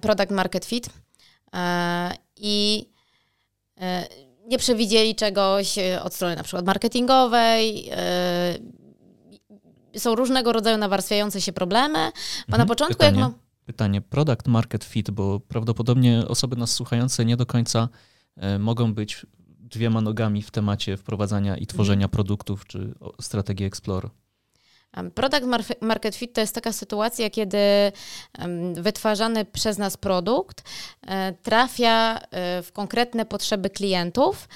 product 0.00 0.30
market 0.30 0.64
fit 0.64 0.90
e, 1.54 2.25
i 2.36 2.86
e, 3.80 4.06
nie 4.46 4.58
przewidzieli 4.58 5.14
czegoś 5.14 5.78
od 6.02 6.14
strony 6.14 6.36
na 6.36 6.42
przykład 6.42 6.66
marketingowej, 6.66 7.90
są 9.98 10.14
różnego 10.14 10.52
rodzaju 10.52 10.78
nawarstwiające 10.78 11.40
się 11.40 11.52
problemy, 11.52 11.98
bo 12.48 12.56
mhm, 12.56 12.58
na 12.58 12.66
początku 12.66 12.98
pytanie. 12.98 13.20
jak 13.20 13.30
ma 13.30 13.38
pytanie 13.66 14.00
product 14.00 14.46
market 14.46 14.84
fit, 14.84 15.10
bo 15.10 15.40
prawdopodobnie 15.40 16.24
osoby 16.28 16.56
nas 16.56 16.72
słuchające 16.72 17.24
nie 17.24 17.36
do 17.36 17.46
końca 17.46 17.88
e, 18.36 18.58
mogą 18.58 18.94
być 18.94 19.26
dwiema 19.58 20.00
nogami 20.00 20.42
w 20.42 20.50
temacie 20.50 20.96
wprowadzania 20.96 21.56
i 21.56 21.66
tworzenia 21.66 22.04
mhm. 22.04 22.10
produktów 22.10 22.66
czy 22.66 22.94
strategii 23.20 23.66
Explore. 23.66 24.08
Product 25.14 25.46
market 25.80 26.16
fit 26.16 26.32
to 26.32 26.40
jest 26.40 26.54
taka 26.54 26.72
sytuacja, 26.72 27.30
kiedy 27.30 27.58
wytwarzany 28.74 29.44
przez 29.44 29.78
nas 29.78 29.96
produkt 29.96 30.62
e, 31.06 31.32
trafia 31.32 32.18
e, 32.18 32.62
w 32.62 32.72
konkretne 32.72 33.26
potrzeby 33.26 33.70
klientów 33.70 34.48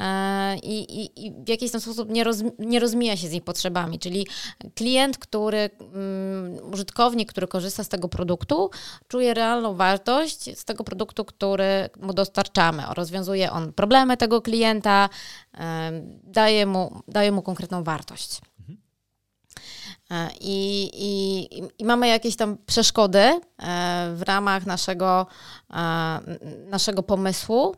e, 0.00 0.56
i, 0.56 1.02
i, 1.02 1.26
i 1.26 1.32
w 1.44 1.48
jakiś 1.48 1.72
tam 1.72 1.80
sposób 1.80 2.10
nie, 2.10 2.24
roz, 2.24 2.42
nie 2.58 2.80
rozmija 2.80 3.16
się 3.16 3.28
z 3.28 3.32
ich 3.32 3.44
potrzebami. 3.44 3.98
Czyli 3.98 4.26
klient, 4.74 5.18
który, 5.18 5.70
um, 5.80 6.72
użytkownik, 6.72 7.28
który 7.28 7.46
korzysta 7.46 7.84
z 7.84 7.88
tego 7.88 8.08
produktu, 8.08 8.70
czuje 9.08 9.34
realną 9.34 9.74
wartość 9.74 10.58
z 10.58 10.64
tego 10.64 10.84
produktu, 10.84 11.24
który 11.24 11.90
mu 12.00 12.12
dostarczamy. 12.12 12.82
Rozwiązuje 12.94 13.52
on 13.52 13.72
problemy 13.72 14.16
tego 14.16 14.42
klienta, 14.42 15.08
daje, 16.24 16.66
mu, 16.66 17.02
daje 17.08 17.32
mu 17.32 17.42
konkretną 17.42 17.84
wartość. 17.84 18.40
E, 20.10 20.28
I, 20.40 20.90
i, 20.94 21.48
I, 21.78 21.84
mamy 21.84 22.08
jakieś 22.08 22.36
tam 22.36 22.56
przeszkody 22.66 23.18
e, 23.18 23.40
w 24.14 24.22
ramach 24.26 24.66
naszego, 24.66 25.26
e, 25.70 26.20
naszego 26.70 27.02
pomysłu. 27.02 27.76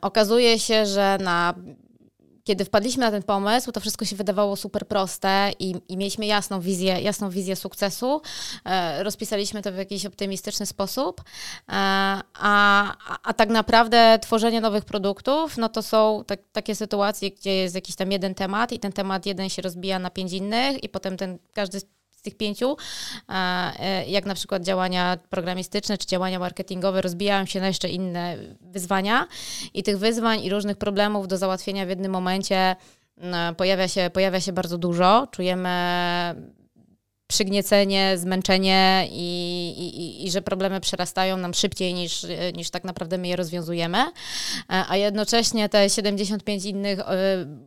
Okazuje 0.00 0.58
się, 0.58 0.86
że 0.86 1.18
na 1.20 1.54
kiedy 2.48 2.64
wpadliśmy 2.64 3.00
na 3.00 3.10
ten 3.10 3.22
pomysł, 3.22 3.72
to 3.72 3.80
wszystko 3.80 4.04
się 4.04 4.16
wydawało 4.16 4.56
super 4.56 4.86
proste 4.86 5.52
i, 5.58 5.74
i 5.88 5.96
mieliśmy 5.96 6.26
jasną 6.26 6.60
wizję, 6.60 7.00
jasną 7.00 7.30
wizję 7.30 7.56
sukcesu. 7.56 8.22
E, 8.64 9.02
rozpisaliśmy 9.02 9.62
to 9.62 9.72
w 9.72 9.76
jakiś 9.76 10.06
optymistyczny 10.06 10.66
sposób, 10.66 11.20
e, 11.20 11.72
a, 12.34 12.94
a, 13.22 13.34
tak 13.34 13.48
naprawdę 13.48 14.18
tworzenie 14.22 14.60
nowych 14.60 14.84
produktów, 14.84 15.56
no 15.56 15.68
to 15.68 15.82
są 15.82 16.24
tak, 16.26 16.40
takie 16.52 16.74
sytuacje, 16.74 17.30
gdzie 17.30 17.54
jest 17.54 17.74
jakiś 17.74 17.96
tam 17.96 18.12
jeden 18.12 18.34
temat 18.34 18.72
i 18.72 18.78
ten 18.78 18.92
temat 18.92 19.26
jeden 19.26 19.48
się 19.48 19.62
rozbija 19.62 19.98
na 19.98 20.10
pięć 20.10 20.32
innych 20.32 20.84
i 20.84 20.88
potem 20.88 21.16
ten 21.16 21.38
każdy 21.52 21.80
z 22.18 22.22
tych 22.22 22.36
pięciu, 22.36 22.76
e, 23.28 24.06
jak 24.06 24.26
na 24.26 24.34
przykład 24.34 24.62
działania 24.62 25.18
programistyczne 25.30 25.98
czy 25.98 26.06
działania 26.06 26.38
marketingowe, 26.38 27.00
rozbijają 27.00 27.46
się 27.46 27.60
na 27.60 27.66
jeszcze 27.66 27.88
inne 27.88 28.36
wyzwania 28.60 29.26
i 29.74 29.82
tych 29.82 29.98
wyzwań 29.98 30.44
i 30.44 30.50
różnych 30.50 30.76
problemów 30.76 31.28
do 31.28 31.38
załatwienia 31.38 31.86
w 31.86 31.88
jednym 31.88 32.12
momencie 32.12 32.76
pojawia 33.56 33.88
się, 33.88 34.10
pojawia 34.12 34.40
się 34.40 34.52
bardzo 34.52 34.78
dużo. 34.78 35.26
Czujemy 35.30 35.68
przygniecenie, 37.26 38.18
zmęczenie 38.18 39.08
i, 39.10 39.68
i, 39.78 40.26
i, 40.26 40.30
że 40.30 40.42
problemy 40.42 40.80
przerastają 40.80 41.36
nam 41.36 41.54
szybciej 41.54 41.94
niż, 41.94 42.26
niż 42.54 42.70
tak 42.70 42.84
naprawdę 42.84 43.18
my 43.18 43.28
je 43.28 43.36
rozwiązujemy. 43.36 43.98
E, 43.98 44.10
a 44.88 44.96
jednocześnie 44.96 45.68
te 45.68 45.90
75 45.90 46.64
innych 46.64 47.00
e, 47.00 47.04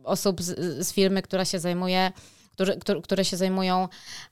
osób 0.04 0.42
z, 0.42 0.86
z 0.86 0.92
firmy, 0.92 1.22
która 1.22 1.44
się 1.44 1.58
zajmuje, 1.58 2.12
które, 2.52 2.76
które 3.02 3.24
się 3.24 3.36
zajmują 3.36 3.88
E, 3.88 4.31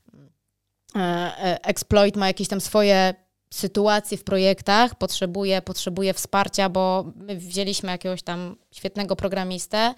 exploit 1.63 2.15
ma 2.15 2.27
jakieś 2.27 2.47
tam 2.47 2.61
swoje 2.61 3.13
sytuacje 3.53 4.17
w 4.17 4.23
projektach, 4.23 4.95
potrzebuje, 4.95 5.61
potrzebuje 5.61 6.13
wsparcia, 6.13 6.69
bo 6.69 7.05
my 7.15 7.35
wzięliśmy 7.35 7.91
jakiegoś 7.91 8.23
tam 8.23 8.55
świetnego 8.71 9.15
programistę 9.15 9.93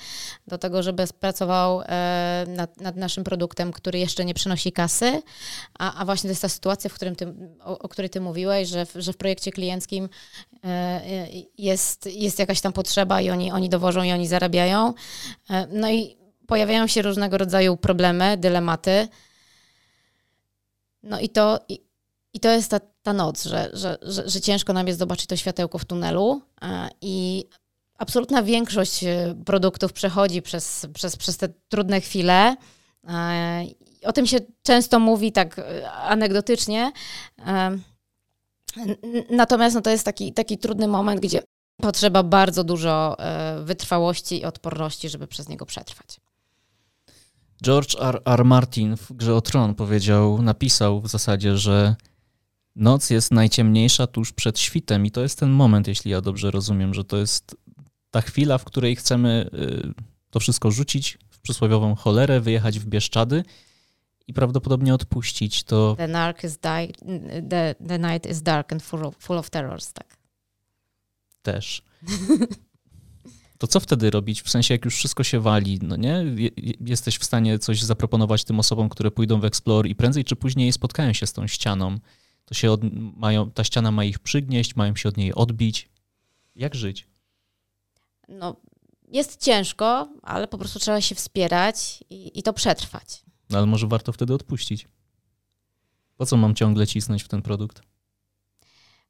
do 0.47 0.57
tego, 0.57 0.83
żeby 0.83 1.03
pracował 1.19 1.81
e, 1.81 2.45
nad, 2.47 2.81
nad, 2.81 2.95
naszym 2.95 3.23
produktem, 3.23 3.71
który 3.71 3.99
jeszcze 3.99 4.25
nie 4.25 4.33
przynosi 4.33 4.71
kasy, 4.71 5.21
a, 5.79 5.99
a 6.01 6.05
właśnie 6.05 6.27
to 6.27 6.31
jest 6.31 6.41
ta 6.41 6.49
sytuacja, 6.49 6.89
w 6.89 6.93
którym 6.93 7.15
ty, 7.15 7.33
o, 7.63 7.79
o 7.79 7.89
której 7.89 8.09
ty 8.09 8.21
mówiłeś, 8.21 8.69
że 8.69 8.85
w, 8.85 8.93
że 8.95 9.13
w 9.13 9.17
projekcie 9.17 9.51
klienckim 9.51 10.09
jest, 11.57 12.05
jest 12.05 12.39
jakaś 12.39 12.61
tam 12.61 12.73
potrzeba 12.73 13.21
i 13.21 13.29
oni, 13.29 13.51
oni 13.51 13.69
dowożą 13.69 14.03
i 14.03 14.11
oni 14.11 14.27
zarabiają. 14.27 14.93
No 15.69 15.91
i 15.91 16.17
pojawiają 16.47 16.87
się 16.87 17.01
różnego 17.01 17.37
rodzaju 17.37 17.77
problemy, 17.77 18.37
dylematy, 18.37 19.07
no 21.03 21.19
i 21.19 21.29
to, 21.29 21.59
i, 21.69 21.79
i 22.33 22.39
to 22.39 22.49
jest 22.49 22.71
ta, 22.71 22.79
ta 23.01 23.13
noc, 23.13 23.43
że, 23.43 23.69
że, 23.73 23.97
że, 24.01 24.29
że, 24.29 24.41
ciężko 24.41 24.73
nam 24.73 24.87
jest 24.87 24.99
zobaczyć 24.99 25.27
to 25.27 25.35
światełko 25.35 25.77
w 25.77 25.85
tunelu 25.85 26.41
e, 26.61 26.89
i 27.01 27.45
absolutna 27.97 28.43
większość 28.43 29.03
e, 29.03 29.35
produktów 29.45 29.93
przechodzi 29.93 30.41
przez, 30.41 30.87
przez, 30.93 31.17
przez 31.17 31.37
te 31.37 31.49
trudne 31.69 32.01
chwile. 32.01 32.55
E, 33.07 33.65
o 34.03 34.13
tym 34.13 34.27
się 34.27 34.37
często 34.63 34.99
mówi 34.99 35.31
tak 35.31 35.61
anegdotycznie. 35.93 36.91
Natomiast 39.29 39.75
no, 39.75 39.81
to 39.81 39.89
jest 39.89 40.05
taki, 40.05 40.33
taki 40.33 40.57
trudny 40.57 40.87
moment, 40.87 41.21
gdzie 41.21 41.41
potrzeba 41.81 42.23
bardzo 42.23 42.63
dużo 42.63 43.17
wytrwałości 43.61 44.39
i 44.41 44.45
odporności, 44.45 45.09
żeby 45.09 45.27
przez 45.27 45.49
niego 45.49 45.65
przetrwać. 45.65 46.19
George 47.63 47.95
R. 47.99 48.21
R. 48.25 48.45
Martin 48.45 48.97
w 48.97 49.13
Grze 49.13 49.35
o 49.35 49.41
Tron 49.41 49.75
powiedział, 49.75 50.41
napisał 50.41 51.01
w 51.01 51.07
zasadzie, 51.07 51.57
że 51.57 51.95
noc 52.75 53.09
jest 53.09 53.31
najciemniejsza 53.31 54.07
tuż 54.07 54.33
przed 54.33 54.59
świtem 54.59 55.05
i 55.05 55.11
to 55.11 55.21
jest 55.21 55.39
ten 55.39 55.49
moment, 55.49 55.87
jeśli 55.87 56.11
ja 56.11 56.21
dobrze 56.21 56.51
rozumiem, 56.51 56.93
że 56.93 57.03
to 57.03 57.17
jest 57.17 57.57
ta 58.11 58.21
chwila, 58.21 58.57
w 58.57 58.65
której 58.65 58.95
chcemy 58.95 59.49
y, 59.53 59.93
to 60.29 60.39
wszystko 60.39 60.71
rzucić 60.71 61.17
w 61.29 61.39
przysłowiową 61.39 61.95
cholerę, 61.95 62.41
wyjechać 62.41 62.79
w 62.79 62.85
Bieszczady 62.85 63.43
i 64.27 64.33
prawdopodobnie 64.33 64.93
odpuścić 64.93 65.63
to. 65.63 65.95
The, 65.97 66.33
is 66.43 66.57
the, 67.49 67.75
the 67.87 67.99
night 67.99 68.31
is 68.31 68.41
dark 68.41 68.73
and 68.73 68.83
full 68.83 69.05
of, 69.05 69.15
full 69.17 69.37
of 69.37 69.49
terrors, 69.49 69.93
tak. 69.93 70.17
Też. 71.41 71.81
to 73.63 73.67
co 73.67 73.79
wtedy 73.79 74.09
robić? 74.09 74.41
W 74.41 74.49
sensie, 74.49 74.73
jak 74.73 74.85
już 74.85 74.95
wszystko 74.95 75.23
się 75.23 75.39
wali, 75.39 75.79
no 75.81 75.95
nie? 75.95 76.25
Jesteś 76.81 77.17
w 77.17 77.23
stanie 77.23 77.59
coś 77.59 77.81
zaproponować 77.81 78.43
tym 78.43 78.59
osobom, 78.59 78.89
które 78.89 79.11
pójdą 79.11 79.39
w 79.39 79.45
Explore 79.45 79.89
i 79.89 79.95
prędzej 79.95 80.23
czy 80.23 80.35
później 80.35 80.73
spotkają 80.73 81.13
się 81.13 81.27
z 81.27 81.33
tą 81.33 81.47
ścianą. 81.47 81.97
To 82.45 82.53
się 82.53 82.71
od, 82.71 82.81
mają, 83.17 83.51
ta 83.51 83.63
ściana 83.63 83.91
ma 83.91 84.03
ich 84.03 84.19
przygnieść, 84.19 84.75
mają 84.75 84.95
się 84.95 85.09
od 85.09 85.17
niej 85.17 85.33
odbić. 85.33 85.89
Jak 86.55 86.75
żyć? 86.75 87.07
No, 88.29 88.55
jest 89.11 89.41
ciężko, 89.41 90.09
ale 90.21 90.47
po 90.47 90.57
prostu 90.57 90.79
trzeba 90.79 91.01
się 91.01 91.15
wspierać 91.15 92.03
i, 92.09 92.39
i 92.39 92.43
to 92.43 92.53
przetrwać. 92.53 93.23
No, 93.49 93.57
ale 93.57 93.67
może 93.67 93.87
warto 93.87 94.13
wtedy 94.13 94.33
odpuścić. 94.33 94.87
Po 96.17 96.25
co 96.25 96.37
mam 96.37 96.55
ciągle 96.55 96.87
cisnąć 96.87 97.23
w 97.23 97.27
ten 97.27 97.41
produkt? 97.41 97.81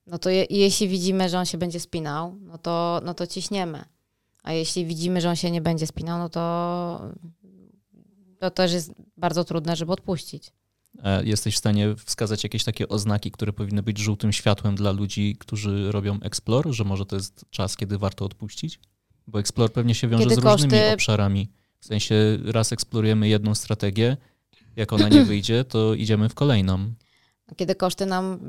No 0.07 0.17
to 0.17 0.29
je, 0.29 0.45
jeśli 0.49 0.87
widzimy, 0.87 1.29
że 1.29 1.39
on 1.39 1.45
się 1.45 1.57
będzie 1.57 1.79
spinał, 1.79 2.35
no 2.41 2.57
to, 2.57 3.01
no 3.05 3.13
to 3.13 3.27
ciśniemy. 3.27 3.92
A 4.43 4.53
jeśli 4.53 4.85
widzimy, 4.85 5.21
że 5.21 5.29
on 5.29 5.35
się 5.35 5.51
nie 5.51 5.61
będzie 5.61 5.87
spinał, 5.87 6.19
no 6.19 6.29
to 6.29 7.01
to 8.39 8.51
też 8.51 8.73
jest 8.73 8.93
bardzo 9.17 9.43
trudne, 9.43 9.75
żeby 9.75 9.91
odpuścić. 9.91 10.51
Jesteś 11.23 11.55
w 11.55 11.57
stanie 11.57 11.95
wskazać 12.05 12.43
jakieś 12.43 12.63
takie 12.63 12.87
oznaki, 12.87 13.31
które 13.31 13.53
powinny 13.53 13.83
być 13.83 13.97
żółtym 13.97 14.33
światłem 14.33 14.75
dla 14.75 14.91
ludzi, 14.91 15.35
którzy 15.39 15.91
robią 15.91 16.19
Explore, 16.21 16.73
że 16.73 16.83
może 16.83 17.05
to 17.05 17.15
jest 17.15 17.45
czas, 17.49 17.77
kiedy 17.77 17.97
warto 17.97 18.25
odpuścić? 18.25 18.79
Bo 19.27 19.39
Explore 19.39 19.73
pewnie 19.73 19.95
się 19.95 20.07
wiąże 20.07 20.23
kiedy 20.23 20.35
z 20.35 20.37
różnymi 20.37 20.71
koszty... 20.71 20.93
obszarami. 20.93 21.49
W 21.79 21.85
sensie 21.85 22.15
raz 22.45 22.71
eksplorujemy 22.71 23.27
jedną 23.27 23.55
strategię, 23.55 24.17
jak 24.75 24.93
ona 24.93 25.09
nie 25.09 25.23
wyjdzie, 25.33 25.63
to 25.63 25.93
idziemy 25.93 26.29
w 26.29 26.33
kolejną. 26.33 26.93
Kiedy 27.55 27.75
koszty 27.75 28.05
nam 28.05 28.39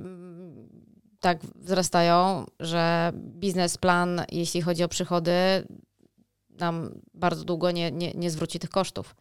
tak 1.25 1.47
wzrastają, 1.47 2.47
że 2.61 3.13
biznesplan, 3.17 4.23
jeśli 4.33 4.63
chodzi 4.63 4.85
o 4.85 4.89
przychody, 4.89 5.33
nam 6.51 6.91
bardzo 7.15 7.45
długo 7.45 7.71
nie, 7.71 7.93
nie, 7.93 8.13
nie 8.13 8.31
zwróci 8.31 8.59
tych 8.59 8.71
kosztów. 8.71 9.17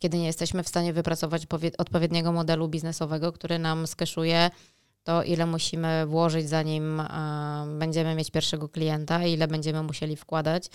Kiedy 0.00 0.18
nie 0.18 0.26
jesteśmy 0.26 0.62
w 0.62 0.68
stanie 0.68 0.92
wypracować 0.92 1.46
odpowiedniego 1.78 2.32
modelu 2.32 2.68
biznesowego, 2.68 3.32
który 3.32 3.58
nam 3.58 3.86
skeszuje 3.86 4.50
to, 5.04 5.22
ile 5.22 5.46
musimy 5.46 6.06
włożyć, 6.06 6.48
zanim 6.48 7.02
będziemy 7.78 8.14
mieć 8.14 8.30
pierwszego 8.30 8.68
klienta, 8.68 9.26
ile 9.26 9.48
będziemy 9.48 9.82
musieli 9.82 10.16
wkładać, 10.16 10.70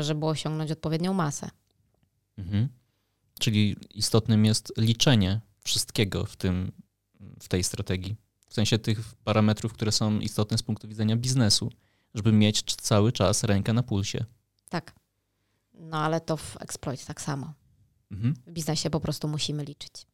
żeby 0.00 0.26
osiągnąć 0.26 0.70
odpowiednią 0.70 1.12
masę. 1.12 1.50
Mhm. 2.38 2.68
Czyli 3.38 3.76
istotnym 3.94 4.44
jest 4.44 4.72
liczenie 4.76 5.40
wszystkiego 5.64 6.24
w, 6.24 6.36
tym, 6.36 6.72
w 7.40 7.48
tej 7.48 7.64
strategii. 7.64 8.27
W 8.48 8.54
sensie 8.54 8.78
tych 8.78 9.14
parametrów, 9.24 9.72
które 9.72 9.92
są 9.92 10.18
istotne 10.18 10.58
z 10.58 10.62
punktu 10.62 10.88
widzenia 10.88 11.16
biznesu, 11.16 11.72
żeby 12.14 12.32
mieć 12.32 12.62
cały 12.62 13.12
czas 13.12 13.44
rękę 13.44 13.72
na 13.72 13.82
pulsie. 13.82 14.24
Tak. 14.68 14.94
No 15.74 15.96
ale 15.96 16.20
to 16.20 16.36
w 16.36 16.56
exploit 16.60 17.04
tak 17.04 17.20
samo. 17.20 17.52
Mhm. 18.10 18.34
W 18.46 18.52
biznesie 18.52 18.90
po 18.90 19.00
prostu 19.00 19.28
musimy 19.28 19.64
liczyć. 19.64 20.06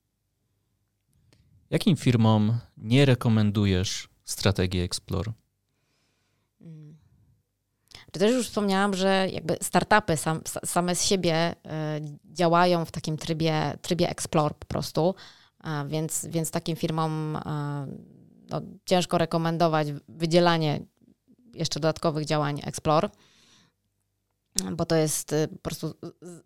Jakim 1.71 1.97
firmom 1.97 2.59
nie 2.77 3.05
rekomendujesz 3.05 4.09
strategii 4.25 4.81
Explore? 4.81 5.33
Hmm. 6.59 6.97
Czy 8.13 8.21
też 8.21 8.33
już 8.33 8.49
wspomniałam, 8.49 8.95
że 8.95 9.29
jakby 9.33 9.57
startupy 9.63 10.17
sam, 10.17 10.41
same 10.65 10.97
z 10.97 11.05
siebie 11.05 11.53
y, 11.53 11.55
działają 12.25 12.85
w 12.85 12.91
takim 12.91 13.17
trybie, 13.17 13.79
trybie 13.83 14.09
Explore 14.09 14.55
po 14.59 14.67
prostu, 14.67 15.15
więc, 15.87 16.27
więc 16.27 16.51
takim 16.51 16.77
firmom 16.77 17.39
no, 18.51 18.61
ciężko 18.85 19.19
rekomendować 19.19 19.89
wydzielanie 20.09 20.81
jeszcze 21.55 21.81
dodatkowych 21.81 22.25
działań 22.25 22.61
Explore, 22.65 23.09
bo 24.73 24.85
to 24.85 24.95
jest 24.95 25.33
y, 25.33 25.49
po 25.49 25.59
prostu 25.59 25.95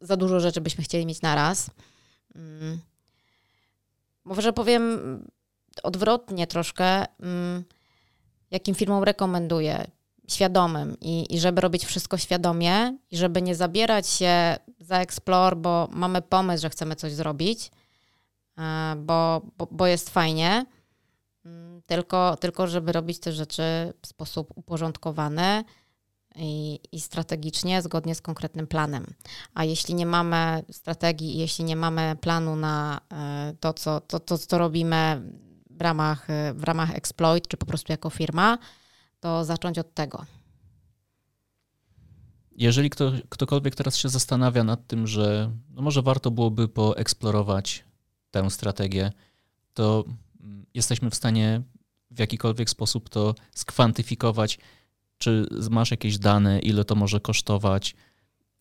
za 0.01 0.17
dużo 0.17 0.41
rzeczy 0.41 0.61
byśmy 0.61 0.85
chcieli 0.85 1.07
mieć 1.07 1.23
naraz. 1.23 1.71
Mm. 2.35 2.79
może 4.25 4.53
powiem 4.53 4.99
odwrotnie 5.83 6.47
troszkę, 6.47 7.07
mm, 7.21 7.65
jakim 8.51 8.75
firmom 8.75 9.05
rekomenduję 9.05 9.91
świadomym 10.29 10.97
i, 11.01 11.35
i 11.35 11.41
żeby 11.41 11.61
robić 11.61 11.85
wszystko 11.85 12.19
świadomie 12.19 12.99
i 13.11 13.17
żeby 13.17 13.43
nie 13.43 13.55
zabierać 13.55 14.09
się 14.09 14.57
za 14.81 14.99
Explore, 14.99 15.57
bo 15.57 15.89
mamy 15.91 16.23
pomysł, 16.23 16.63
że 16.63 16.71
chcemy 16.71 16.97
coś 16.97 17.13
zrobić, 17.13 17.71
e, 18.59 18.95
bo, 18.97 19.43
bo, 19.59 19.69
bo 19.71 19.87
jest 19.87 20.11
fajnie, 20.11 20.67
tylko, 21.87 22.37
tylko 22.37 22.67
żeby 22.67 22.93
robić 22.93 23.19
te 23.19 23.33
rzeczy 23.33 23.63
w 24.03 24.07
sposób 24.07 24.53
uporządkowany 24.55 25.65
i, 26.37 26.81
i 26.93 27.01
strategicznie, 27.01 27.83
zgodnie 27.83 28.15
z 28.15 28.21
konkretnym 28.21 28.67
planem. 28.67 29.07
A 29.55 29.65
jeśli 29.65 29.95
nie 29.95 30.07
mamy 30.07 30.63
strategii, 30.71 31.39
jeśli 31.39 31.65
nie 31.65 31.77
mamy 31.77 32.17
planu 32.21 32.57
na 32.57 33.01
e, 33.13 33.55
to, 33.61 33.73
co, 33.73 34.01
to, 34.01 34.21
to, 34.21 34.39
co 34.39 34.59
robimy 34.59 35.23
w 35.71 35.81
ramach, 35.83 36.31
e, 36.31 36.55
w 36.55 36.65
ramach 36.65 36.95
Exploit, 36.95 37.49
czy 37.49 37.57
po 37.57 37.67
prostu 37.67 37.93
jako 37.93 38.11
firma, 38.11 38.59
to 39.21 39.45
zacząć 39.45 39.79
od 39.79 39.95
tego. 39.95 40.27
Jeżeli 42.53 42.91
kto, 42.91 43.13
ktokolwiek 43.29 43.75
teraz 43.75 43.97
się 43.97 44.09
zastanawia 44.09 44.65
nad 44.65 44.87
tym, 44.87 45.07
że 45.07 45.53
no 45.71 45.83
może 45.83 46.03
warto 46.03 46.31
byłoby 46.31 46.69
poeksplorować 46.69 47.85
tę 48.31 48.51
strategię, 48.51 49.13
to 49.75 50.05
jesteśmy 50.75 51.11
w 51.11 51.15
stanie 51.15 51.63
w 52.11 52.19
jakikolwiek 52.19 52.71
sposób 52.71 53.09
to 53.09 53.35
skwantyfikować, 53.55 54.59
czy 55.19 55.47
masz 55.71 55.91
jakieś 55.91 56.19
dane, 56.19 56.59
ile 56.59 56.85
to 56.85 56.95
może 56.95 57.21
kosztować, 57.21 57.95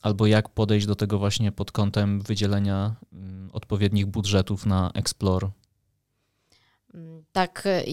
albo 0.02 0.28
jak 0.28 0.50
podejść 0.50 0.86
do 0.88 0.96
tego 0.96 1.20
właśnie 1.20 1.52
pod 1.52 1.72
kątem 1.72 2.22
wydzielenia 2.22 2.96
mm, 3.14 3.50
odpowiednich 3.54 4.06
budżetów 4.06 4.66
na 4.66 4.92
Explore. 4.94 5.50
Tak, 7.32 7.64
e, 7.66 7.84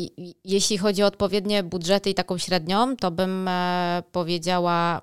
jeśli 0.44 0.78
chodzi 0.78 1.02
o 1.02 1.06
odpowiednie 1.06 1.62
budżety 1.62 2.10
i 2.10 2.14
taką 2.14 2.38
średnią, 2.38 2.96
to 2.96 3.10
bym 3.10 3.48
e, 3.48 4.02
powiedziała 4.12 5.00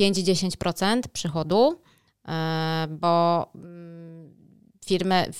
5-10% 0.00 0.84
mm, 0.84 1.02
przychodu, 1.12 1.80
e, 2.28 2.86
bo 2.90 3.46
mm, 3.54 4.34
firmy, 4.86 5.30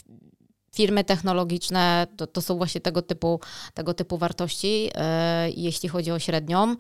firmy 0.75 1.05
technologiczne 1.05 2.07
to, 2.16 2.27
to 2.27 2.43
są 2.43 2.57
właśnie 2.57 2.81
tego 2.81 3.03
typu, 3.03 3.41
tego 3.75 3.95
typu 3.95 4.18
wartości, 4.18 4.91
jeśli 5.57 5.89
chodzi 5.89 6.12
o 6.12 6.18
średnią. 6.18 6.77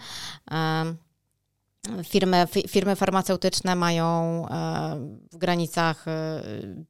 Firmy, 2.04 2.46
firmy 2.68 2.96
farmaceutyczne 2.96 3.76
mają 3.76 4.46
w 5.32 5.36
granicach 5.36 6.04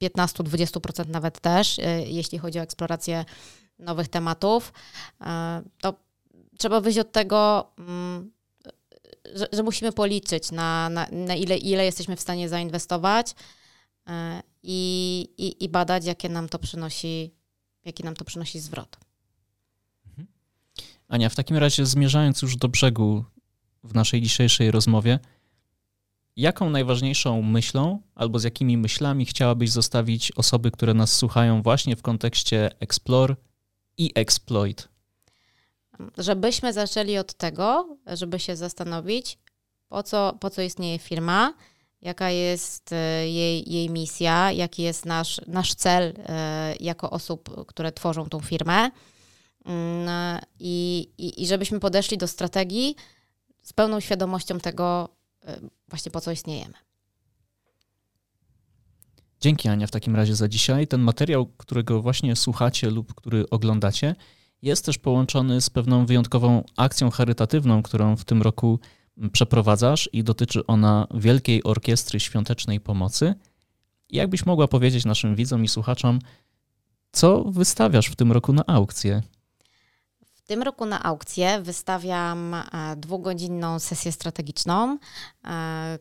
15-20% 0.02 1.08
nawet 1.08 1.40
też, 1.40 1.80
jeśli 2.06 2.38
chodzi 2.38 2.58
o 2.58 2.62
eksplorację 2.62 3.24
nowych 3.82 4.08
tematów, 4.08 4.72
e, 5.20 5.62
to 5.80 5.94
trzeba 6.58 6.80
wyjść 6.80 6.98
od 6.98 7.12
tego, 7.12 7.72
mm, 7.78 8.32
że, 9.34 9.46
że 9.52 9.62
musimy 9.62 9.92
policzyć, 9.92 10.52
na, 10.52 10.88
na, 10.88 11.06
na, 11.12 11.34
ile, 11.34 11.56
ile 11.56 11.84
jesteśmy 11.84 12.16
w 12.16 12.20
stanie 12.20 12.48
zainwestować 12.48 13.34
e, 14.08 14.42
i, 14.62 15.28
i, 15.38 15.64
i 15.64 15.68
badać, 15.68 16.04
jakie 16.04 16.28
nam 16.28 16.48
to 16.48 16.58
przynosi, 16.58 17.34
jaki 17.84 18.04
nam 18.04 18.14
to 18.14 18.24
przynosi 18.24 18.60
zwrot. 18.60 18.96
Mhm. 20.08 20.28
Ania, 21.08 21.28
w 21.28 21.34
takim 21.34 21.56
razie 21.56 21.86
zmierzając 21.86 22.42
już 22.42 22.56
do 22.56 22.68
brzegu 22.68 23.24
w 23.84 23.94
naszej 23.94 24.22
dzisiejszej 24.22 24.70
rozmowie, 24.70 25.18
jaką 26.36 26.70
najważniejszą 26.70 27.42
myślą 27.42 28.02
albo 28.14 28.38
z 28.38 28.44
jakimi 28.44 28.76
myślami 28.76 29.26
chciałabyś 29.26 29.70
zostawić 29.70 30.32
osoby, 30.32 30.70
które 30.70 30.94
nas 30.94 31.16
słuchają 31.16 31.62
właśnie 31.62 31.96
w 31.96 32.02
kontekście 32.02 32.70
Explore 32.80 33.36
i 33.98 34.10
exploit? 34.14 34.88
Żebyśmy 36.18 36.72
zaczęli 36.72 37.18
od 37.18 37.34
tego, 37.34 37.96
żeby 38.06 38.40
się 38.40 38.56
zastanowić, 38.56 39.38
po 39.88 40.02
co, 40.02 40.36
po 40.40 40.50
co 40.50 40.62
istnieje 40.62 40.98
firma, 40.98 41.54
jaka 42.02 42.30
jest 42.30 42.92
e, 42.92 43.28
jej, 43.28 43.72
jej 43.72 43.90
misja, 43.90 44.52
jaki 44.52 44.82
jest 44.82 45.06
nasz, 45.06 45.40
nasz 45.46 45.74
cel 45.74 46.14
e, 46.16 46.74
jako 46.80 47.10
osób, 47.10 47.66
które 47.66 47.92
tworzą 47.92 48.28
tą 48.28 48.40
firmę. 48.40 48.90
Mm, 49.64 50.40
I, 50.60 51.08
i, 51.18 51.42
I 51.42 51.46
żebyśmy 51.46 51.80
podeszli 51.80 52.18
do 52.18 52.28
strategii 52.28 52.96
z 53.62 53.72
pełną 53.72 54.00
świadomością 54.00 54.60
tego, 54.60 55.08
e, 55.44 55.60
właśnie 55.88 56.12
po 56.12 56.20
co 56.20 56.30
istniejemy. 56.30 56.74
Dzięki 59.40 59.68
Ania 59.68 59.86
w 59.86 59.90
takim 59.90 60.16
razie 60.16 60.34
za 60.36 60.48
dzisiaj. 60.48 60.86
Ten 60.86 61.00
materiał, 61.00 61.46
którego 61.46 62.02
właśnie 62.02 62.36
słuchacie 62.36 62.90
lub 62.90 63.14
który 63.14 63.50
oglądacie, 63.50 64.14
jest 64.62 64.84
też 64.84 64.98
połączony 64.98 65.60
z 65.60 65.70
pewną 65.70 66.06
wyjątkową 66.06 66.64
akcją 66.76 67.10
charytatywną, 67.10 67.82
którą 67.82 68.16
w 68.16 68.24
tym 68.24 68.42
roku 68.42 68.78
przeprowadzasz 69.32 70.10
i 70.12 70.24
dotyczy 70.24 70.66
ona 70.66 71.06
Wielkiej 71.14 71.64
Orkiestry 71.64 72.20
Świątecznej 72.20 72.80
Pomocy. 72.80 73.34
Jakbyś 74.10 74.46
mogła 74.46 74.68
powiedzieć 74.68 75.04
naszym 75.04 75.36
widzom 75.36 75.64
i 75.64 75.68
słuchaczom, 75.68 76.18
co 77.12 77.44
wystawiasz 77.44 78.06
w 78.06 78.16
tym 78.16 78.32
roku 78.32 78.52
na 78.52 78.66
aukcję? 78.66 79.22
W 80.32 80.42
tym 80.42 80.62
roku 80.62 80.86
na 80.86 81.02
aukcję 81.02 81.60
wystawiam 81.62 82.54
e, 82.54 82.64
dwugodzinną 82.96 83.78
sesję 83.78 84.12
strategiczną, 84.12 84.98
e, 85.44 85.98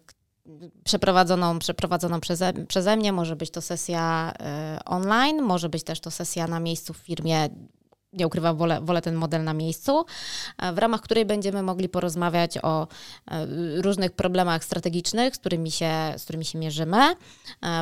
przeprowadzoną, 0.83 1.59
przeprowadzoną 1.59 2.19
przeze, 2.19 2.53
przeze 2.67 2.97
mnie. 2.97 3.13
Może 3.13 3.35
być 3.35 3.51
to 3.51 3.61
sesja 3.61 4.33
y, 4.77 4.83
online, 4.83 5.41
może 5.41 5.69
być 5.69 5.83
też 5.83 5.99
to 5.99 6.11
sesja 6.11 6.47
na 6.47 6.59
miejscu 6.59 6.93
w 6.93 6.97
firmie. 6.97 7.49
Nie 8.13 8.27
ukrywam, 8.27 8.57
wolę, 8.57 8.79
wolę 8.81 9.01
ten 9.01 9.15
model 9.15 9.43
na 9.43 9.53
miejscu, 9.53 10.05
w 10.73 10.77
ramach 10.77 11.01
której 11.01 11.25
będziemy 11.25 11.63
mogli 11.63 11.89
porozmawiać 11.89 12.57
o 12.57 12.87
y, 12.87 13.81
różnych 13.81 14.11
problemach 14.11 14.63
strategicznych, 14.63 15.35
z 15.35 15.39
którymi 15.39 15.71
się, 15.71 15.91
z 16.17 16.23
którymi 16.23 16.45
się 16.45 16.59
mierzymy. 16.59 17.15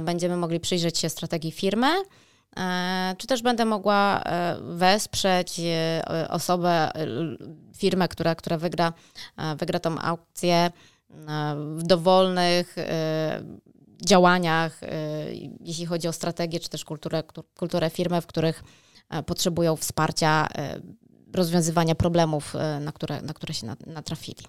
Będziemy 0.02 0.38
mogli 0.38 0.60
przyjrzeć 0.60 0.98
się 0.98 1.10
strategii 1.10 1.52
firmy. 1.52 1.88
Czy 3.18 3.28
też 3.28 3.42
będę 3.42 3.66
mogła 3.66 4.24
wesprzeć 4.62 5.62
osobę, 6.30 6.92
firmę, 7.78 8.08
która, 8.08 8.36
która 8.36 8.58
wygra, 8.58 8.94
wygra 9.58 9.80
tą 9.80 10.00
aukcję 10.00 10.72
w 11.76 11.84
dowolnych 11.84 12.78
e, 12.78 13.44
działaniach, 14.06 14.84
e, 14.84 14.88
jeśli 15.60 15.86
chodzi 15.86 16.08
o 16.08 16.14
strategię 16.14 16.60
czy 16.60 16.70
też 16.70 16.86
kulturę, 16.86 17.24
kulturę 17.58 17.90
firmy, 17.90 18.22
w 18.22 18.28
których 18.28 18.64
e, 18.64 18.64
potrzebują 19.26 19.76
wsparcia, 19.76 20.48
rozwiązywania 21.34 21.96
problemów, 21.96 22.54
na 22.82 22.92
które, 22.92 23.22
na 23.22 23.34
które 23.34 23.54
się 23.54 23.68
natrafili. 23.88 24.44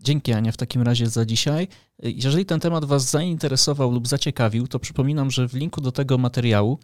Dzięki 0.00 0.32
Ania 0.32 0.52
w 0.52 0.56
takim 0.56 0.82
razie 0.82 1.06
za 1.06 1.24
dzisiaj. 1.26 1.68
Jeżeli 2.02 2.46
ten 2.46 2.60
temat 2.60 2.84
Was 2.84 3.10
zainteresował 3.10 3.90
lub 3.90 4.08
zaciekawił, 4.08 4.68
to 4.68 4.78
przypominam, 4.78 5.30
że 5.30 5.48
w 5.48 5.54
linku 5.54 5.80
do 5.80 5.92
tego 5.92 6.18
materiału, 6.18 6.78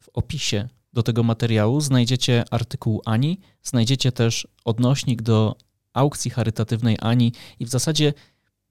w 0.00 0.08
opisie 0.14 0.68
do 0.92 1.02
tego 1.02 1.22
materiału 1.22 1.80
znajdziecie 1.80 2.44
artykuł 2.50 3.02
Ani, 3.04 3.40
znajdziecie 3.62 4.12
też 4.12 4.48
odnośnik 4.64 5.22
do 5.22 5.56
aukcji 5.92 6.30
charytatywnej 6.30 6.96
Ani 7.00 7.32
i 7.60 7.66
w 7.66 7.68
zasadzie, 7.68 8.12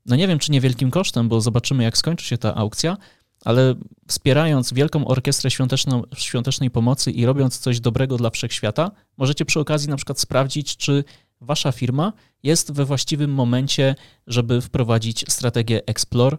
no 0.05 0.15
nie 0.15 0.27
wiem 0.27 0.39
czy 0.39 0.51
niewielkim 0.51 0.91
kosztem, 0.91 1.29
bo 1.29 1.41
zobaczymy 1.41 1.83
jak 1.83 1.97
skończy 1.97 2.25
się 2.25 2.37
ta 2.37 2.55
aukcja, 2.55 2.97
ale 3.45 3.75
wspierając 4.07 4.73
Wielką 4.73 5.07
Orkiestrę 5.07 5.51
Świąteczną, 5.51 6.03
Świątecznej 6.15 6.71
Pomocy 6.71 7.11
i 7.11 7.25
robiąc 7.25 7.57
coś 7.57 7.79
dobrego 7.79 8.17
dla 8.17 8.29
wszechświata, 8.29 8.91
możecie 9.17 9.45
przy 9.45 9.59
okazji 9.59 9.89
na 9.89 9.95
przykład 9.95 10.19
sprawdzić, 10.19 10.77
czy 10.77 11.03
wasza 11.41 11.71
firma 11.71 12.13
jest 12.43 12.71
we 12.71 12.85
właściwym 12.85 13.33
momencie, 13.33 13.95
żeby 14.27 14.61
wprowadzić 14.61 15.25
strategię 15.27 15.85
Explore 15.85 16.37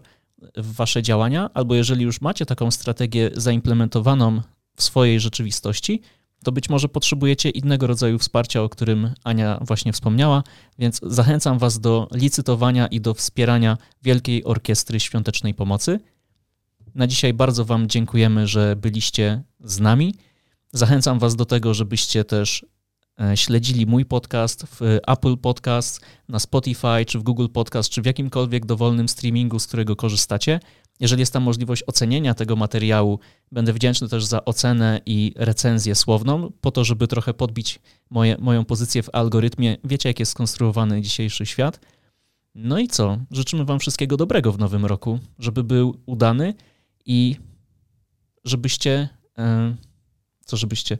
w 0.57 0.73
wasze 0.73 1.03
działania, 1.03 1.49
albo 1.53 1.75
jeżeli 1.75 2.03
już 2.03 2.21
macie 2.21 2.45
taką 2.45 2.71
strategię 2.71 3.31
zaimplementowaną 3.33 4.41
w 4.75 4.83
swojej 4.83 5.19
rzeczywistości, 5.19 6.01
to 6.43 6.51
być 6.51 6.69
może 6.69 6.89
potrzebujecie 6.89 7.49
innego 7.49 7.87
rodzaju 7.87 8.19
wsparcia, 8.19 8.61
o 8.61 8.69
którym 8.69 9.13
Ania 9.23 9.59
właśnie 9.61 9.93
wspomniała, 9.93 10.43
więc 10.79 10.99
zachęcam 11.03 11.59
Was 11.59 11.79
do 11.79 12.07
licytowania 12.13 12.87
i 12.87 13.01
do 13.01 13.13
wspierania 13.13 13.77
Wielkiej 14.03 14.43
Orkiestry 14.43 14.99
Świątecznej 14.99 15.53
Pomocy. 15.53 15.99
Na 16.95 17.07
dzisiaj 17.07 17.33
bardzo 17.33 17.65
Wam 17.65 17.87
dziękujemy, 17.87 18.47
że 18.47 18.75
byliście 18.75 19.43
z 19.59 19.79
nami. 19.79 20.15
Zachęcam 20.71 21.19
Was 21.19 21.35
do 21.35 21.45
tego, 21.45 21.73
żebyście 21.73 22.23
też 22.23 22.65
e, 23.21 23.37
śledzili 23.37 23.85
mój 23.85 24.05
podcast 24.05 24.65
w 24.65 24.99
Apple 25.07 25.37
Podcast, 25.37 26.01
na 26.29 26.39
Spotify, 26.39 27.05
czy 27.07 27.19
w 27.19 27.23
Google 27.23 27.47
Podcast, 27.53 27.89
czy 27.89 28.01
w 28.01 28.05
jakimkolwiek 28.05 28.65
dowolnym 28.65 29.09
streamingu, 29.09 29.59
z 29.59 29.67
którego 29.67 29.95
korzystacie. 29.95 30.59
Jeżeli 30.99 31.19
jest 31.19 31.33
tam 31.33 31.43
możliwość 31.43 31.83
ocenienia 31.87 32.33
tego 32.33 32.55
materiału, 32.55 33.19
będę 33.51 33.73
wdzięczny 33.73 34.09
też 34.09 34.25
za 34.25 34.45
ocenę 34.45 35.01
i 35.05 35.33
recenzję 35.35 35.95
słowną, 35.95 36.51
po 36.61 36.71
to, 36.71 36.83
żeby 36.83 37.07
trochę 37.07 37.33
podbić 37.33 37.79
moje, 38.09 38.37
moją 38.39 38.65
pozycję 38.65 39.03
w 39.03 39.09
algorytmie. 39.13 39.77
Wiecie, 39.83 40.09
jak 40.09 40.19
jest 40.19 40.31
skonstruowany 40.31 41.01
dzisiejszy 41.01 41.45
świat. 41.45 41.79
No 42.55 42.79
i 42.79 42.87
co? 42.87 43.17
Życzymy 43.31 43.65
Wam 43.65 43.79
wszystkiego 43.79 44.17
dobrego 44.17 44.51
w 44.51 44.59
nowym 44.59 44.85
roku, 44.85 45.19
żeby 45.39 45.63
był 45.63 45.97
udany 46.05 46.53
i 47.05 47.35
żebyście 48.43 49.09
E, 49.37 49.75
co 50.45 50.57
żebyście... 50.57 50.97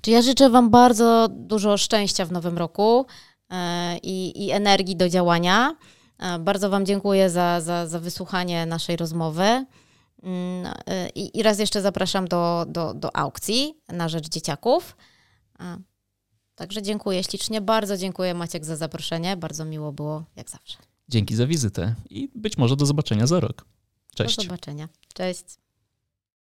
Czy 0.00 0.10
ja 0.10 0.22
życzę 0.22 0.50
Wam 0.50 0.70
bardzo 0.70 1.28
dużo 1.30 1.76
szczęścia 1.76 2.24
w 2.24 2.32
nowym 2.32 2.58
roku 2.58 3.06
e, 3.50 3.98
i, 3.98 4.44
i 4.44 4.50
energii 4.50 4.96
do 4.96 5.08
działania. 5.08 5.76
E, 6.18 6.38
bardzo 6.38 6.70
Wam 6.70 6.86
dziękuję 6.86 7.30
za, 7.30 7.60
za, 7.60 7.86
za 7.86 8.00
wysłuchanie 8.00 8.66
naszej 8.66 8.96
rozmowy. 8.96 9.42
Mm, 9.42 10.72
I, 11.14 11.38
I 11.38 11.42
raz 11.42 11.58
jeszcze 11.58 11.82
zapraszam 11.82 12.28
do, 12.28 12.64
do, 12.68 12.94
do 12.94 13.16
aukcji 13.16 13.74
na 13.88 14.08
rzecz 14.08 14.28
dzieciaków. 14.28 14.96
Także 16.54 16.82
dziękuję 16.82 17.24
ślicznie. 17.24 17.60
Bardzo 17.60 17.96
dziękuję 17.96 18.34
Maciek 18.34 18.64
za 18.64 18.76
zaproszenie. 18.76 19.36
Bardzo 19.36 19.64
miło 19.64 19.92
było, 19.92 20.24
jak 20.36 20.50
zawsze. 20.50 20.78
Dzięki 21.08 21.36
za 21.36 21.46
wizytę 21.46 21.94
i 22.10 22.30
być 22.34 22.58
może 22.58 22.76
do 22.76 22.86
zobaczenia 22.86 23.26
za 23.26 23.40
rok. 23.40 23.66
Cześć. 24.14 24.36
Do 24.36 24.42
zobaczenia. 24.42 24.88
Cześć. 25.14 25.44